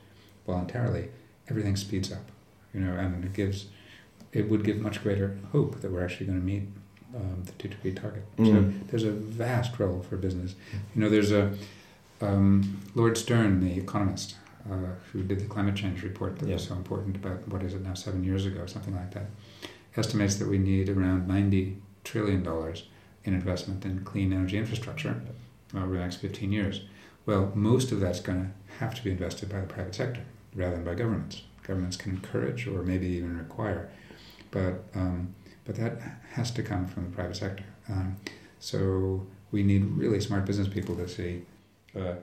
voluntarily, 0.46 1.08
everything 1.48 1.76
speeds 1.76 2.12
up, 2.12 2.30
you 2.74 2.80
know, 2.80 2.92
and 2.94 3.24
it 3.24 3.32
gives, 3.32 3.66
it 4.32 4.48
would 4.50 4.64
give 4.64 4.78
much 4.78 5.02
greater 5.02 5.38
hope 5.52 5.80
that 5.80 5.90
we're 5.90 6.04
actually 6.04 6.26
going 6.26 6.40
to 6.40 6.44
meet 6.44 6.64
um, 7.16 7.42
the 7.44 7.52
two 7.52 7.68
degree 7.68 7.92
target. 7.92 8.24
So 8.36 8.42
Mm. 8.44 8.86
there's 8.88 9.04
a 9.04 9.10
vast 9.10 9.78
role 9.78 10.02
for 10.08 10.16
business. 10.16 10.54
You 10.94 11.00
know, 11.00 11.08
there's 11.08 11.32
a 11.32 11.52
um, 12.20 12.80
Lord 12.94 13.16
Stern, 13.16 13.60
the 13.60 13.78
economist, 13.78 14.36
uh, 14.70 14.74
who 15.12 15.22
did 15.22 15.38
the 15.40 15.46
climate 15.46 15.74
change 15.76 16.02
report 16.02 16.38
that 16.38 16.48
was 16.48 16.64
so 16.68 16.74
important 16.74 17.16
about 17.16 17.48
what 17.48 17.62
is 17.62 17.72
it 17.74 17.80
now, 17.82 17.94
seven 17.94 18.24
years 18.24 18.44
ago, 18.44 18.66
something 18.66 18.94
like 18.94 19.12
that, 19.14 19.26
estimates 19.96 20.36
that 20.36 20.48
we 20.48 20.58
need 20.58 20.90
around 20.90 21.26
ninety 21.26 21.78
trillion 22.04 22.42
dollars 22.42 22.84
in 23.24 23.32
investment 23.34 23.84
in 23.86 24.04
clean 24.04 24.32
energy 24.32 24.58
infrastructure 24.58 25.20
over 25.74 25.94
the 25.94 26.00
next 26.00 26.16
fifteen 26.16 26.52
years. 26.52 26.82
Well, 27.26 27.52
most 27.54 27.92
of 27.92 28.00
that's 28.00 28.20
going 28.20 28.40
to 28.44 28.74
have 28.78 28.94
to 28.94 29.04
be 29.04 29.10
invested 29.10 29.48
by 29.50 29.60
the 29.60 29.66
private 29.66 29.94
sector 29.94 30.22
rather 30.54 30.76
than 30.76 30.84
by 30.84 30.94
governments. 30.94 31.42
Governments 31.62 31.96
can 31.96 32.12
encourage 32.12 32.66
or 32.66 32.82
maybe 32.82 33.06
even 33.06 33.36
require, 33.36 33.90
but 34.50 34.84
um, 34.94 35.34
but 35.66 35.76
that 35.76 36.00
has 36.32 36.50
to 36.52 36.62
come 36.62 36.86
from 36.86 37.04
the 37.10 37.10
private 37.14 37.36
sector. 37.36 37.64
Um, 37.90 38.16
so 38.60 39.26
we 39.52 39.62
need 39.62 39.84
really 39.84 40.20
smart 40.20 40.46
business 40.46 40.68
people 40.68 40.96
to 40.96 41.06
see, 41.08 41.42
uh, 41.94 42.14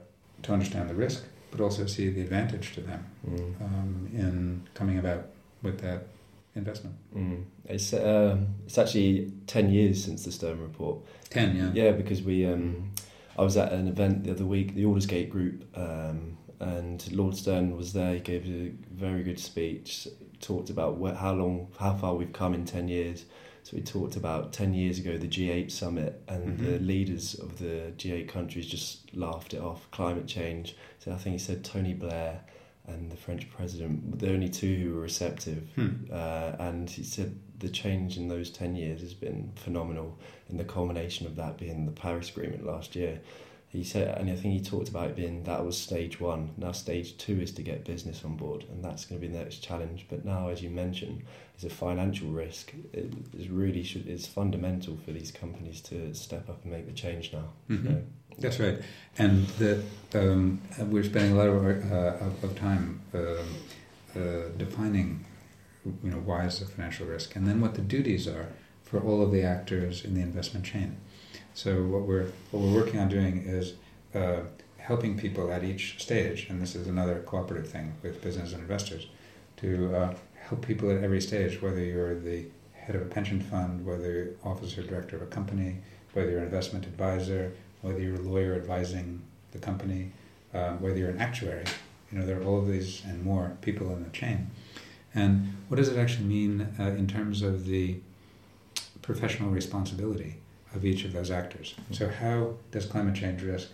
to 0.44 0.54
understand 0.54 0.90
the 0.90 0.96
risk, 0.96 1.24
but 1.52 1.62
also 1.62 1.86
see 1.86 2.10
the 2.10 2.22
advantage 2.22 2.74
to 2.74 2.82
them 2.82 3.06
Mm. 3.28 3.62
um, 3.62 4.10
in 4.14 4.68
coming 4.74 4.98
about 5.00 5.28
with 5.64 5.80
that 5.82 6.08
investment. 6.56 6.96
Mm. 7.16 7.44
It's 7.66 7.94
um, 7.94 8.48
it's 8.66 8.78
actually 8.80 9.32
ten 9.46 9.70
years 9.72 10.04
since 10.04 10.24
the 10.26 10.32
Stern 10.32 10.60
report. 10.62 10.98
Ten, 11.30 11.56
yeah. 11.56 11.72
Yeah, 11.74 11.92
because 11.92 12.22
we 12.24 12.46
um, 12.46 12.92
I 13.38 13.42
was 13.44 13.58
at 13.58 13.72
an 13.74 13.88
event 13.88 14.24
the 14.24 14.32
other 14.32 14.46
week, 14.46 14.76
the 14.76 14.86
Aldersgate 14.86 15.30
Group, 15.30 15.66
um, 15.78 16.38
and 16.60 17.12
Lord 17.12 17.36
Stern 17.36 17.76
was 17.76 17.94
there. 17.94 18.14
He 18.14 18.20
gave 18.22 18.46
a 18.46 18.72
very 18.94 19.24
good 19.24 19.40
speech. 19.40 20.08
Talked 20.42 20.70
about 20.70 20.98
wh- 21.02 21.16
how 21.18 21.34
long, 21.34 21.68
how 21.80 21.96
far 21.96 22.16
we've 22.16 22.32
come 22.34 22.54
in 22.54 22.66
ten 22.66 22.88
years. 22.88 23.26
So 23.64 23.76
he 23.76 23.82
talked 23.84 24.16
about 24.16 24.54
ten 24.54 24.74
years 24.74 25.00
ago 25.00 25.18
the 25.18 25.28
G8 25.28 25.72
summit, 25.72 26.22
and 26.28 26.58
the 26.60 26.78
Mhm. 26.80 26.88
leaders 26.88 27.34
of 27.34 27.58
the 27.60 27.92
G8 27.98 28.28
countries 28.30 28.68
just 28.68 29.14
laughed 29.16 29.54
it 29.54 29.62
off. 29.62 29.90
Climate 29.92 30.28
change. 30.28 30.76
So 31.00 31.12
I 31.12 31.18
think 31.18 31.34
he 31.34 31.40
said 31.40 31.64
Tony 31.64 31.94
Blair 31.94 32.42
and 32.88 33.12
the 33.12 33.18
French 33.18 33.50
president, 33.50 34.04
were 34.12 34.18
the 34.18 34.32
only 34.32 34.48
two 34.50 34.76
who 34.76 34.94
were 34.94 35.02
receptive. 35.02 35.68
Hmm. 35.76 35.90
Uh, 36.12 36.52
and 36.60 36.88
he 36.90 37.04
said 37.04 37.36
the 37.66 37.72
change 37.72 38.16
in 38.16 38.28
those 38.28 38.52
10 38.52 38.76
years 38.76 39.02
has 39.02 39.16
been 39.16 39.52
phenomenal, 39.56 40.16
and 40.50 40.60
the 40.60 40.64
culmination 40.64 41.26
of 41.26 41.36
that 41.36 41.58
being 41.58 41.88
the 41.88 41.92
Paris 41.92 42.30
Agreement 42.30 42.64
last 42.64 42.96
year. 42.96 43.20
He 43.70 43.84
said, 43.84 44.16
and 44.18 44.30
I 44.30 44.36
think 44.36 44.54
he 44.54 44.62
talked 44.62 44.88
about 44.88 45.10
it 45.10 45.16
being 45.16 45.44
that 45.46 45.66
was 45.66 45.76
stage 45.76 46.20
one. 46.22 46.52
Now, 46.58 46.72
stage 46.72 47.18
two 47.18 47.42
is 47.42 47.52
to 47.54 47.64
get 47.64 47.84
business 47.84 48.24
on 48.24 48.38
board, 48.38 48.66
and 48.70 48.86
that's 48.86 49.06
going 49.06 49.20
to 49.20 49.28
be 49.28 49.34
the 49.34 49.40
next 49.40 49.64
challenge. 49.64 50.06
But 50.10 50.24
now, 50.24 50.50
as 50.50 50.62
you 50.62 50.70
mentioned, 50.70 51.24
it's 51.56 51.64
a 51.64 51.70
financial 51.72 52.30
risk. 52.30 52.72
It 52.94 53.12
is 53.38 53.50
really 53.50 53.84
should, 53.84 54.08
it's 54.08 54.28
fundamental 54.28 54.96
for 55.04 55.12
these 55.12 55.32
companies 55.32 55.82
to 55.82 56.14
step 56.14 56.48
up 56.48 56.60
and 56.64 56.72
make 56.72 56.86
the 56.86 56.94
change 56.94 57.34
now. 57.34 57.48
Mhm. 57.70 58.04
So, 58.36 58.42
That's 58.42 58.60
right, 58.60 58.80
and 59.18 59.48
the, 59.60 59.82
um, 60.14 60.62
we're 60.92 61.04
spending 61.04 61.32
a 61.32 61.36
lot 61.36 61.48
of, 61.48 61.56
our, 61.56 61.72
uh, 61.72 62.26
of, 62.26 62.44
of 62.44 62.56
time 62.60 63.02
um, 63.14 63.22
uh, 64.16 64.50
defining, 64.58 65.26
you 66.04 66.12
know, 66.12 66.18
why 66.18 66.46
is 66.46 66.60
the 66.60 66.66
financial 66.66 67.06
risk, 67.06 67.36
and 67.36 67.48
then 67.48 67.62
what 67.62 67.76
the 67.76 67.82
duties 67.82 68.28
are 68.28 68.48
for 68.84 69.00
all 69.00 69.22
of 69.22 69.32
the 69.32 69.42
actors 69.42 70.04
in 70.06 70.14
the 70.14 70.22
investment 70.22 70.66
chain. 70.66 70.98
So 71.54 71.84
what 71.84 72.02
we're 72.02 72.28
what 72.52 72.64
we're 72.64 72.74
working 72.74 73.00
on 73.00 73.10
doing 73.10 73.44
is 73.46 73.74
uh, 74.14 74.42
helping 74.78 75.18
people 75.18 75.52
at 75.52 75.64
each 75.64 76.02
stage, 76.02 76.48
and 76.50 76.62
this 76.62 76.76
is 76.76 76.88
another 76.88 77.20
cooperative 77.26 77.70
thing 77.70 77.96
with 78.04 78.22
business 78.22 78.54
and 78.54 78.62
investors, 78.62 79.08
to 79.58 79.96
uh, 79.96 80.14
help 80.36 80.66
people 80.66 80.92
at 80.92 81.04
every 81.04 81.22
stage, 81.22 81.62
whether 81.62 81.84
you're 81.84 82.20
the 82.20 82.46
head 82.74 82.96
of 82.96 83.02
a 83.02 83.06
pension 83.06 83.42
fund, 83.42 83.86
whether 83.86 84.12
you're 84.12 84.28
officer 84.44 84.84
director 84.84 85.16
of 85.16 85.24
a 85.24 85.26
company, 85.26 85.78
whether 86.14 86.30
you're 86.30 86.40
an 86.40 86.46
investment 86.46 86.86
advisor, 86.86 87.52
whether 87.82 88.00
you're 88.00 88.16
a 88.16 88.20
lawyer 88.20 88.54
advising 88.56 89.22
the 89.52 89.60
company, 89.60 90.12
uh, 90.54 90.74
whether 90.74 90.98
you're 90.98 91.10
an 91.10 91.20
actuary. 91.20 91.64
You 92.12 92.20
know, 92.20 92.26
there 92.26 92.40
are 92.40 92.44
all 92.44 92.60
of 92.60 92.68
these 92.68 93.04
and 93.06 93.24
more 93.24 93.58
people 93.62 93.92
in 93.94 94.04
the 94.04 94.10
chain. 94.10 94.52
And 95.16 95.56
what 95.70 95.78
does 95.78 95.88
it 95.88 95.98
actually 95.98 96.26
mean 96.26 96.68
uh, 96.80 96.84
in 96.84 97.08
terms 97.08 97.42
of 97.42 97.66
the 97.66 97.98
professional 99.02 99.50
responsibility 99.50 100.36
of 100.74 100.86
each 100.86 101.06
of 101.06 101.14
those 101.14 101.32
actors? 101.32 101.74
So, 101.92 102.10
how 102.10 102.56
does 102.72 102.86
climate 102.86 103.16
change 103.16 103.42
risk 103.42 103.70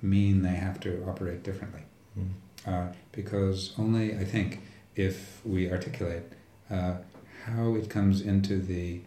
mean 0.00 0.42
they 0.42 0.50
have 0.50 0.78
to 0.80 1.04
operate 1.08 1.42
differently? 1.42 1.82
mm. 2.18 2.28
uh, 2.66 2.92
because 3.12 3.72
only 3.78 4.16
I 4.16 4.24
think 4.24 4.60
if 4.94 5.40
we 5.44 5.70
articulate 5.70 6.22
uh, 6.70 6.96
how 7.44 7.74
it 7.74 7.88
comes 7.88 8.20
into 8.20 8.58
the 8.58 9.00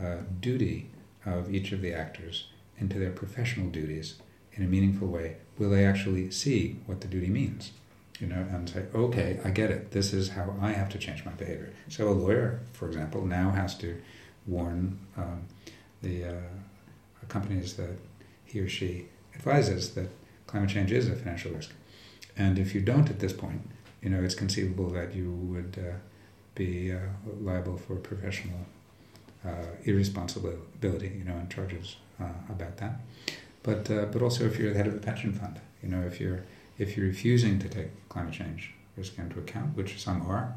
uh, 0.00 0.18
duty 0.40 0.90
of 1.24 1.52
each 1.52 1.72
of 1.72 1.80
the 1.80 1.92
actors, 1.92 2.48
into 2.78 2.98
their 2.98 3.10
professional 3.10 3.68
duties 3.68 4.16
in 4.52 4.62
a 4.62 4.66
meaningful 4.66 5.08
way, 5.08 5.36
will 5.58 5.70
they 5.70 5.86
actually 5.86 6.30
see 6.30 6.76
what 6.86 7.00
the 7.00 7.08
duty 7.08 7.28
means? 7.28 7.72
You 8.18 8.28
know, 8.28 8.46
and 8.50 8.68
say, 8.68 8.84
okay, 8.94 9.40
I 9.44 9.50
get 9.50 9.70
it. 9.70 9.90
This 9.90 10.14
is 10.14 10.30
how 10.30 10.54
I 10.60 10.72
have 10.72 10.88
to 10.90 10.98
change 10.98 11.24
my 11.26 11.32
behavior. 11.32 11.74
So 11.88 12.08
a 12.08 12.10
lawyer, 12.12 12.60
for 12.72 12.86
example, 12.86 13.26
now 13.26 13.50
has 13.50 13.76
to 13.78 14.00
warn 14.46 14.98
um, 15.18 15.42
the 16.00 16.24
uh, 16.24 16.32
companies 17.28 17.74
that 17.74 17.96
he 18.44 18.60
or 18.60 18.68
she 18.68 19.06
advises 19.34 19.94
that 19.94 20.08
climate 20.46 20.70
change 20.70 20.92
is 20.92 21.08
a 21.08 21.16
financial 21.16 21.52
risk. 21.52 21.72
And 22.38 22.58
if 22.58 22.74
you 22.74 22.80
don't 22.80 23.10
at 23.10 23.18
this 23.18 23.32
point, 23.32 23.68
you 24.02 24.10
know, 24.10 24.22
it's 24.22 24.34
conceivable 24.34 24.88
that 24.90 25.14
you 25.14 25.30
would 25.30 25.76
uh, 25.78 25.96
be 26.54 26.92
uh, 26.92 26.98
liable 27.40 27.76
for 27.76 27.96
professional 27.96 28.60
uh, 29.44 29.66
irresponsibility, 29.84 31.12
you 31.18 31.24
know, 31.24 31.36
and 31.36 31.50
charges 31.50 31.96
uh, 32.20 32.24
about 32.48 32.76
that. 32.78 33.00
But 33.62 33.90
uh, 33.90 34.06
but 34.06 34.22
also 34.22 34.44
if 34.44 34.58
you're 34.58 34.72
the 34.72 34.78
head 34.78 34.86
of 34.86 34.94
a 34.94 34.98
pension 34.98 35.32
fund, 35.32 35.60
you 35.82 35.88
know, 35.88 36.02
if 36.02 36.20
you're 36.20 36.44
if 36.78 36.96
you're 36.96 37.06
refusing 37.06 37.58
to 37.60 37.68
take 37.68 37.88
climate 38.08 38.32
change 38.34 38.72
risk 38.96 39.18
into 39.18 39.38
account, 39.38 39.76
which 39.76 40.00
some 40.00 40.22
are 40.26 40.54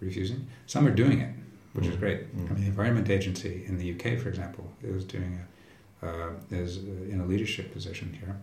refusing, 0.00 0.46
some 0.66 0.86
are 0.86 0.90
doing 0.94 1.20
it, 1.20 1.30
which 1.74 1.86
is 1.86 1.94
Mm. 1.96 2.00
great. 2.00 2.36
Mm. 2.36 2.50
I 2.50 2.54
mean, 2.54 2.60
the 2.62 2.66
Environment 2.68 3.08
Agency 3.10 3.64
in 3.66 3.78
the 3.78 3.90
UK, 3.92 4.18
for 4.18 4.28
example, 4.28 4.70
is 4.82 5.04
doing 5.04 5.40
a 5.40 5.46
uh, 6.06 6.30
is 6.50 6.76
in 7.12 7.20
a 7.20 7.26
leadership 7.26 7.72
position 7.72 8.16
here. 8.20 8.36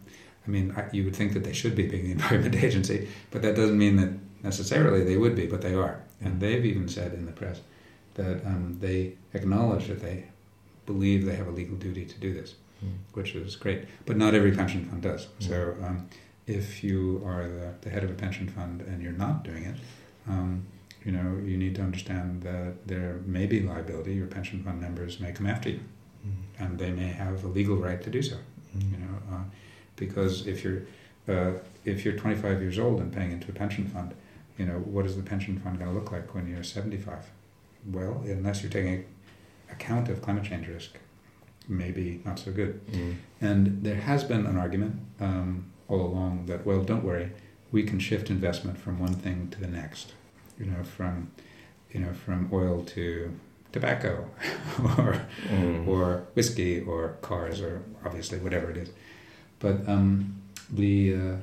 I 0.46 0.50
mean, 0.50 0.74
I, 0.76 0.86
you 0.92 1.04
would 1.06 1.16
think 1.16 1.34
that 1.34 1.44
they 1.44 1.54
should 1.54 1.76
be 1.76 1.88
being 1.88 2.06
the 2.06 2.12
Environment 2.20 2.56
Agency, 2.56 3.08
but 3.32 3.42
that 3.44 3.56
doesn't 3.56 3.78
mean 3.78 3.96
that 3.98 4.10
necessarily 4.44 5.04
they 5.04 5.18
would 5.18 5.36
be, 5.36 5.46
but 5.46 5.62
they 5.62 5.76
are. 5.76 6.02
And 6.20 6.40
they've 6.42 6.66
even 6.66 6.88
said 6.90 7.14
in 7.14 7.26
the 7.28 7.32
press 7.32 7.62
that 8.16 8.44
um, 8.46 8.78
they 8.82 9.14
acknowledge 9.34 9.88
that 9.88 10.02
they 10.02 10.26
believe 10.88 11.26
they 11.26 11.36
have 11.36 11.48
a 11.48 11.52
legal 11.52 11.78
duty 11.78 12.06
to 12.06 12.20
do 12.20 12.34
this, 12.34 12.56
Mm. 12.84 12.98
which 13.14 13.36
is 13.36 13.56
great. 13.56 13.86
But 14.08 14.18
not 14.18 14.34
every 14.34 14.52
pension 14.52 14.86
fund 14.90 15.02
does. 15.04 15.28
Mm. 15.40 15.48
So 15.48 15.76
um, 15.86 16.10
if 16.48 16.84
you 16.84 17.22
are 17.26 17.48
the, 17.48 17.74
the 17.82 17.90
head 17.90 18.04
of 18.04 18.12
a 18.12 18.14
pension 18.14 18.48
fund 18.50 18.82
and 18.82 19.02
you're 19.02 19.12
not 19.14 19.44
doing 19.44 19.64
it, 19.64 19.76
um, 20.28 20.66
you 21.06 21.12
know, 21.12 21.40
you 21.46 21.58
need 21.58 21.76
to 21.76 21.82
understand 21.82 22.42
that 22.44 22.88
there 22.88 23.20
may 23.26 23.46
be 23.46 23.60
liability. 23.62 24.14
Your 24.14 24.28
pension 24.28 24.64
fund 24.64 24.80
members 24.82 25.20
may 25.20 25.32
come 25.32 25.46
after 25.48 25.70
you, 25.70 25.80
Mm. 26.26 26.32
and 26.64 26.80
they 26.80 26.90
may 26.92 27.10
have 27.10 27.44
a 27.44 27.48
legal 27.50 27.76
right 27.76 28.02
to 28.02 28.10
do 28.10 28.22
so 28.22 28.38
Mm. 28.78 28.92
you 28.92 28.98
know, 28.98 29.16
uh, 29.36 29.44
because 29.98 30.48
if 30.48 30.64
you're 30.64 30.84
uh, 31.28 31.52
if 31.86 32.04
you're 32.06 32.16
25 32.16 32.62
years 32.62 32.80
old 32.80 33.00
and 33.02 33.12
paying 33.14 33.32
into 33.34 33.50
a 33.50 33.54
pension 33.54 33.86
fund, 33.88 34.14
you 34.58 34.66
know, 34.66 34.80
what 34.80 35.06
is 35.06 35.16
the 35.18 35.22
pension 35.24 35.60
fund 35.60 35.80
going 35.80 35.90
to 35.90 35.98
look 36.00 36.12
like 36.14 36.34
when 36.34 36.48
you're 36.48 36.64
75? 36.64 37.30
Well, 37.92 38.22
unless 38.26 38.62
you're 38.62 38.72
taking 38.72 39.04
account 39.70 40.08
of 40.10 40.22
climate 40.22 40.44
change 40.46 40.68
risk, 40.70 40.92
maybe 41.68 42.22
not 42.26 42.40
so 42.40 42.52
good. 42.54 42.80
Mm. 42.88 43.16
And 43.42 43.84
there 43.84 43.96
has 43.96 44.24
been 44.24 44.46
an 44.46 44.58
argument 44.58 44.96
um, 45.20 45.66
all 45.88 46.02
along 46.02 46.46
that, 46.48 46.66
well, 46.66 46.82
don't 46.84 47.04
worry, 47.04 47.32
we 47.72 47.84
can 47.84 48.00
shift 48.00 48.30
investment 48.30 48.78
from 48.78 49.00
one 49.00 49.14
thing 49.14 49.50
to 49.52 49.60
the 49.60 49.68
next. 49.68 50.14
You 50.60 50.66
know, 50.68 50.84
from 50.84 51.32
you 51.92 52.00
know 52.00 52.14
from 52.14 52.50
oil 52.54 52.84
to 52.86 53.34
tobacco, 53.72 54.30
or 54.98 55.26
Mm. 55.50 55.88
or 55.88 56.24
whiskey, 56.36 56.82
or 56.82 57.18
cars, 57.22 57.60
or 57.62 57.82
obviously 58.06 58.38
whatever 58.40 58.70
it 58.72 58.78
is. 58.78 58.90
But 59.60 59.88
um, 59.90 60.42
the 60.72 61.16
uh, 61.16 61.36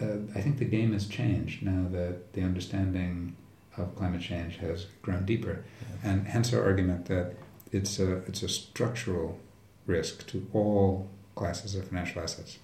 uh, 0.00 0.16
I 0.34 0.40
think 0.40 0.58
the 0.58 0.64
game 0.64 0.92
has 0.92 1.06
changed 1.06 1.62
now 1.62 1.86
that 1.90 2.32
the 2.32 2.42
understanding 2.42 3.36
of 3.76 3.94
climate 3.96 4.22
change 4.22 4.56
has 4.58 4.86
grown 5.02 5.24
deeper, 5.26 5.64
and 6.02 6.26
hence 6.26 6.52
our 6.54 6.62
argument 6.64 7.06
that 7.06 7.34
it's 7.72 7.98
a 7.98 8.16
it's 8.28 8.42
a 8.42 8.48
structural 8.48 9.38
risk 9.86 10.26
to 10.28 10.46
all 10.52 11.08
classes 11.34 11.74
of 11.74 11.88
financial 11.88 12.22
assets. 12.22 12.58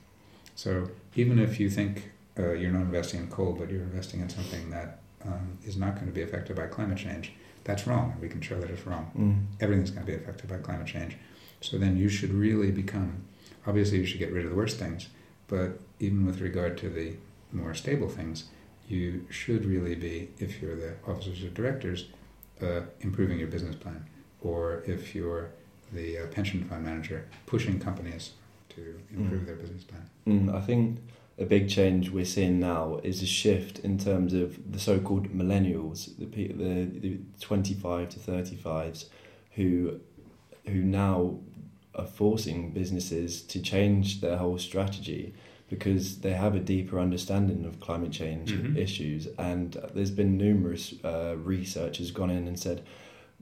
So 0.55 0.91
even 1.15 1.39
if 1.39 1.59
you 1.59 1.71
think 1.71 2.13
uh, 2.39 2.53
you're 2.53 2.71
not 2.71 2.83
investing 2.83 3.21
in 3.21 3.29
coal, 3.29 3.53
but 3.53 3.71
you're 3.71 3.83
investing 3.83 4.21
in 4.21 4.29
something 4.29 4.71
that 4.71 5.01
um, 5.25 5.59
is 5.65 5.77
not 5.77 5.95
going 5.95 6.07
to 6.07 6.13
be 6.13 6.23
affected 6.23 6.57
by 6.57 6.67
climate 6.67 6.99
change, 6.99 7.33
that's 7.65 7.87
wrong. 7.87 8.17
We 8.21 8.29
can 8.29 8.41
show 8.41 8.59
that 8.61 8.71
it's 8.71 8.87
wrong. 8.87 9.11
Mm. 9.17 9.63
Everything's 9.63 9.91
going 9.91 10.07
to 10.07 10.13
be 10.13 10.17
affected 10.17 10.49
by 10.49 10.59
climate 10.59 10.87
change. 10.87 11.17
So 11.61 11.79
then 11.79 11.97
you 11.97 12.09
should 12.09 12.33
really 12.33 12.71
become. 12.71 13.25
Obviously, 13.67 13.99
you 13.99 14.07
should 14.07 14.19
get 14.19 14.33
rid 14.33 14.45
of 14.45 14.51
the 14.51 14.57
worst 14.57 14.79
things, 14.79 15.09
but 15.47 15.79
even 16.01 16.27
with 16.27 16.41
regard 16.41 16.77
to 16.79 16.91
the 16.91 17.15
more 17.53 17.75
stable 17.75 18.09
things, 18.09 18.47
you 18.89 19.25
should 19.31 19.65
really 19.65 19.95
be, 19.95 20.31
if 20.39 20.61
you're 20.61 20.75
the 20.75 20.95
officers 21.07 21.45
or 21.45 21.51
directors, 21.51 22.07
uh, 22.61 22.81
improving 23.01 23.39
your 23.39 23.49
business 23.49 23.77
plan, 23.77 24.05
or 24.41 24.83
if 24.87 25.15
you're 25.15 25.51
the 25.93 26.19
uh, 26.19 26.27
pension 26.29 26.65
fund 26.65 26.85
manager, 26.85 27.29
pushing 27.47 27.79
companies 27.79 28.33
to 28.75 28.95
improve 29.17 29.43
Mm. 29.43 29.47
their 29.47 29.57
business 29.57 29.85
plan. 29.85 30.03
Mm, 30.27 30.55
I 30.55 30.61
think 30.61 30.99
a 31.39 31.45
big 31.45 31.69
change 31.69 32.11
we're 32.11 32.25
seeing 32.25 32.61
now 32.61 33.01
is 33.03 33.23
a 33.23 33.27
shift 33.27 33.79
in 33.81 33.99
terms 33.99 34.33
of 34.35 34.73
the 34.73 34.79
so-called 34.79 35.29
millennials, 35.33 36.17
the 36.19 36.27
the, 36.27 36.85
the 37.01 37.19
25 37.41 38.09
to 38.11 38.19
35s, 38.21 39.07
who 39.57 40.01
who 40.67 40.83
now 40.83 41.39
are 41.95 42.07
forcing 42.07 42.71
businesses 42.73 43.43
to 43.43 43.61
change 43.61 44.21
their 44.21 44.37
whole 44.37 44.59
strategy 44.59 45.35
because 45.69 46.19
they 46.21 46.33
have 46.33 46.55
a 46.55 46.61
deeper 46.61 46.99
understanding 47.01 47.65
of 47.65 47.81
climate 47.81 48.13
change 48.13 48.53
Mhm. 48.53 48.77
issues 48.77 49.27
and 49.39 49.77
there's 49.95 50.11
been 50.11 50.37
numerous 50.37 50.95
uh, 51.05 51.35
researchers 51.43 52.11
gone 52.11 52.31
in 52.31 52.47
and 52.47 52.59
said 52.59 52.83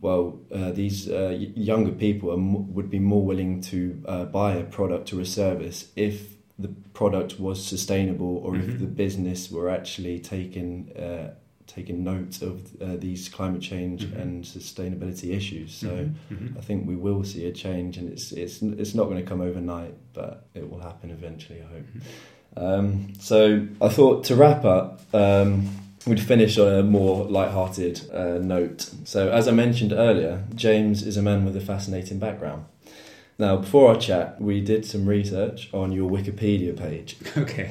well, 0.00 0.38
uh, 0.52 0.70
these 0.72 1.08
uh, 1.10 1.36
younger 1.54 1.92
people 1.92 2.30
are 2.30 2.34
m- 2.38 2.72
would 2.74 2.90
be 2.90 2.98
more 2.98 3.24
willing 3.24 3.60
to 3.62 4.02
uh, 4.06 4.24
buy 4.24 4.54
a 4.54 4.64
product 4.64 5.12
or 5.12 5.20
a 5.20 5.26
service 5.26 5.88
if 5.96 6.34
the 6.58 6.68
product 6.94 7.38
was 7.40 7.64
sustainable 7.64 8.38
or 8.44 8.52
Mhm. 8.52 8.60
if 8.68 8.78
the 8.78 8.86
business 8.86 9.50
were 9.50 9.68
actually 9.70 10.18
taking 10.18 10.90
uh, 10.96 11.34
taking 11.66 12.02
note 12.02 12.42
of 12.42 12.54
uh, 12.82 12.96
these 12.96 13.28
climate 13.28 13.62
change 13.62 14.04
Mhm. 14.04 14.20
and 14.22 14.44
sustainability 14.44 15.30
issues. 15.36 15.72
So 15.72 15.88
Mhm, 15.88 16.14
mhm. 16.32 16.56
I 16.58 16.60
think 16.60 16.88
we 16.88 16.96
will 16.96 17.22
see 17.24 17.44
a 17.46 17.52
change, 17.52 17.96
and 17.98 18.08
it's 18.12 18.32
it's 18.32 18.60
it's 18.62 18.94
not 18.94 19.04
going 19.08 19.22
to 19.24 19.28
come 19.28 19.40
overnight, 19.40 19.94
but 20.12 20.48
it 20.54 20.68
will 20.70 20.80
happen 20.80 21.10
eventually. 21.10 21.60
I 21.62 21.68
hope. 21.74 21.86
Um, 22.56 23.12
so 23.20 23.66
I 23.80 23.88
thought 23.88 24.24
to 24.24 24.34
wrap 24.34 24.64
up, 24.64 25.00
um, 25.14 25.68
we'd 26.06 26.20
finish 26.20 26.58
on 26.58 26.72
a 26.72 26.82
more 26.82 27.24
light-hearted 27.24 28.10
uh, 28.12 28.38
note. 28.38 28.90
So 29.04 29.30
as 29.30 29.46
I 29.48 29.52
mentioned 29.52 29.92
earlier, 29.92 30.44
James 30.54 31.02
is 31.06 31.16
a 31.16 31.22
man 31.22 31.44
with 31.44 31.56
a 31.56 31.60
fascinating 31.60 32.18
background. 32.18 32.64
Now, 33.40 33.56
before 33.56 33.88
our 33.88 33.96
chat, 33.96 34.38
we 34.38 34.60
did 34.60 34.84
some 34.84 35.06
research 35.06 35.70
on 35.72 35.92
your 35.92 36.10
Wikipedia 36.10 36.76
page. 36.76 37.16
Okay, 37.38 37.70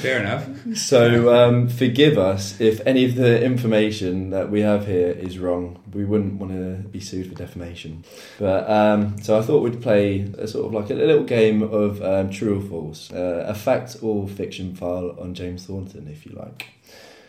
fair 0.00 0.20
enough. 0.20 0.48
So 0.74 1.34
um, 1.34 1.68
forgive 1.68 2.16
us 2.16 2.58
if 2.60 2.80
any 2.86 3.04
of 3.04 3.14
the 3.14 3.42
information 3.44 4.30
that 4.30 4.50
we 4.50 4.62
have 4.62 4.86
here 4.86 5.10
is 5.10 5.38
wrong. 5.38 5.82
We 5.92 6.06
wouldn't 6.06 6.34
want 6.34 6.52
to 6.52 6.88
be 6.88 7.00
sued 7.00 7.28
for 7.28 7.34
defamation. 7.34 8.04
But 8.38 8.70
um, 8.70 9.20
so 9.20 9.38
I 9.38 9.42
thought 9.42 9.62
we'd 9.62 9.82
play 9.82 10.32
a 10.38 10.48
sort 10.48 10.66
of 10.66 10.72
like 10.72 10.88
a 10.88 10.94
little 10.94 11.24
game 11.24 11.62
of 11.62 12.00
um, 12.02 12.30
true 12.30 12.58
or 12.58 12.62
false, 12.62 13.12
uh, 13.12 13.44
a 13.46 13.54
fact 13.54 13.96
or 14.00 14.26
fiction 14.26 14.74
file 14.74 15.14
on 15.20 15.34
James 15.34 15.66
Thornton, 15.66 16.08
if 16.08 16.24
you 16.24 16.32
like. 16.32 16.68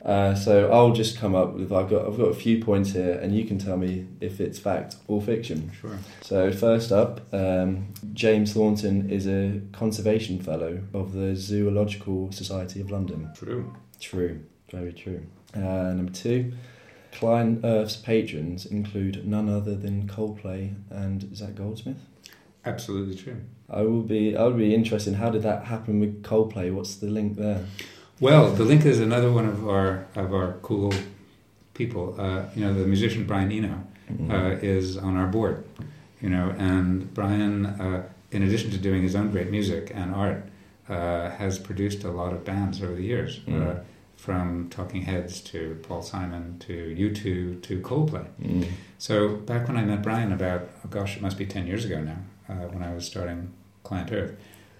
Uh, 0.03 0.33
so 0.33 0.71
I'll 0.71 0.93
just 0.93 1.17
come 1.17 1.35
up 1.35 1.53
with 1.53 1.71
I've 1.71 1.89
got 1.89 2.07
I've 2.07 2.17
got 2.17 2.29
a 2.29 2.33
few 2.33 2.63
points 2.63 2.91
here, 2.91 3.19
and 3.21 3.35
you 3.35 3.45
can 3.45 3.59
tell 3.59 3.77
me 3.77 4.07
if 4.19 4.39
it's 4.41 4.57
fact 4.57 4.95
or 5.07 5.21
fiction. 5.21 5.71
Sure. 5.79 5.97
So 6.21 6.51
first 6.51 6.91
up, 6.91 7.21
um, 7.33 7.93
James 8.13 8.53
Thornton 8.53 9.09
is 9.11 9.27
a 9.27 9.61
conservation 9.71 10.41
fellow 10.41 10.81
of 10.93 11.13
the 11.13 11.35
Zoological 11.35 12.31
Society 12.31 12.81
of 12.81 12.89
London. 12.89 13.29
True. 13.35 13.75
True, 13.99 14.41
very 14.71 14.93
true. 14.93 15.21
Uh, 15.53 15.93
number 15.93 16.11
two, 16.11 16.53
Client 17.11 17.61
Earth's 17.63 17.95
patrons 17.95 18.65
include 18.65 19.27
none 19.27 19.49
other 19.49 19.75
than 19.75 20.07
Coldplay 20.07 20.73
and 20.89 21.35
Zac 21.35 21.55
Goldsmith. 21.55 21.99
Absolutely 22.65 23.15
true. 23.15 23.41
I 23.69 23.81
will 23.83 24.01
be 24.01 24.35
I 24.35 24.43
would 24.45 24.57
be 24.57 24.73
interested. 24.73 25.13
in 25.13 25.19
How 25.19 25.29
did 25.29 25.43
that 25.43 25.65
happen 25.65 25.99
with 25.99 26.23
Coldplay? 26.23 26.73
What's 26.73 26.95
the 26.95 27.07
link 27.07 27.37
there? 27.37 27.65
Well, 28.21 28.51
the 28.51 28.63
link 28.63 28.85
is 28.85 28.99
another 28.99 29.31
one 29.31 29.47
of 29.47 29.67
our 29.67 30.05
of 30.15 30.33
our 30.33 30.53
cool 30.61 30.93
people. 31.73 32.15
Uh, 32.19 32.43
you 32.55 32.63
know, 32.63 32.73
the 32.73 32.85
musician 32.85 33.25
Brian 33.25 33.51
Eno 33.51 33.83
uh, 34.29 34.57
is 34.61 34.95
on 34.97 35.17
our 35.17 35.27
board. 35.27 35.63
You 36.21 36.29
know, 36.29 36.53
and 36.57 37.11
Brian, 37.15 37.65
uh, 37.65 38.03
in 38.31 38.43
addition 38.43 38.69
to 38.71 38.77
doing 38.77 39.01
his 39.01 39.15
own 39.15 39.31
great 39.31 39.49
music 39.49 39.91
and 39.93 40.13
art, 40.13 40.45
uh, 40.87 41.31
has 41.31 41.57
produced 41.57 42.03
a 42.03 42.11
lot 42.11 42.31
of 42.31 42.45
bands 42.45 42.81
over 42.83 42.93
the 42.93 43.01
years, 43.03 43.39
uh, 43.47 43.51
Mm. 43.51 43.83
from 44.17 44.69
Talking 44.69 45.01
Heads 45.01 45.41
to 45.51 45.79
Paul 45.81 46.03
Simon 46.03 46.59
to 46.59 46.73
U2 46.95 47.59
to 47.63 47.79
Coldplay. 47.81 48.27
Mm. 48.39 48.67
So 48.99 49.29
back 49.51 49.67
when 49.67 49.77
I 49.77 49.83
met 49.83 50.03
Brian, 50.03 50.31
about 50.31 50.69
oh 50.85 50.89
gosh, 50.89 51.15
it 51.15 51.23
must 51.23 51.39
be 51.39 51.47
ten 51.47 51.65
years 51.65 51.85
ago 51.85 51.99
now, 52.01 52.19
uh, 52.47 52.67
when 52.73 52.83
I 52.83 52.93
was 52.93 53.03
starting 53.07 53.51
Client 53.83 54.11
Earth, 54.11 54.33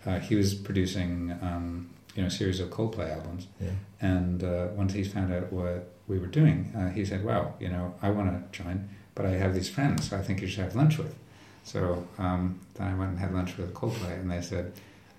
uh, 0.05 0.19
he 0.19 0.35
was 0.35 0.53
producing 0.53 1.31
um, 1.41 1.89
you 2.15 2.21
know 2.21 2.27
a 2.27 2.31
series 2.31 2.59
of 2.59 2.69
Coldplay 2.69 3.09
albums, 3.15 3.47
Yeah. 3.59 3.69
and 4.01 4.43
uh, 4.43 4.67
once 4.75 4.93
he 4.93 5.03
found 5.03 5.33
out 5.33 5.51
what 5.53 5.87
we 6.07 6.19
were 6.19 6.27
doing, 6.27 6.71
uh, 6.75 6.89
he 6.89 7.05
said, 7.05 7.23
"Well, 7.23 7.55
you 7.59 7.69
know, 7.69 7.93
I 8.01 8.09
want 8.11 8.29
to 8.51 8.57
join, 8.63 8.89
but 9.15 9.25
I 9.25 9.31
have 9.31 9.53
these 9.53 9.69
friends, 9.69 10.09
so 10.09 10.17
I 10.17 10.21
think 10.21 10.41
you 10.41 10.47
should 10.47 10.63
have 10.63 10.75
lunch 10.75 10.97
with." 10.97 11.15
So 11.63 12.05
um, 12.17 12.59
then 12.75 12.87
I 12.87 12.95
went 12.95 13.11
and 13.11 13.19
had 13.19 13.33
lunch 13.33 13.57
with 13.57 13.73
Coldplay, 13.73 14.19
and 14.19 14.29
they 14.31 14.41
said 14.41 14.73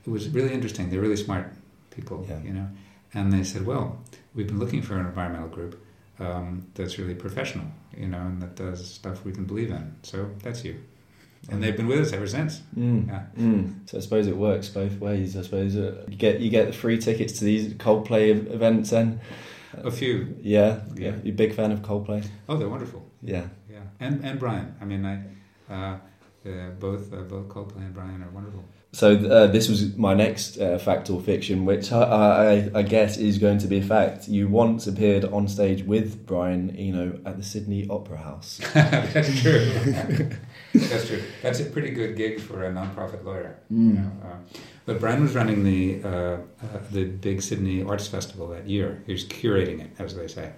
it 0.07 0.11
was 0.11 0.29
really 0.29 0.53
interesting. 0.53 0.91
They're 0.91 1.01
really 1.01 1.17
smart 1.17 1.53
people, 1.91 2.27
Yeah. 2.29 2.41
you 2.43 2.53
know, 2.53 2.69
and 3.15 3.33
they 3.33 3.45
said, 3.45 3.65
"Well, 3.67 3.99
we've 4.35 4.47
been 4.49 4.59
looking 4.59 4.83
for 4.83 4.99
an 4.99 5.07
environmental 5.07 5.49
group." 5.49 5.83
Um, 6.19 6.67
that's 6.75 6.99
really 6.99 7.15
professional, 7.15 7.67
you 7.97 8.07
know, 8.07 8.19
and 8.21 8.41
that 8.43 8.55
does 8.55 8.87
stuff 8.87 9.25
we 9.25 9.33
can 9.33 9.45
believe 9.45 9.71
in. 9.71 9.95
So 10.03 10.31
that's 10.43 10.63
you, 10.65 10.77
and 11.51 11.63
they've 11.63 11.77
been 11.77 11.89
with 11.89 12.01
us 12.01 12.13
ever 12.13 12.27
since. 12.27 12.63
Mm. 12.77 13.09
Yeah. 13.09 13.23
Mm. 13.37 13.89
So 13.91 13.99
I 13.99 14.01
suppose 14.01 14.27
it 14.27 14.37
works 14.37 14.69
both 14.69 14.99
ways. 15.01 15.37
I 15.37 15.43
suppose 15.43 15.77
uh, 15.77 16.05
you 16.09 16.17
get 16.17 16.41
you 16.41 16.51
get 16.51 16.67
the 16.69 16.73
free 16.73 16.99
tickets 16.99 17.39
to 17.39 17.45
these 17.45 17.75
Coldplay 17.75 18.31
events, 18.53 18.93
and 18.93 19.21
A 19.85 19.91
few, 19.91 20.37
yeah, 20.43 20.81
Yeah. 20.95 21.15
a 21.25 21.31
big 21.31 21.55
fan 21.55 21.73
of 21.73 21.81
Coldplay. 21.83 22.25
oh, 22.49 22.57
they're 22.57 22.69
wonderful. 22.69 23.05
Yeah. 23.23 23.47
Yeah, 23.71 23.81
and 24.01 24.25
and 24.25 24.39
Brian. 24.39 24.75
I 24.81 24.85
mean, 24.85 25.05
I 25.05 25.15
uh, 25.73 25.99
uh, 26.47 26.71
both 26.79 27.13
uh, 27.13 27.23
both 27.23 27.49
Coldplay 27.49 27.79
and 27.87 27.95
Brian 27.95 28.23
are 28.23 28.31
wonderful. 28.31 28.65
So 28.95 29.15
uh, 29.17 29.47
this 29.47 29.71
was 29.71 29.97
my 29.97 30.13
next 30.13 30.59
uh, 30.59 30.77
fact 30.77 31.09
or 31.09 31.19
fiction, 31.19 31.65
which 31.65 31.91
I, 31.93 32.03
I, 32.75 32.79
I 32.81 32.83
guess 32.83 33.17
is 33.17 33.39
going 33.39 33.57
to 33.61 33.67
be 33.67 33.79
a 33.79 33.83
fact. 33.83 34.29
You 34.29 34.49
once 34.49 34.87
appeared 34.87 35.25
on 35.25 35.49
stage 35.49 35.83
with 35.83 36.27
Brian 36.27 36.77
Eno 36.77 37.19
at 37.25 37.39
the 37.39 37.43
Sydney 37.43 37.87
Opera 37.89 38.19
House. 38.19 38.61
That's 38.75 39.41
true. 39.41 39.73
That's 40.75 41.07
true. 41.07 41.23
That's 41.43 41.61
a 41.61 41.65
pretty 41.65 41.91
good 41.91 42.17
gig 42.17 42.41
for 42.41 42.65
a 42.65 42.73
non-profit 42.73 43.25
lawyer. 43.25 43.59
You 43.71 43.77
know, 43.95 44.13
uh, 44.25 44.37
but 44.87 45.01
Brian 45.01 45.23
was 45.23 45.35
running 45.35 45.65
the 45.65 46.03
uh, 46.05 46.09
uh, 46.09 46.39
the 46.91 47.05
big 47.05 47.43
Sydney 47.43 47.83
Arts 47.83 48.07
Festival 48.07 48.49
that 48.49 48.69
year. 48.69 49.03
He 49.07 49.13
was 49.13 49.25
curating 49.25 49.81
it, 49.81 49.91
as 49.99 50.15
they 50.15 50.29
say, 50.29 50.53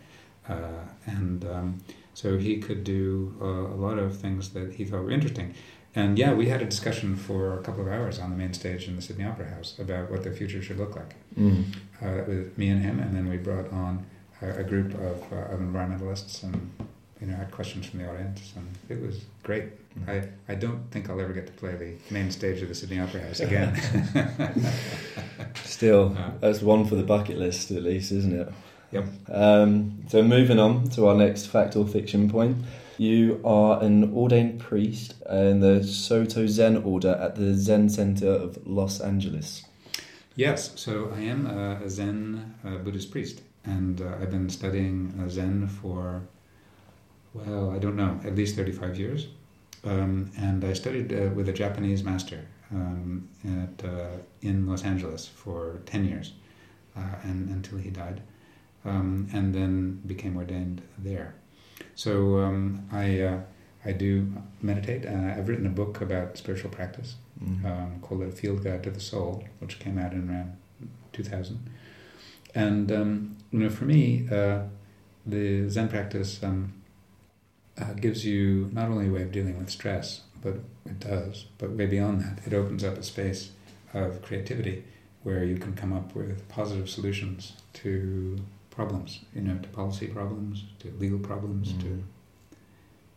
uh, 0.49 0.85
and 1.07 1.45
um, 1.45 1.81
so 2.15 2.39
he 2.39 2.59
could 2.59 2.85
do 2.85 3.35
uh, 3.41 3.47
a 3.47 3.79
lot 3.87 3.99
of 3.99 4.17
things 4.17 4.51
that 4.51 4.75
he 4.75 4.85
thought 4.85 5.03
were 5.03 5.11
interesting. 5.11 5.55
And 5.97 6.19
yeah, 6.19 6.33
we 6.33 6.49
had 6.49 6.61
a 6.61 6.65
discussion 6.65 7.15
for 7.15 7.59
a 7.59 7.62
couple 7.62 7.83
of 7.83 7.89
hours 7.89 8.19
on 8.19 8.31
the 8.31 8.37
main 8.37 8.53
stage 8.53 8.89
in 8.89 8.97
the 8.97 9.03
Sydney 9.03 9.25
Opera 9.25 9.49
House 9.49 9.79
about 9.79 10.11
what 10.11 10.25
the 10.25 10.33
future 10.33 10.61
should 10.61 10.79
look 10.79 10.97
like. 10.97 11.15
Mm. 11.39 11.65
uh, 12.03 12.25
with 12.27 12.57
me 12.59 12.69
and 12.69 12.83
him, 12.83 13.01
and 13.01 13.15
then 13.15 13.29
we 13.29 13.37
brought 13.37 13.73
on 13.73 14.05
a, 14.43 14.61
a 14.61 14.65
group 14.65 14.95
of, 14.95 15.33
uh, 15.33 15.55
of 15.55 15.61
environmentalists 15.61 16.43
and 16.43 16.71
you 17.25 17.31
know 17.31 17.39
had 17.39 17.51
questions 17.51 17.87
from 17.87 18.01
the 18.01 18.11
audience, 18.11 18.53
and 18.57 18.68
it 18.89 19.01
was 19.01 19.25
great. 19.43 19.64
I, 20.09 20.29
I 20.49 20.57
don't 20.57 20.91
think 20.91 21.09
I'll 21.09 21.20
ever 21.20 21.33
get 21.33 21.47
to 21.47 21.53
play 21.53 21.75
the 21.77 21.95
main 22.12 22.31
stage 22.31 22.61
of 22.62 22.68
the 22.68 22.75
Sydney 22.75 22.99
Opera 22.99 23.20
House 23.22 23.41
again. 23.41 23.81
Still, 25.64 26.16
that's 26.41 26.61
one 26.62 26.85
for 26.85 26.97
the 26.97 27.03
bucket 27.05 27.39
list 27.39 27.70
at 27.70 27.83
least, 27.83 28.11
isn't 28.12 28.41
it? 28.41 28.53
Yep. 28.91 29.05
Um, 29.31 30.05
so 30.09 30.22
moving 30.22 30.59
on 30.59 30.89
to 30.91 31.07
our 31.07 31.14
next 31.14 31.47
fact 31.47 31.77
or 31.77 31.87
fiction 31.87 32.29
point. 32.29 32.59
You 32.99 33.41
are 33.45 33.83
an 33.83 34.14
ordained 34.14 34.61
priest 34.61 35.14
in 35.29 35.61
the 35.61 35.83
Soto 35.83 36.47
Zen 36.47 36.77
order 36.79 37.18
at 37.20 37.35
the 37.35 37.55
Zen 37.55 37.89
Center 37.89 38.29
of 38.29 38.64
Los 38.66 39.01
Angeles. 39.01 39.64
Yes, 40.37 40.79
so 40.81 41.12
I 41.14 41.20
am 41.20 41.47
a, 41.47 41.89
Zen 41.89 42.55
uh, 42.64 42.77
Buddhist 42.79 43.11
priest, 43.11 43.41
and 43.64 44.01
uh, 44.01 44.16
I've 44.20 44.31
been 44.31 44.51
studying 44.51 45.14
uh, 45.20 45.29
Zen 45.29 45.68
for, 45.68 46.22
well, 47.35 47.70
I 47.70 47.78
don't 47.78 47.97
know, 47.97 48.20
at 48.24 48.35
least 48.35 48.57
35 48.57 48.99
years. 48.99 49.26
Um, 49.85 50.30
and 50.39 50.64
I 50.64 50.72
studied 50.72 51.12
uh, 51.12 51.30
with 51.35 51.49
a 51.49 51.53
Japanese 51.53 52.03
master 52.03 52.47
um, 52.72 53.28
at, 53.45 53.85
uh, 53.85 54.16
in 54.41 54.66
Los 54.66 54.85
Angeles 54.85 55.26
for 55.26 55.82
10 55.85 56.07
years 56.07 56.32
uh, 56.97 57.16
and, 57.22 57.51
until 57.51 57.78
he 57.78 57.91
died, 57.91 58.22
um, 58.85 59.28
and 59.32 59.55
then 59.55 60.01
became 60.07 60.37
ordained 60.37 60.80
there. 60.97 61.35
So 61.95 62.39
um, 62.39 62.89
I, 62.93 63.41
I 63.85 63.93
do 63.93 64.32
meditate. 64.62 65.07
I've 65.07 65.49
written 65.49 65.66
a 65.66 65.70
book 65.70 66.01
about 66.01 66.39
spiritual 66.39 66.70
practice 66.70 67.16
mm-hmm. 67.43 67.66
um, 67.66 68.01
called 68.01 68.22
A 68.22 68.30
Field 68.30 68.64
Guide 68.64 68.82
to 68.85 68.91
the 68.91 69.01
Soul, 69.01 69.45
which 69.59 69.78
came 69.78 69.99
out 69.99 70.12
in 70.12 70.30
around 70.30 70.57
2000. 71.12 71.70
And, 72.55 72.91
um, 72.93 73.37
you 73.51 73.59
know, 73.59 73.70
for 73.70 73.85
me, 73.85 74.28
uh, 74.30 74.61
the 75.26 75.68
Zen 75.68 75.89
practice 75.89 76.43
um, 76.43 76.72
uh, 77.81 77.93
gives 77.95 78.25
you 78.25 78.70
not 78.72 78.89
only 78.89 79.09
a 79.09 79.11
way 79.11 79.22
of 79.22 79.33
dealing 79.33 79.59
with 79.59 79.70
stress, 79.70 80.22
but 80.43 80.55
it 80.87 81.01
does, 81.01 81.47
but 81.59 81.70
way 81.70 81.87
beyond 81.87 82.20
that, 82.20 82.47
it 82.47 82.53
opens 82.53 82.85
up 82.85 82.99
a 82.99 83.03
space 83.03 83.51
of 83.93 84.22
creativity 84.22 84.85
where 85.22 85.43
you 85.45 85.57
can 85.57 85.75
come 85.75 85.93
up 85.93 86.14
with 86.14 86.47
positive 86.49 86.89
solutions 86.89 87.55
to 87.72 88.39
problems, 88.70 89.20
you 89.35 89.41
know, 89.41 89.57
to 89.59 89.68
policy 89.68 90.07
problems, 90.07 90.64
to 90.81 90.93
legal 90.99 91.18
problems, 91.18 91.72
mm. 91.72 91.81
to 91.81 92.05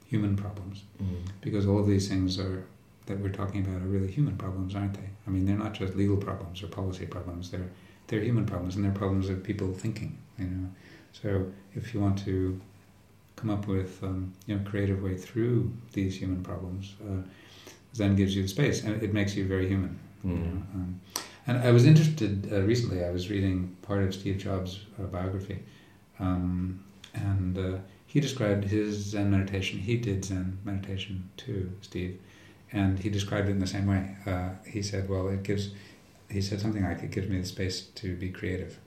human 0.05 0.35
problems. 0.35 0.83
Mm. 1.03 1.27
Because 1.41 1.67
all 1.67 1.79
of 1.79 1.87
these 1.87 2.07
things 2.07 2.39
are 2.39 2.65
that 3.07 3.19
we're 3.19 3.29
talking 3.29 3.65
about 3.65 3.81
are 3.81 3.87
really 3.87 4.11
human 4.11 4.37
problems, 4.37 4.75
aren't 4.75 4.93
they? 4.93 5.09
I 5.25 5.29
mean, 5.29 5.45
they're 5.45 5.57
not 5.57 5.73
just 5.73 5.95
legal 5.95 6.17
problems 6.17 6.61
or 6.61 6.67
policy 6.67 7.05
problems. 7.05 7.51
They're 7.51 7.69
they're 8.07 8.21
human 8.21 8.45
problems, 8.45 8.75
and 8.75 8.85
they're 8.85 8.91
problems 8.91 9.27
of 9.29 9.43
people 9.43 9.73
thinking. 9.73 10.17
You 10.39 10.45
know, 10.45 10.69
so 11.11 11.51
if 11.75 11.93
you 11.93 11.99
want 11.99 12.19
to 12.19 12.59
come 13.37 13.49
up 13.49 13.67
with 13.67 14.03
um, 14.03 14.33
you 14.45 14.55
know 14.55 14.69
creative 14.69 15.01
way 15.01 15.15
through 15.15 15.71
these 15.93 16.17
human 16.17 16.43
problems, 16.43 16.95
uh, 17.09 17.21
Zen 17.95 18.15
gives 18.15 18.35
you 18.35 18.41
the 18.41 18.49
space, 18.49 18.83
and 18.83 19.01
it 19.01 19.13
makes 19.13 19.35
you 19.35 19.47
very 19.47 19.67
human. 19.67 19.97
Mm. 20.25 20.29
You 20.29 20.35
know? 20.35 20.63
um, 20.75 21.01
and 21.47 21.57
I 21.59 21.71
was 21.71 21.85
interested 21.85 22.51
uh, 22.51 22.61
recently. 22.63 23.05
I 23.05 23.11
was 23.11 23.29
reading 23.29 23.77
part 23.81 24.03
of 24.03 24.13
Steve 24.13 24.37
Jobs' 24.37 24.81
uh, 24.99 25.03
biography, 25.03 25.59
um, 26.19 26.83
and 27.13 27.57
uh, 27.57 27.77
he 28.05 28.19
described 28.19 28.65
his 28.65 28.97
Zen 28.97 29.31
meditation. 29.31 29.79
He 29.79 29.95
did 29.95 30.25
Zen 30.25 30.57
meditation 30.65 31.29
too, 31.37 31.71
Steve 31.81 32.19
and 32.71 32.99
he 32.99 33.09
described 33.09 33.47
it 33.47 33.51
in 33.51 33.59
the 33.59 33.67
same 33.67 33.87
way. 33.87 34.15
Uh, 34.25 34.49
he 34.65 34.81
said, 34.81 35.09
"Well, 35.09 35.27
it 35.29 35.43
gives." 35.43 35.69
He 36.29 36.41
said 36.41 36.59
something 36.59 36.83
like, 36.83 37.01
"It 37.03 37.11
gives 37.11 37.29
me 37.29 37.39
the 37.39 37.45
space 37.45 37.81
to 37.81 38.15
be 38.15 38.29
creative, 38.29 38.79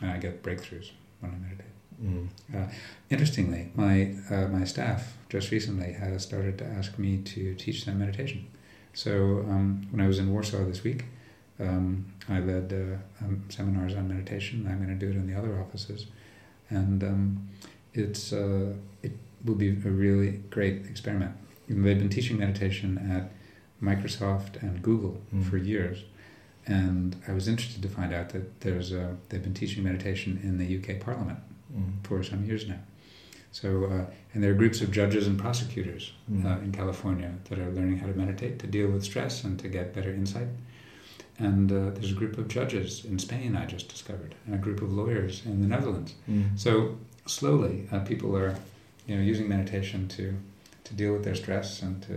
and 0.00 0.10
I 0.10 0.18
get 0.18 0.42
breakthroughs 0.42 0.90
when 1.20 1.32
I 1.32 1.36
meditate." 1.36 1.75
Mm. 2.02 2.28
Uh, 2.54 2.66
interestingly, 3.10 3.70
my 3.74 4.14
uh, 4.30 4.48
my 4.48 4.64
staff 4.64 5.16
just 5.28 5.50
recently 5.50 5.92
has 5.92 6.22
started 6.22 6.58
to 6.58 6.64
ask 6.64 6.98
me 6.98 7.18
to 7.18 7.54
teach 7.54 7.84
them 7.84 7.98
meditation. 7.98 8.46
So 8.92 9.44
um, 9.48 9.86
when 9.90 10.00
I 10.00 10.06
was 10.06 10.18
in 10.18 10.32
Warsaw 10.32 10.64
this 10.64 10.82
week, 10.82 11.04
um, 11.60 12.06
I 12.28 12.40
led 12.40 12.72
uh, 12.72 13.24
um, 13.24 13.44
seminars 13.48 13.94
on 13.94 14.08
meditation. 14.08 14.66
I'm 14.68 14.78
going 14.78 14.98
to 14.98 15.06
do 15.06 15.10
it 15.10 15.16
in 15.16 15.26
the 15.26 15.38
other 15.38 15.58
offices, 15.60 16.06
and 16.70 17.02
um, 17.02 17.48
it's 17.94 18.32
uh, 18.32 18.74
it 19.02 19.12
will 19.44 19.54
be 19.54 19.70
a 19.70 19.90
really 19.90 20.42
great 20.50 20.86
experiment 20.86 21.36
they've 21.68 21.98
been 21.98 22.08
teaching 22.08 22.38
meditation 22.38 22.98
at 23.10 23.30
Microsoft 23.82 24.62
and 24.62 24.82
Google 24.82 25.20
mm. 25.34 25.48
for 25.48 25.56
years, 25.56 26.04
and 26.66 27.16
I 27.28 27.32
was 27.32 27.48
interested 27.48 27.82
to 27.82 27.88
find 27.88 28.14
out 28.14 28.30
that 28.30 28.60
there's 28.60 28.92
a, 28.92 29.16
they've 29.28 29.42
been 29.42 29.54
teaching 29.54 29.84
meditation 29.84 30.40
in 30.42 30.58
the 30.58 30.78
UK 30.78 31.00
Parliament 31.00 31.38
mm. 31.76 32.06
for 32.06 32.22
some 32.22 32.44
years 32.44 32.66
now. 32.68 32.78
So, 33.52 33.84
uh, 33.84 34.04
and 34.34 34.42
there 34.42 34.50
are 34.50 34.54
groups 34.54 34.82
of 34.82 34.90
judges 34.90 35.26
and 35.26 35.38
prosecutors 35.38 36.12
mm. 36.30 36.44
uh, 36.44 36.60
in 36.60 36.72
California 36.72 37.32
that 37.48 37.58
are 37.58 37.70
learning 37.70 37.98
how 37.98 38.06
to 38.06 38.12
meditate 38.12 38.58
to 38.58 38.66
deal 38.66 38.88
with 38.88 39.02
stress 39.02 39.44
and 39.44 39.58
to 39.60 39.68
get 39.68 39.94
better 39.94 40.10
insight. 40.10 40.48
And 41.38 41.70
uh, 41.70 41.90
there's 41.90 42.12
a 42.12 42.14
group 42.14 42.38
of 42.38 42.48
judges 42.48 43.04
in 43.04 43.18
Spain 43.18 43.56
I 43.56 43.66
just 43.66 43.88
discovered, 43.88 44.34
and 44.46 44.54
a 44.54 44.58
group 44.58 44.82
of 44.82 44.92
lawyers 44.92 45.44
in 45.44 45.60
the 45.60 45.66
Netherlands. 45.66 46.14
Mm. 46.30 46.58
So 46.58 46.96
slowly, 47.26 47.88
uh, 47.92 48.00
people 48.00 48.36
are, 48.36 48.56
you 49.06 49.16
know, 49.16 49.22
using 49.22 49.48
meditation 49.48 50.08
to 50.08 50.34
to 50.86 50.94
deal 50.94 51.14
with 51.14 51.24
their 51.24 51.34
stress 51.34 51.82
and 51.82 52.00
to 52.02 52.12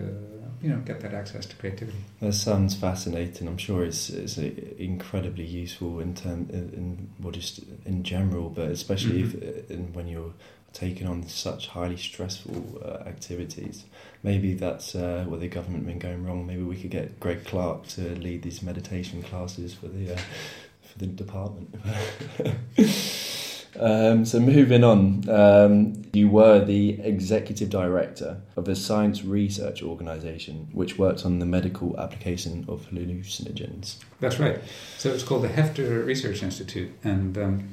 you 0.61 0.69
know 0.69 0.77
get 0.85 1.01
that 1.01 1.13
access 1.13 1.45
to 1.47 1.55
creativity. 1.55 1.97
That 2.21 2.33
sounds 2.33 2.75
fascinating. 2.75 3.47
I'm 3.47 3.57
sure 3.57 3.83
it's 3.83 4.09
it's 4.09 4.37
incredibly 4.37 5.45
useful 5.45 5.99
in 5.99 6.13
term 6.13 6.49
in 6.51 7.09
well 7.19 7.31
just 7.31 7.61
in 7.85 8.03
general, 8.03 8.49
but 8.49 8.69
especially 8.69 9.23
mm-hmm. 9.23 9.59
if 9.59 9.71
in, 9.71 9.93
when 9.93 10.07
you're 10.07 10.33
taking 10.71 11.07
on 11.07 11.27
such 11.27 11.67
highly 11.67 11.97
stressful 11.97 12.81
uh, 12.85 13.09
activities. 13.09 13.85
Maybe 14.21 14.53
that's 14.53 14.93
uh, 14.93 15.25
where 15.27 15.39
the 15.39 15.47
government 15.47 15.87
been 15.87 15.97
going 15.97 16.23
wrong. 16.23 16.45
Maybe 16.45 16.61
we 16.61 16.79
could 16.79 16.91
get 16.91 17.19
Greg 17.19 17.43
Clark 17.43 17.87
to 17.89 18.01
lead 18.15 18.43
these 18.43 18.61
meditation 18.61 19.23
classes 19.23 19.73
for 19.73 19.87
the 19.87 20.13
uh, 20.13 20.19
for 20.83 20.99
the 20.99 21.07
department. 21.07 21.73
Um, 23.79 24.25
so 24.25 24.39
moving 24.41 24.83
on, 24.83 25.29
um, 25.29 26.03
you 26.11 26.29
were 26.29 26.63
the 26.63 26.99
executive 27.01 27.69
director 27.69 28.41
of 28.57 28.67
a 28.67 28.75
science 28.75 29.23
research 29.23 29.81
organisation 29.81 30.67
which 30.73 30.97
worked 30.97 31.25
on 31.25 31.39
the 31.39 31.45
medical 31.45 31.97
application 31.97 32.65
of 32.67 32.89
hallucinogens. 32.89 33.95
That's 34.19 34.37
right. 34.37 34.59
So 34.97 35.11
it's 35.11 35.23
called 35.23 35.43
the 35.43 35.49
Hefter 35.49 36.05
Research 36.05 36.43
Institute, 36.43 36.91
and 37.05 37.37
um, 37.37 37.69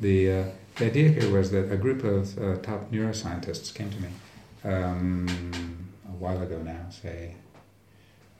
the 0.00 0.30
uh, 0.30 0.44
the 0.76 0.86
idea 0.86 1.08
here 1.08 1.32
was 1.32 1.50
that 1.50 1.72
a 1.72 1.76
group 1.76 2.04
of 2.04 2.38
uh, 2.38 2.56
top 2.56 2.92
neuroscientists 2.92 3.74
came 3.74 3.90
to 3.90 4.00
me 4.00 4.08
um, 4.64 5.88
a 6.06 6.12
while 6.12 6.40
ago 6.42 6.58
now, 6.58 6.86
say 6.90 7.34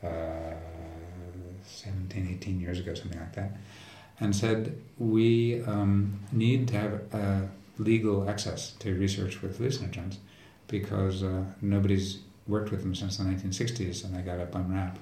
uh, 0.04 0.54
17, 1.64 2.28
18 2.38 2.60
years 2.60 2.78
ago, 2.78 2.94
something 2.94 3.18
like 3.18 3.34
that 3.34 3.56
and 4.20 4.34
said 4.34 4.80
we 4.98 5.62
um, 5.62 6.18
need 6.32 6.68
to 6.68 6.74
have 6.76 7.00
uh, 7.12 7.40
legal 7.78 8.28
access 8.28 8.72
to 8.72 8.94
research 8.94 9.40
with 9.42 9.58
hallucinogens 9.58 10.16
because 10.66 11.22
uh, 11.22 11.44
nobody's 11.60 12.18
worked 12.46 12.70
with 12.70 12.82
them 12.82 12.94
since 12.94 13.16
the 13.18 13.24
1960s 13.24 14.04
and 14.04 14.16
they 14.16 14.22
got 14.22 14.40
a 14.40 14.46
bum 14.46 14.74
rap. 14.74 14.98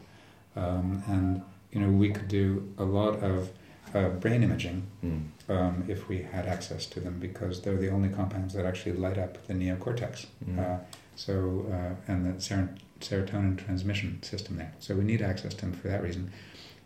Um, 0.54 1.02
and 1.06 1.42
you 1.72 1.80
know 1.80 1.90
we 1.90 2.10
could 2.10 2.28
do 2.28 2.72
a 2.78 2.84
lot 2.84 3.22
of 3.22 3.50
uh, 3.94 4.08
brain 4.08 4.42
imaging 4.42 4.86
mm. 5.04 5.22
um, 5.48 5.84
if 5.88 6.08
we 6.08 6.22
had 6.22 6.46
access 6.46 6.86
to 6.86 7.00
them 7.00 7.18
because 7.18 7.62
they're 7.62 7.76
the 7.76 7.90
only 7.90 8.08
compounds 8.08 8.54
that 8.54 8.66
actually 8.66 8.92
light 8.92 9.18
up 9.18 9.46
the 9.46 9.54
neocortex. 9.54 10.26
Mm. 10.48 10.80
so 11.14 11.66
uh, 11.72 12.12
and 12.12 12.34
the 12.34 12.40
ser- 12.40 12.74
serotonin 13.00 13.62
transmission 13.62 14.22
system 14.22 14.56
there. 14.56 14.72
So 14.78 14.94
we 14.94 15.04
need 15.04 15.22
access 15.22 15.54
to 15.54 15.60
them 15.62 15.72
for 15.72 15.88
that 15.88 16.02
reason 16.02 16.32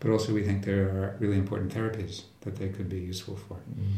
but 0.01 0.09
also 0.09 0.33
we 0.33 0.43
think 0.43 0.65
there 0.65 0.89
are 0.89 1.15
really 1.19 1.37
important 1.37 1.73
therapies 1.73 2.23
that 2.41 2.57
they 2.57 2.67
could 2.67 2.89
be 2.89 2.99
useful 2.99 3.37
for. 3.47 3.55
Mm. 3.55 3.93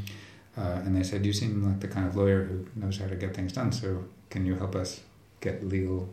Uh, 0.56 0.82
and 0.86 0.96
they 0.96 1.02
said, 1.02 1.26
You 1.26 1.34
seem 1.34 1.64
like 1.64 1.80
the 1.80 1.88
kind 1.88 2.06
of 2.06 2.16
lawyer 2.16 2.44
who 2.44 2.68
knows 2.76 2.98
how 3.00 3.08
to 3.08 3.16
get 3.16 3.34
things 3.34 3.54
done, 3.54 3.72
so 3.72 4.04
can 4.30 4.46
you 4.46 4.56
help 4.56 4.76
us 4.76 5.02
get 5.42 5.68
legal 5.68 6.08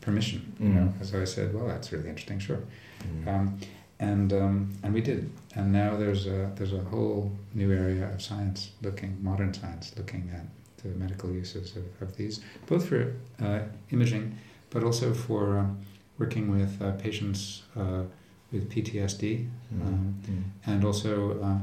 permission? 0.00 0.54
Mm. 0.60 0.66
You 0.66 0.74
know? 0.74 0.92
So 1.02 1.20
I 1.20 1.24
said, 1.24 1.52
Well, 1.52 1.66
that's 1.66 1.92
really 1.92 2.08
interesting, 2.08 2.38
sure. 2.38 2.60
Mm. 3.02 3.28
Um, 3.28 3.58
and 3.98 4.32
um, 4.32 4.72
and 4.82 4.92
we 4.92 5.00
did, 5.00 5.30
and 5.54 5.72
now 5.72 5.96
there's 5.96 6.26
a 6.26 6.52
there's 6.54 6.74
a 6.74 6.82
whole 6.82 7.32
new 7.54 7.72
area 7.72 8.12
of 8.12 8.20
science 8.20 8.72
looking 8.82 9.16
modern 9.22 9.54
science 9.54 9.94
looking 9.96 10.30
at 10.34 10.44
the 10.82 10.90
medical 10.98 11.32
uses 11.32 11.74
of, 11.76 11.84
of 12.02 12.14
these, 12.16 12.40
both 12.66 12.86
for 12.86 13.14
uh, 13.42 13.60
imaging, 13.90 14.36
but 14.68 14.84
also 14.84 15.14
for 15.14 15.58
um, 15.58 15.80
working 16.18 16.50
with 16.50 16.80
uh, 16.82 16.92
patients 16.92 17.62
uh, 17.74 18.02
with 18.56 18.70
PTSD, 18.70 19.46
mm-hmm. 19.46 19.82
um, 19.82 20.14
mm-hmm. 20.22 20.70
and 20.70 20.84
also 20.84 21.40
uh, 21.42 21.58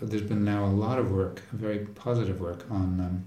there's 0.00 0.22
been 0.22 0.44
now 0.44 0.64
a 0.64 0.66
lot 0.66 0.98
of 0.98 1.10
work, 1.10 1.42
very 1.52 1.78
positive 1.78 2.40
work 2.40 2.64
on 2.70 3.00
um, 3.00 3.24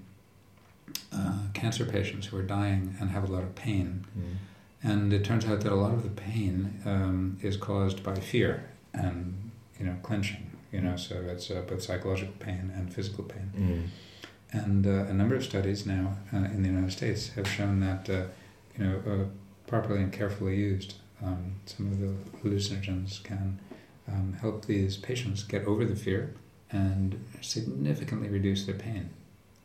uh, 1.12 1.38
cancer 1.54 1.84
patients 1.84 2.26
who 2.26 2.36
are 2.36 2.42
dying 2.42 2.96
and 3.00 3.10
have 3.10 3.28
a 3.28 3.32
lot 3.32 3.42
of 3.42 3.54
pain. 3.54 4.04
Mm. 4.18 4.36
And 4.82 5.12
it 5.12 5.24
turns 5.24 5.44
out 5.44 5.60
that 5.62 5.72
a 5.72 5.76
lot 5.76 5.92
of 5.92 6.02
the 6.02 6.10
pain 6.10 6.80
um, 6.84 7.38
is 7.42 7.56
caused 7.56 8.02
by 8.02 8.14
fear 8.14 8.68
and 8.94 9.50
you 9.78 9.86
know 9.86 9.96
clenching. 10.02 10.50
You 10.72 10.82
know, 10.82 10.96
so 10.96 11.16
it's 11.28 11.50
uh, 11.50 11.62
both 11.66 11.82
psychological 11.82 12.34
pain 12.38 12.70
and 12.76 12.92
physical 12.92 13.24
pain. 13.24 13.50
Mm. 13.56 13.88
And 14.50 14.86
uh, 14.86 15.10
a 15.10 15.14
number 15.14 15.34
of 15.34 15.44
studies 15.44 15.86
now 15.86 16.16
uh, 16.32 16.36
in 16.36 16.62
the 16.62 16.68
United 16.68 16.92
States 16.92 17.30
have 17.30 17.48
shown 17.48 17.80
that 17.80 18.08
uh, 18.08 18.24
you 18.76 18.84
know 18.84 19.30
properly 19.66 20.02
and 20.02 20.12
carefully 20.12 20.56
used 20.56 20.94
um, 21.24 21.54
some 21.66 21.86
of 21.86 22.00
the 22.00 22.14
hallucinogens 22.38 23.22
can 23.22 23.58
um, 24.06 24.36
help 24.40 24.64
these 24.66 24.96
patients 24.96 25.42
get 25.42 25.64
over 25.64 25.84
the 25.84 25.96
fear 25.96 26.34
and 26.70 27.24
significantly 27.40 28.28
reduce 28.28 28.64
their 28.64 28.74
pain. 28.74 29.10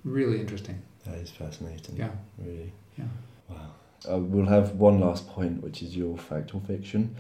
really 0.04 0.40
interesting. 0.40 0.82
That 1.06 1.16
is 1.16 1.30
fascinating. 1.30 1.98
Yeah. 1.98 2.12
Really. 2.38 2.72
Yeah. 2.98 3.06
Wow. 3.50 3.72
Uh, 4.10 4.18
we'll 4.20 4.46
have 4.46 4.72
one 4.72 5.00
last 5.00 5.28
point, 5.28 5.62
which 5.62 5.82
is 5.82 5.96
your 5.96 6.18
fact 6.18 6.56
or 6.56 6.62
fiction. 6.62 7.16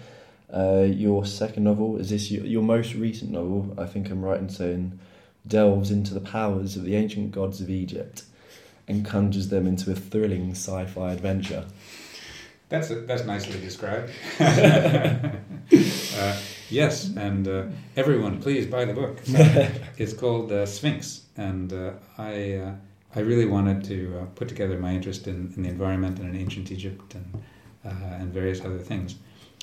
Uh, 0.53 0.85
your 0.87 1.25
second 1.25 1.63
novel 1.63 1.97
is 1.97 2.09
this 2.09 2.29
your, 2.29 2.45
your 2.45 2.61
most 2.61 2.93
recent 2.93 3.31
novel? 3.31 3.73
I 3.77 3.85
think 3.85 4.09
I'm 4.09 4.23
right 4.23 4.39
in 4.39 4.49
saying 4.49 4.99
delves 5.45 5.91
into 5.91 6.13
the 6.13 6.21
powers 6.21 6.75
of 6.75 6.83
the 6.83 6.95
ancient 6.95 7.31
gods 7.31 7.59
of 7.59 7.69
Egypt 7.69 8.23
and 8.87 9.05
conjures 9.05 9.49
them 9.49 9.65
into 9.67 9.91
a 9.91 9.95
thrilling 9.95 10.51
sci-fi 10.51 11.11
adventure. 11.13 11.65
That's 12.73 12.89
that's 12.89 13.23
nicely 13.23 13.59
described. 13.59 14.09
uh, 14.39 15.33
yes, 16.71 17.15
and 17.15 17.47
uh, 17.47 17.65
everyone, 17.95 18.41
please 18.41 18.65
buy 18.65 18.83
the 18.85 18.95
book. 18.95 19.19
it's 19.99 20.13
called 20.13 20.51
uh, 20.51 20.65
Sphinx, 20.65 21.21
and 21.37 21.71
uh, 21.71 21.91
I 22.17 22.53
uh, 22.53 22.71
I 23.15 23.19
really 23.19 23.45
wanted 23.45 23.83
to 23.83 24.17
uh, 24.17 24.25
put 24.33 24.47
together 24.47 24.79
my 24.79 24.91
interest 24.91 25.27
in, 25.27 25.53
in 25.55 25.61
the 25.61 25.69
environment 25.69 26.17
and 26.17 26.27
in 26.29 26.35
ancient 26.35 26.71
Egypt 26.71 27.13
and 27.13 27.43
and 28.19 28.33
various 28.33 28.61
other 28.65 28.79
things 28.79 29.17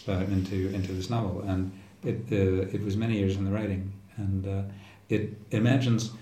into 0.07 0.73
into 0.73 0.93
this 0.93 1.11
novel, 1.11 1.43
and 1.49 1.73
it 2.05 2.31
it 2.31 2.81
was 2.85 2.97
many 2.97 3.19
years 3.19 3.35
in 3.35 3.45
the 3.45 3.51
writing, 3.51 3.93
and 4.19 4.71
it 5.09 5.37
imagines 5.51 6.13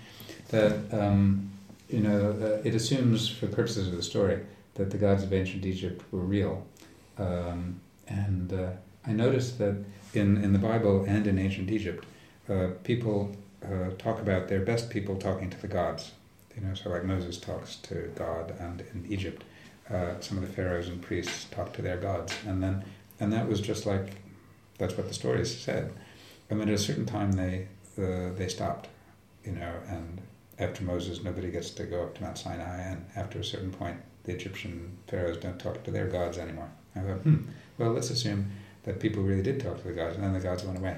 that 0.47 0.73
um, 0.91 1.51
you 1.87 2.01
know 2.01 2.61
it 2.63 2.73
assumes 2.73 3.29
for 3.29 3.45
purposes 3.45 3.87
of 3.89 3.95
the 3.95 4.01
story 4.01 4.39
that 4.73 4.89
the 4.89 4.97
gods 4.97 5.23
of 5.23 5.31
ancient 5.33 5.65
Egypt 5.65 6.01
were 6.11 6.21
real. 6.21 6.65
Um, 7.19 7.81
and 8.07 8.51
uh, 8.51 8.71
I 9.05 9.11
noticed 9.11 9.59
that 9.59 9.75
in, 10.13 10.43
in 10.43 10.53
the 10.53 10.59
Bible 10.59 11.05
and 11.07 11.27
in 11.27 11.37
ancient 11.37 11.69
Egypt, 11.69 12.05
uh, 12.49 12.69
people 12.83 13.35
uh, 13.63 13.91
talk 13.97 14.19
about 14.19 14.47
their 14.47 14.61
best 14.61 14.89
people 14.89 15.17
talking 15.17 15.49
to 15.49 15.61
the 15.61 15.67
gods. 15.67 16.11
You 16.55 16.65
know, 16.65 16.73
so 16.73 16.89
like 16.89 17.05
Moses 17.05 17.37
talks 17.37 17.75
to 17.77 18.11
God, 18.15 18.53
and 18.59 18.81
in 18.93 19.05
Egypt, 19.09 19.43
uh, 19.89 20.19
some 20.19 20.37
of 20.37 20.47
the 20.47 20.51
pharaohs 20.51 20.87
and 20.87 21.01
priests 21.01 21.45
talk 21.51 21.73
to 21.73 21.81
their 21.81 21.97
gods, 21.97 22.33
and 22.45 22.61
then 22.61 22.83
and 23.19 23.31
that 23.33 23.47
was 23.47 23.61
just 23.61 23.85
like 23.85 24.15
that's 24.77 24.97
what 24.97 25.07
the 25.07 25.13
stories 25.13 25.55
said. 25.55 25.93
And 26.49 26.59
then 26.59 26.69
at 26.69 26.75
a 26.75 26.79
certain 26.79 27.05
time, 27.05 27.33
they 27.33 27.67
uh, 27.97 28.33
they 28.35 28.47
stopped, 28.47 28.87
you 29.45 29.51
know, 29.51 29.73
and 29.87 30.21
after 30.57 30.83
Moses, 30.83 31.23
nobody 31.23 31.51
gets 31.51 31.69
to 31.71 31.83
go 31.83 32.03
up 32.03 32.15
to 32.15 32.23
Mount 32.23 32.37
Sinai, 32.37 32.81
and 32.81 33.05
after 33.15 33.39
a 33.39 33.43
certain 33.43 33.71
point, 33.71 33.97
the 34.23 34.33
Egyptian 34.33 34.97
pharaohs 35.07 35.37
don't 35.37 35.59
talk 35.59 35.83
to 35.83 35.91
their 35.91 36.07
gods 36.07 36.37
anymore. 36.37 36.69
I 36.99 37.13
thought, 37.13 37.21
hmm, 37.21 37.37
well, 37.77 37.91
let's 37.91 38.09
assume 38.09 38.51
that 38.83 38.99
people 38.99 39.23
really 39.23 39.43
did 39.43 39.59
talk 39.59 39.77
to 39.81 39.87
the 39.87 39.93
gods, 39.93 40.15
and 40.15 40.23
then 40.23 40.33
the 40.33 40.39
gods 40.39 40.63
went 40.63 40.79
away. 40.79 40.97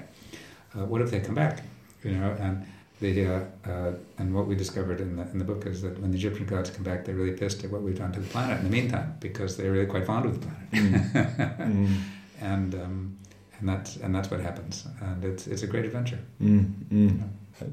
Uh, 0.74 0.84
what 0.84 1.02
if 1.02 1.10
they 1.10 1.20
come 1.20 1.34
back? 1.34 1.62
You 2.02 2.12
know, 2.12 2.36
and 2.40 2.66
the 3.00 3.26
uh, 3.26 3.44
uh, 3.68 3.92
and 4.18 4.34
what 4.34 4.46
we 4.46 4.54
discovered 4.54 5.00
in 5.00 5.16
the 5.16 5.22
in 5.22 5.38
the 5.38 5.44
book 5.44 5.66
is 5.66 5.82
that 5.82 5.98
when 6.00 6.10
the 6.10 6.16
Egyptian 6.16 6.46
gods 6.46 6.70
come 6.70 6.84
back, 6.84 7.04
they're 7.04 7.14
really 7.14 7.36
pissed 7.36 7.62
at 7.64 7.70
what 7.70 7.82
we've 7.82 7.98
done 7.98 8.12
to 8.12 8.20
the 8.20 8.28
planet 8.28 8.58
in 8.58 8.64
the 8.64 8.70
meantime 8.70 9.16
because 9.20 9.56
they're 9.56 9.72
really 9.72 9.86
quite 9.86 10.06
fond 10.06 10.26
of 10.26 10.40
the 10.40 10.46
planet, 10.46 10.70
mm. 10.72 11.56
mm. 11.58 12.00
and 12.40 12.74
um, 12.74 13.18
and 13.58 13.68
that's 13.68 13.96
and 13.96 14.14
that's 14.14 14.30
what 14.30 14.40
happens, 14.40 14.86
and 15.00 15.24
it's 15.24 15.46
it's 15.46 15.62
a 15.62 15.66
great 15.66 15.84
adventure. 15.84 16.18
Mm. 16.40 16.74
mm. 16.90 17.28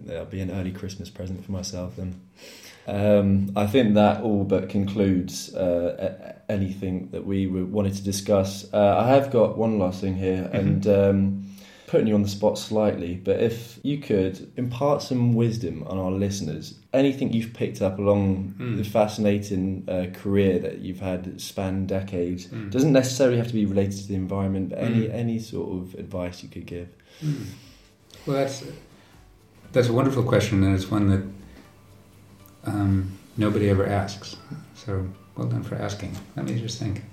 That'll 0.06 0.26
be 0.26 0.42
an 0.42 0.52
early 0.52 0.72
Christmas 0.72 1.10
present 1.10 1.44
for 1.46 1.52
myself 1.52 1.96
then. 1.96 2.20
Um, 2.90 3.52
I 3.56 3.68
think 3.68 3.94
that 3.96 4.24
all 4.24 4.44
but 4.44 4.70
concludes 4.70 5.54
uh, 5.56 6.34
anything 6.50 7.10
that 7.12 7.26
we 7.26 7.48
wanted 7.48 7.94
to 7.96 8.04
discuss. 8.04 8.72
Uh, 8.74 8.98
I 8.98 9.10
have 9.10 9.32
got 9.32 9.58
one 9.58 9.78
last 9.78 10.02
thing 10.02 10.16
here, 10.16 10.44
mm-hmm. 10.44 10.58
and 10.58 10.88
um, 10.88 11.50
putting 11.90 12.06
you 12.06 12.14
on 12.14 12.22
the 12.22 12.30
spot 12.30 12.58
slightly, 12.58 13.16
but 13.16 13.40
if 13.40 13.80
you 13.84 13.98
could 13.98 14.52
impart 14.58 15.02
some 15.02 15.34
wisdom 15.34 15.84
on 15.88 15.98
our 15.98 16.12
listeners, 16.12 16.76
anything 16.94 17.34
you've 17.34 17.52
picked 17.54 17.82
up 17.82 17.98
along 17.98 18.54
mm. 18.60 18.78
the 18.78 18.84
fascinating 18.84 19.84
uh, 19.88 20.06
career 20.14 20.60
that 20.60 20.80
you've 20.80 21.00
had 21.00 21.42
span 21.42 21.88
decades, 21.88 22.46
mm. 22.46 22.70
doesn't 22.70 22.94
necessarily 22.94 23.38
have 23.38 23.48
to 23.48 23.54
be 23.54 23.66
related 23.66 23.98
to 23.98 24.08
the 24.08 24.14
environment, 24.14 24.70
but 24.70 24.78
any 24.78 25.08
mm. 25.08 25.14
any 25.14 25.40
sort 25.40 25.70
of 25.72 25.96
advice 25.96 26.44
you 26.44 26.50
could 26.50 26.68
give. 26.68 26.90
Hmm. 27.22 27.44
Well, 28.28 28.38
that's 28.38 28.64
that's 29.72 29.90
a 29.90 29.94
wonderful 29.94 30.24
question, 30.24 30.64
and 30.64 30.76
it's 30.76 30.92
one 30.92 31.08
that 31.10 31.24
um, 32.70 33.12
nobody 33.38 33.70
ever 33.70 33.86
asks. 33.86 34.38
So 34.76 35.08
well 35.36 35.48
done 35.48 35.64
for 35.64 35.76
asking. 35.76 36.16
Let 36.36 36.46
me 36.46 36.60
just 36.60 36.80
think. 36.80 37.04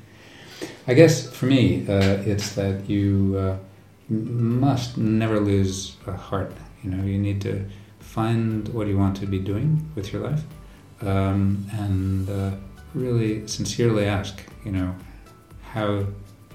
I 0.86 0.94
guess 0.94 1.30
for 1.30 1.46
me, 1.46 1.86
uh, 1.88 2.22
it's 2.24 2.54
that 2.54 2.88
you 2.88 3.36
uh, 3.38 3.56
must 4.08 4.96
never 4.96 5.40
lose 5.40 5.96
a 6.06 6.12
heart. 6.12 6.52
You 6.82 6.90
know, 6.90 7.04
you 7.04 7.18
need 7.18 7.40
to 7.42 7.64
find 7.98 8.68
what 8.68 8.86
you 8.86 8.96
want 8.96 9.16
to 9.18 9.26
be 9.26 9.38
doing 9.38 9.90
with 9.94 10.12
your 10.12 10.22
life, 10.22 10.44
um, 11.02 11.66
and 11.72 12.30
uh, 12.30 12.52
really 12.94 13.46
sincerely 13.46 14.06
ask. 14.06 14.40
You 14.64 14.72
know, 14.72 14.96
how 15.62 16.06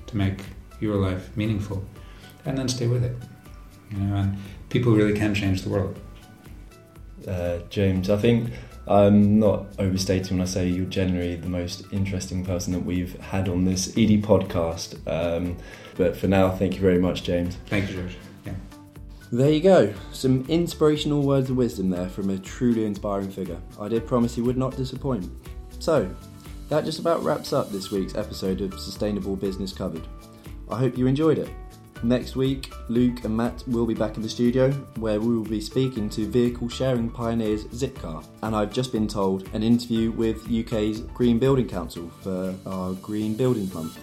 to 0.08 0.18
make 0.18 0.42
your 0.80 0.96
life 0.96 1.36
meaningful, 1.36 1.84
and 2.46 2.58
then 2.58 2.68
stay 2.68 2.88
with 2.88 3.04
it. 3.04 3.16
You 3.92 3.98
know, 3.98 4.16
and 4.16 4.38
people 4.70 4.94
really 4.94 5.14
can 5.14 5.36
change 5.36 5.62
the 5.62 5.70
world. 5.70 5.96
Uh, 7.28 7.60
James, 7.70 8.10
I 8.10 8.18
think 8.18 8.50
I'm 8.88 9.40
not 9.40 9.68
overstating 9.80 10.38
when 10.38 10.42
I 10.42 10.50
say 10.50 10.68
you're 10.68 10.86
generally 10.86 11.36
the 11.36 11.50
most 11.50 11.86
interesting 11.92 12.44
person 12.44 12.74
that 12.74 12.80
we've 12.80 13.20
had 13.20 13.48
on 13.48 13.66
this 13.66 13.90
edie 13.92 14.22
podcast. 14.22 14.96
Um, 15.08 15.58
but 15.96 16.18
for 16.18 16.28
now, 16.28 16.50
thank 16.50 16.76
you 16.76 16.82
very 16.82 17.00
much, 17.00 17.24
James. 17.24 17.58
Thank 17.68 17.90
you, 17.90 17.98
George. 17.98 18.18
Yeah. 18.46 18.54
There 19.32 19.52
you 19.52 19.62
go. 19.62 19.94
Some 20.12 20.46
inspirational 20.48 21.22
words 21.22 21.50
of 21.50 21.58
wisdom 21.58 21.90
there 21.90 22.10
from 22.10 22.30
a 22.32 22.38
truly 22.40 22.86
inspiring 22.86 23.30
figure. 23.30 23.62
I 23.80 23.88
did 23.88 24.08
promise 24.08 24.36
he 24.36 24.42
would 24.42 24.58
not 24.58 24.76
disappoint. 24.76 25.30
So, 25.80 26.10
that 26.70 26.86
just 26.86 27.00
about 27.00 27.24
wraps 27.24 27.54
up 27.54 27.72
this 27.72 27.92
week's 27.92 28.16
episode 28.16 28.62
of 28.62 28.80
Sustainable 28.80 29.36
Business 29.36 29.74
Covered. 29.74 30.08
I 30.70 30.78
hope 30.78 30.98
you 30.98 31.06
enjoyed 31.06 31.38
it. 31.38 31.50
Next 32.04 32.36
week, 32.36 32.74
Luke 32.90 33.24
and 33.26 33.38
Matt 33.38 33.64
will 33.68 33.86
be 33.86 33.94
back 33.94 34.16
in 34.18 34.24
the 34.24 34.30
studio 34.30 34.72
where 34.98 35.20
we 35.20 35.36
will 35.38 35.46
be 35.46 35.62
speaking 35.62 36.10
to 36.10 36.26
vehicle 36.26 36.68
sharing 36.68 37.12
pioneers 37.12 37.66
Zipcar. 37.66 38.26
And 38.42 38.56
I've 38.56 38.74
just 38.74 38.92
been 38.92 39.08
told 39.08 39.48
an 39.54 39.62
interview 39.62 40.12
with 40.12 40.52
UK's 40.52 41.02
Green 41.02 41.38
Building 41.38 41.68
Council 41.68 42.10
for 42.22 42.56
our 42.66 42.94
Green 42.94 43.36
Building 43.36 43.72
Month. 43.72 44.00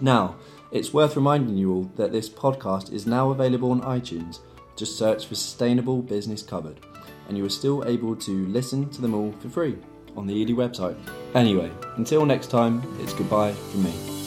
Now, 0.00 0.36
it's 0.70 0.94
worth 0.94 1.14
reminding 1.16 1.58
you 1.58 1.72
all 1.74 1.90
that 1.96 2.12
this 2.12 2.30
podcast 2.30 2.92
is 2.92 3.06
now 3.06 3.30
available 3.30 3.72
on 3.72 3.82
iTunes. 3.82 4.38
Just 4.74 4.96
search 4.96 5.26
for 5.26 5.34
Sustainable 5.34 6.00
Business 6.00 6.42
Covered, 6.42 6.80
and 7.28 7.36
you 7.36 7.44
are 7.44 7.50
still 7.50 7.84
able 7.86 8.16
to 8.16 8.46
listen 8.46 8.88
to 8.88 9.02
them 9.02 9.14
all 9.14 9.32
for 9.32 9.50
free 9.50 9.76
on 10.16 10.26
the 10.26 10.42
edie 10.42 10.54
website. 10.54 10.98
Anyway, 11.34 11.70
until 11.96 12.24
next 12.24 12.50
time, 12.50 12.82
it's 13.00 13.12
goodbye 13.12 13.52
from 13.52 13.84
me. 13.84 14.21